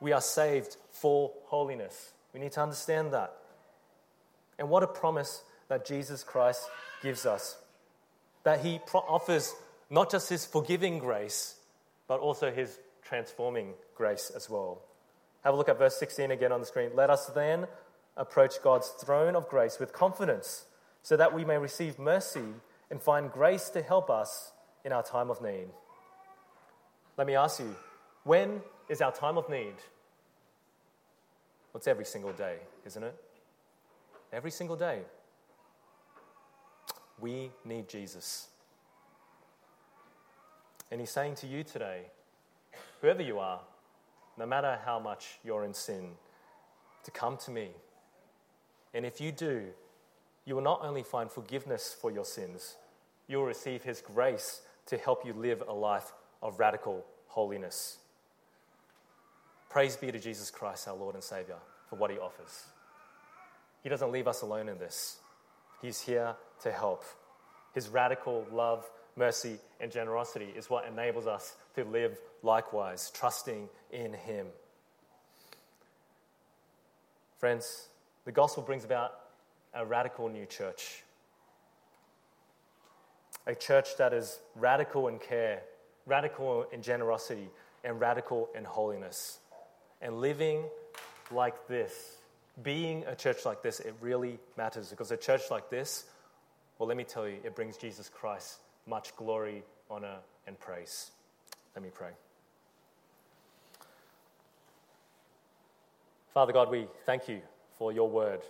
we 0.00 0.10
are 0.10 0.20
saved 0.20 0.76
for 0.90 1.30
holiness. 1.44 2.10
We 2.34 2.40
need 2.40 2.50
to 2.54 2.62
understand 2.62 3.12
that. 3.12 3.32
And 4.58 4.68
what 4.68 4.82
a 4.82 4.88
promise 4.88 5.44
that 5.68 5.86
Jesus 5.86 6.24
Christ 6.24 6.68
gives 7.00 7.26
us 7.26 7.56
that 8.42 8.64
he 8.64 8.80
pro- 8.84 9.02
offers 9.02 9.54
not 9.88 10.10
just 10.10 10.28
his 10.28 10.44
forgiving 10.44 10.98
grace, 10.98 11.54
but 12.08 12.18
also 12.18 12.50
his 12.50 12.80
transforming 13.04 13.74
grace 13.94 14.32
as 14.34 14.50
well. 14.50 14.82
Have 15.44 15.54
a 15.54 15.56
look 15.56 15.68
at 15.68 15.78
verse 15.78 15.96
16 15.96 16.32
again 16.32 16.50
on 16.50 16.58
the 16.58 16.66
screen. 16.66 16.90
Let 16.96 17.08
us 17.08 17.26
then 17.26 17.68
approach 18.16 18.60
God's 18.64 18.88
throne 18.88 19.36
of 19.36 19.48
grace 19.48 19.78
with 19.78 19.92
confidence 19.92 20.64
so 21.04 21.16
that 21.16 21.32
we 21.32 21.44
may 21.44 21.56
receive 21.56 22.00
mercy 22.00 22.48
and 22.90 23.00
find 23.00 23.30
grace 23.30 23.68
to 23.68 23.80
help 23.80 24.10
us 24.10 24.50
in 24.84 24.90
our 24.90 25.04
time 25.04 25.30
of 25.30 25.40
need. 25.40 25.68
Let 27.20 27.26
me 27.26 27.34
ask 27.34 27.60
you, 27.60 27.76
when 28.24 28.62
is 28.88 29.02
our 29.02 29.12
time 29.12 29.36
of 29.36 29.46
need? 29.50 29.74
Well, 31.70 31.76
it's 31.76 31.86
every 31.86 32.06
single 32.06 32.32
day, 32.32 32.56
isn't 32.86 33.02
it? 33.02 33.14
Every 34.32 34.50
single 34.50 34.74
day. 34.74 35.00
We 37.20 37.50
need 37.62 37.90
Jesus. 37.90 38.48
And 40.90 40.98
he's 40.98 41.10
saying 41.10 41.34
to 41.34 41.46
you 41.46 41.62
today, 41.62 42.04
whoever 43.02 43.20
you 43.20 43.38
are, 43.38 43.60
no 44.38 44.46
matter 44.46 44.78
how 44.82 44.98
much 44.98 45.40
you're 45.44 45.66
in 45.66 45.74
sin, 45.74 46.12
to 47.04 47.10
come 47.10 47.36
to 47.44 47.50
me. 47.50 47.68
And 48.94 49.04
if 49.04 49.20
you 49.20 49.30
do, 49.30 49.66
you 50.46 50.54
will 50.54 50.62
not 50.62 50.80
only 50.82 51.02
find 51.02 51.30
forgiveness 51.30 51.94
for 52.00 52.10
your 52.10 52.24
sins, 52.24 52.76
you 53.28 53.36
will 53.36 53.44
receive 53.44 53.82
his 53.82 54.00
grace 54.00 54.62
to 54.86 54.96
help 54.96 55.26
you 55.26 55.34
live 55.34 55.62
a 55.68 55.74
life 55.74 56.14
of 56.42 56.58
radical 56.58 57.04
holiness. 57.26 57.98
Praise 59.68 59.96
be 59.96 60.10
to 60.10 60.18
Jesus 60.18 60.50
Christ, 60.50 60.88
our 60.88 60.96
Lord 60.96 61.14
and 61.14 61.22
Savior, 61.22 61.56
for 61.88 61.96
what 61.96 62.10
he 62.10 62.18
offers. 62.18 62.64
He 63.82 63.88
doesn't 63.88 64.12
leave 64.12 64.28
us 64.28 64.42
alone 64.42 64.68
in 64.68 64.78
this, 64.78 65.18
he's 65.80 66.00
here 66.00 66.34
to 66.62 66.72
help. 66.72 67.04
His 67.72 67.88
radical 67.88 68.46
love, 68.52 68.84
mercy, 69.16 69.58
and 69.80 69.92
generosity 69.92 70.52
is 70.56 70.68
what 70.68 70.86
enables 70.86 71.26
us 71.26 71.54
to 71.76 71.84
live 71.84 72.18
likewise, 72.42 73.10
trusting 73.14 73.68
in 73.92 74.12
him. 74.12 74.46
Friends, 77.38 77.88
the 78.24 78.32
gospel 78.32 78.62
brings 78.62 78.84
about 78.84 79.12
a 79.72 79.86
radical 79.86 80.28
new 80.28 80.46
church. 80.46 81.02
A 83.46 83.54
church 83.54 83.96
that 83.98 84.12
is 84.12 84.40
radical 84.56 85.08
in 85.08 85.18
care, 85.18 85.62
radical 86.06 86.66
in 86.72 86.82
generosity, 86.82 87.48
and 87.84 88.00
radical 88.00 88.48
in 88.54 88.64
holiness. 88.64 89.38
And 90.02 90.20
living 90.20 90.64
like 91.30 91.68
this, 91.68 92.16
being 92.62 93.04
a 93.06 93.14
church 93.14 93.44
like 93.44 93.62
this, 93.62 93.80
it 93.80 93.94
really 94.00 94.38
matters 94.56 94.90
because 94.90 95.10
a 95.10 95.16
church 95.16 95.42
like 95.50 95.70
this, 95.70 96.04
well, 96.78 96.88
let 96.88 96.96
me 96.96 97.04
tell 97.04 97.28
you, 97.28 97.36
it 97.44 97.54
brings 97.54 97.76
Jesus 97.76 98.08
Christ 98.08 98.58
much 98.86 99.14
glory, 99.16 99.62
honor, 99.90 100.16
and 100.46 100.58
praise. 100.58 101.10
Let 101.74 101.82
me 101.82 101.90
pray. 101.92 102.10
Father 106.32 106.52
God, 106.52 106.70
we 106.70 106.86
thank 107.06 107.28
you 107.28 107.40
for 107.76 107.92
your 107.92 108.08
word. 108.08 108.40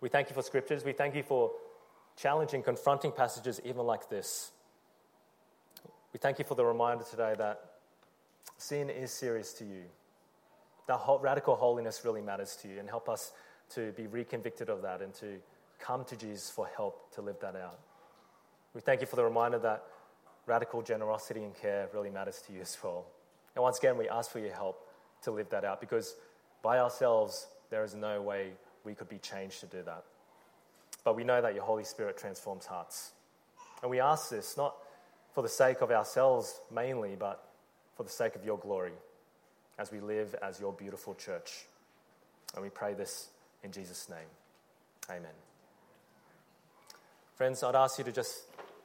We 0.00 0.08
thank 0.08 0.28
you 0.28 0.34
for 0.34 0.42
scriptures. 0.42 0.84
We 0.84 0.92
thank 0.92 1.14
you 1.14 1.22
for 1.22 1.50
challenging, 2.16 2.62
confronting 2.62 3.12
passages 3.12 3.60
even 3.64 3.86
like 3.86 4.08
this. 4.08 4.50
We 6.12 6.18
thank 6.18 6.38
you 6.38 6.44
for 6.44 6.54
the 6.54 6.64
reminder 6.64 7.04
today 7.04 7.34
that 7.36 7.60
sin 8.56 8.88
is 8.88 9.10
serious 9.10 9.52
to 9.54 9.64
you, 9.64 9.82
that 10.86 11.00
radical 11.20 11.54
holiness 11.54 12.02
really 12.04 12.22
matters 12.22 12.56
to 12.62 12.68
you, 12.68 12.78
and 12.78 12.88
help 12.88 13.08
us 13.08 13.32
to 13.74 13.92
be 13.92 14.04
reconvicted 14.04 14.68
of 14.68 14.82
that 14.82 15.02
and 15.02 15.12
to 15.14 15.36
come 15.78 16.04
to 16.04 16.16
Jesus 16.16 16.50
for 16.50 16.66
help 16.76 17.14
to 17.14 17.20
live 17.20 17.38
that 17.40 17.54
out. 17.56 17.78
We 18.74 18.80
thank 18.80 19.00
you 19.00 19.06
for 19.06 19.16
the 19.16 19.24
reminder 19.24 19.58
that 19.58 19.84
radical 20.46 20.80
generosity 20.80 21.44
and 21.44 21.54
care 21.54 21.88
really 21.92 22.10
matters 22.10 22.42
to 22.46 22.52
you 22.52 22.62
as 22.62 22.76
well. 22.82 23.06
And 23.54 23.62
once 23.62 23.78
again, 23.78 23.98
we 23.98 24.08
ask 24.08 24.30
for 24.30 24.38
your 24.38 24.54
help 24.54 24.88
to 25.22 25.30
live 25.30 25.50
that 25.50 25.64
out 25.64 25.80
because 25.80 26.16
by 26.62 26.78
ourselves, 26.78 27.46
there 27.70 27.84
is 27.84 27.94
no 27.94 28.22
way 28.22 28.52
we 28.84 28.94
could 28.94 29.08
be 29.08 29.18
changed 29.18 29.60
to 29.60 29.66
do 29.66 29.82
that. 29.82 30.04
But 31.04 31.16
we 31.16 31.24
know 31.24 31.42
that 31.42 31.54
your 31.54 31.64
Holy 31.64 31.84
Spirit 31.84 32.16
transforms 32.16 32.66
hearts. 32.66 33.12
And 33.82 33.90
we 33.90 34.00
ask 34.00 34.30
this 34.30 34.56
not 34.56 34.74
for 35.38 35.42
the 35.42 35.48
sake 35.48 35.82
of 35.82 35.92
ourselves 35.92 36.60
mainly, 36.68 37.14
but 37.16 37.40
for 37.96 38.02
the 38.02 38.10
sake 38.10 38.34
of 38.34 38.44
your 38.44 38.58
glory 38.58 38.90
as 39.78 39.92
we 39.92 40.00
live 40.00 40.34
as 40.42 40.58
your 40.58 40.72
beautiful 40.72 41.14
church. 41.14 41.64
And 42.56 42.64
we 42.64 42.70
pray 42.70 42.92
this 42.92 43.28
in 43.62 43.70
Jesus' 43.70 44.08
name. 44.10 44.26
Amen. 45.08 45.30
Friends, 47.36 47.62
I'd 47.62 47.76
ask 47.76 47.98
you 47.98 48.04
to 48.04 48.10
just 48.10 48.36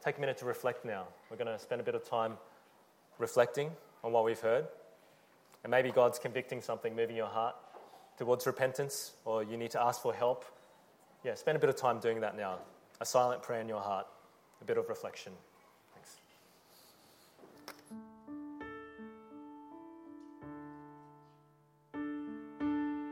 take 0.06 0.20
a 0.20 0.22
minute 0.22 0.38
to 0.38 0.46
reflect 0.46 0.86
now. 0.86 1.08
We're 1.32 1.38
going 1.38 1.48
to 1.48 1.58
spend 1.58 1.82
a 1.82 1.84
bit 1.84 1.96
of 1.96 2.08
time 2.08 2.34
reflecting 3.18 3.72
on 4.04 4.12
what 4.12 4.24
we've 4.24 4.40
heard. 4.40 4.66
And 5.64 5.72
maybe 5.72 5.90
God's 5.90 6.20
convicting 6.20 6.62
something, 6.62 6.96
moving 6.96 7.16
your 7.16 7.26
heart 7.26 7.56
towards 8.20 8.46
repentance, 8.46 9.14
or 9.26 9.42
you 9.42 9.58
need 9.58 9.72
to 9.72 9.82
ask 9.82 10.04
for 10.04 10.14
help. 10.14 10.46
Yeah, 11.24 11.34
spend 11.34 11.56
a 11.56 11.60
bit 11.60 11.72
of 11.72 11.78
time 11.78 11.98
doing 11.98 12.22
that 12.22 12.38
now. 12.38 12.60
A 13.02 13.08
silent 13.08 13.42
prayer 13.42 13.62
in 13.62 13.68
your 13.68 13.82
heart, 13.82 14.06
a 14.62 14.66
bit 14.66 14.78
of 14.78 14.88
reflection. 14.88 15.32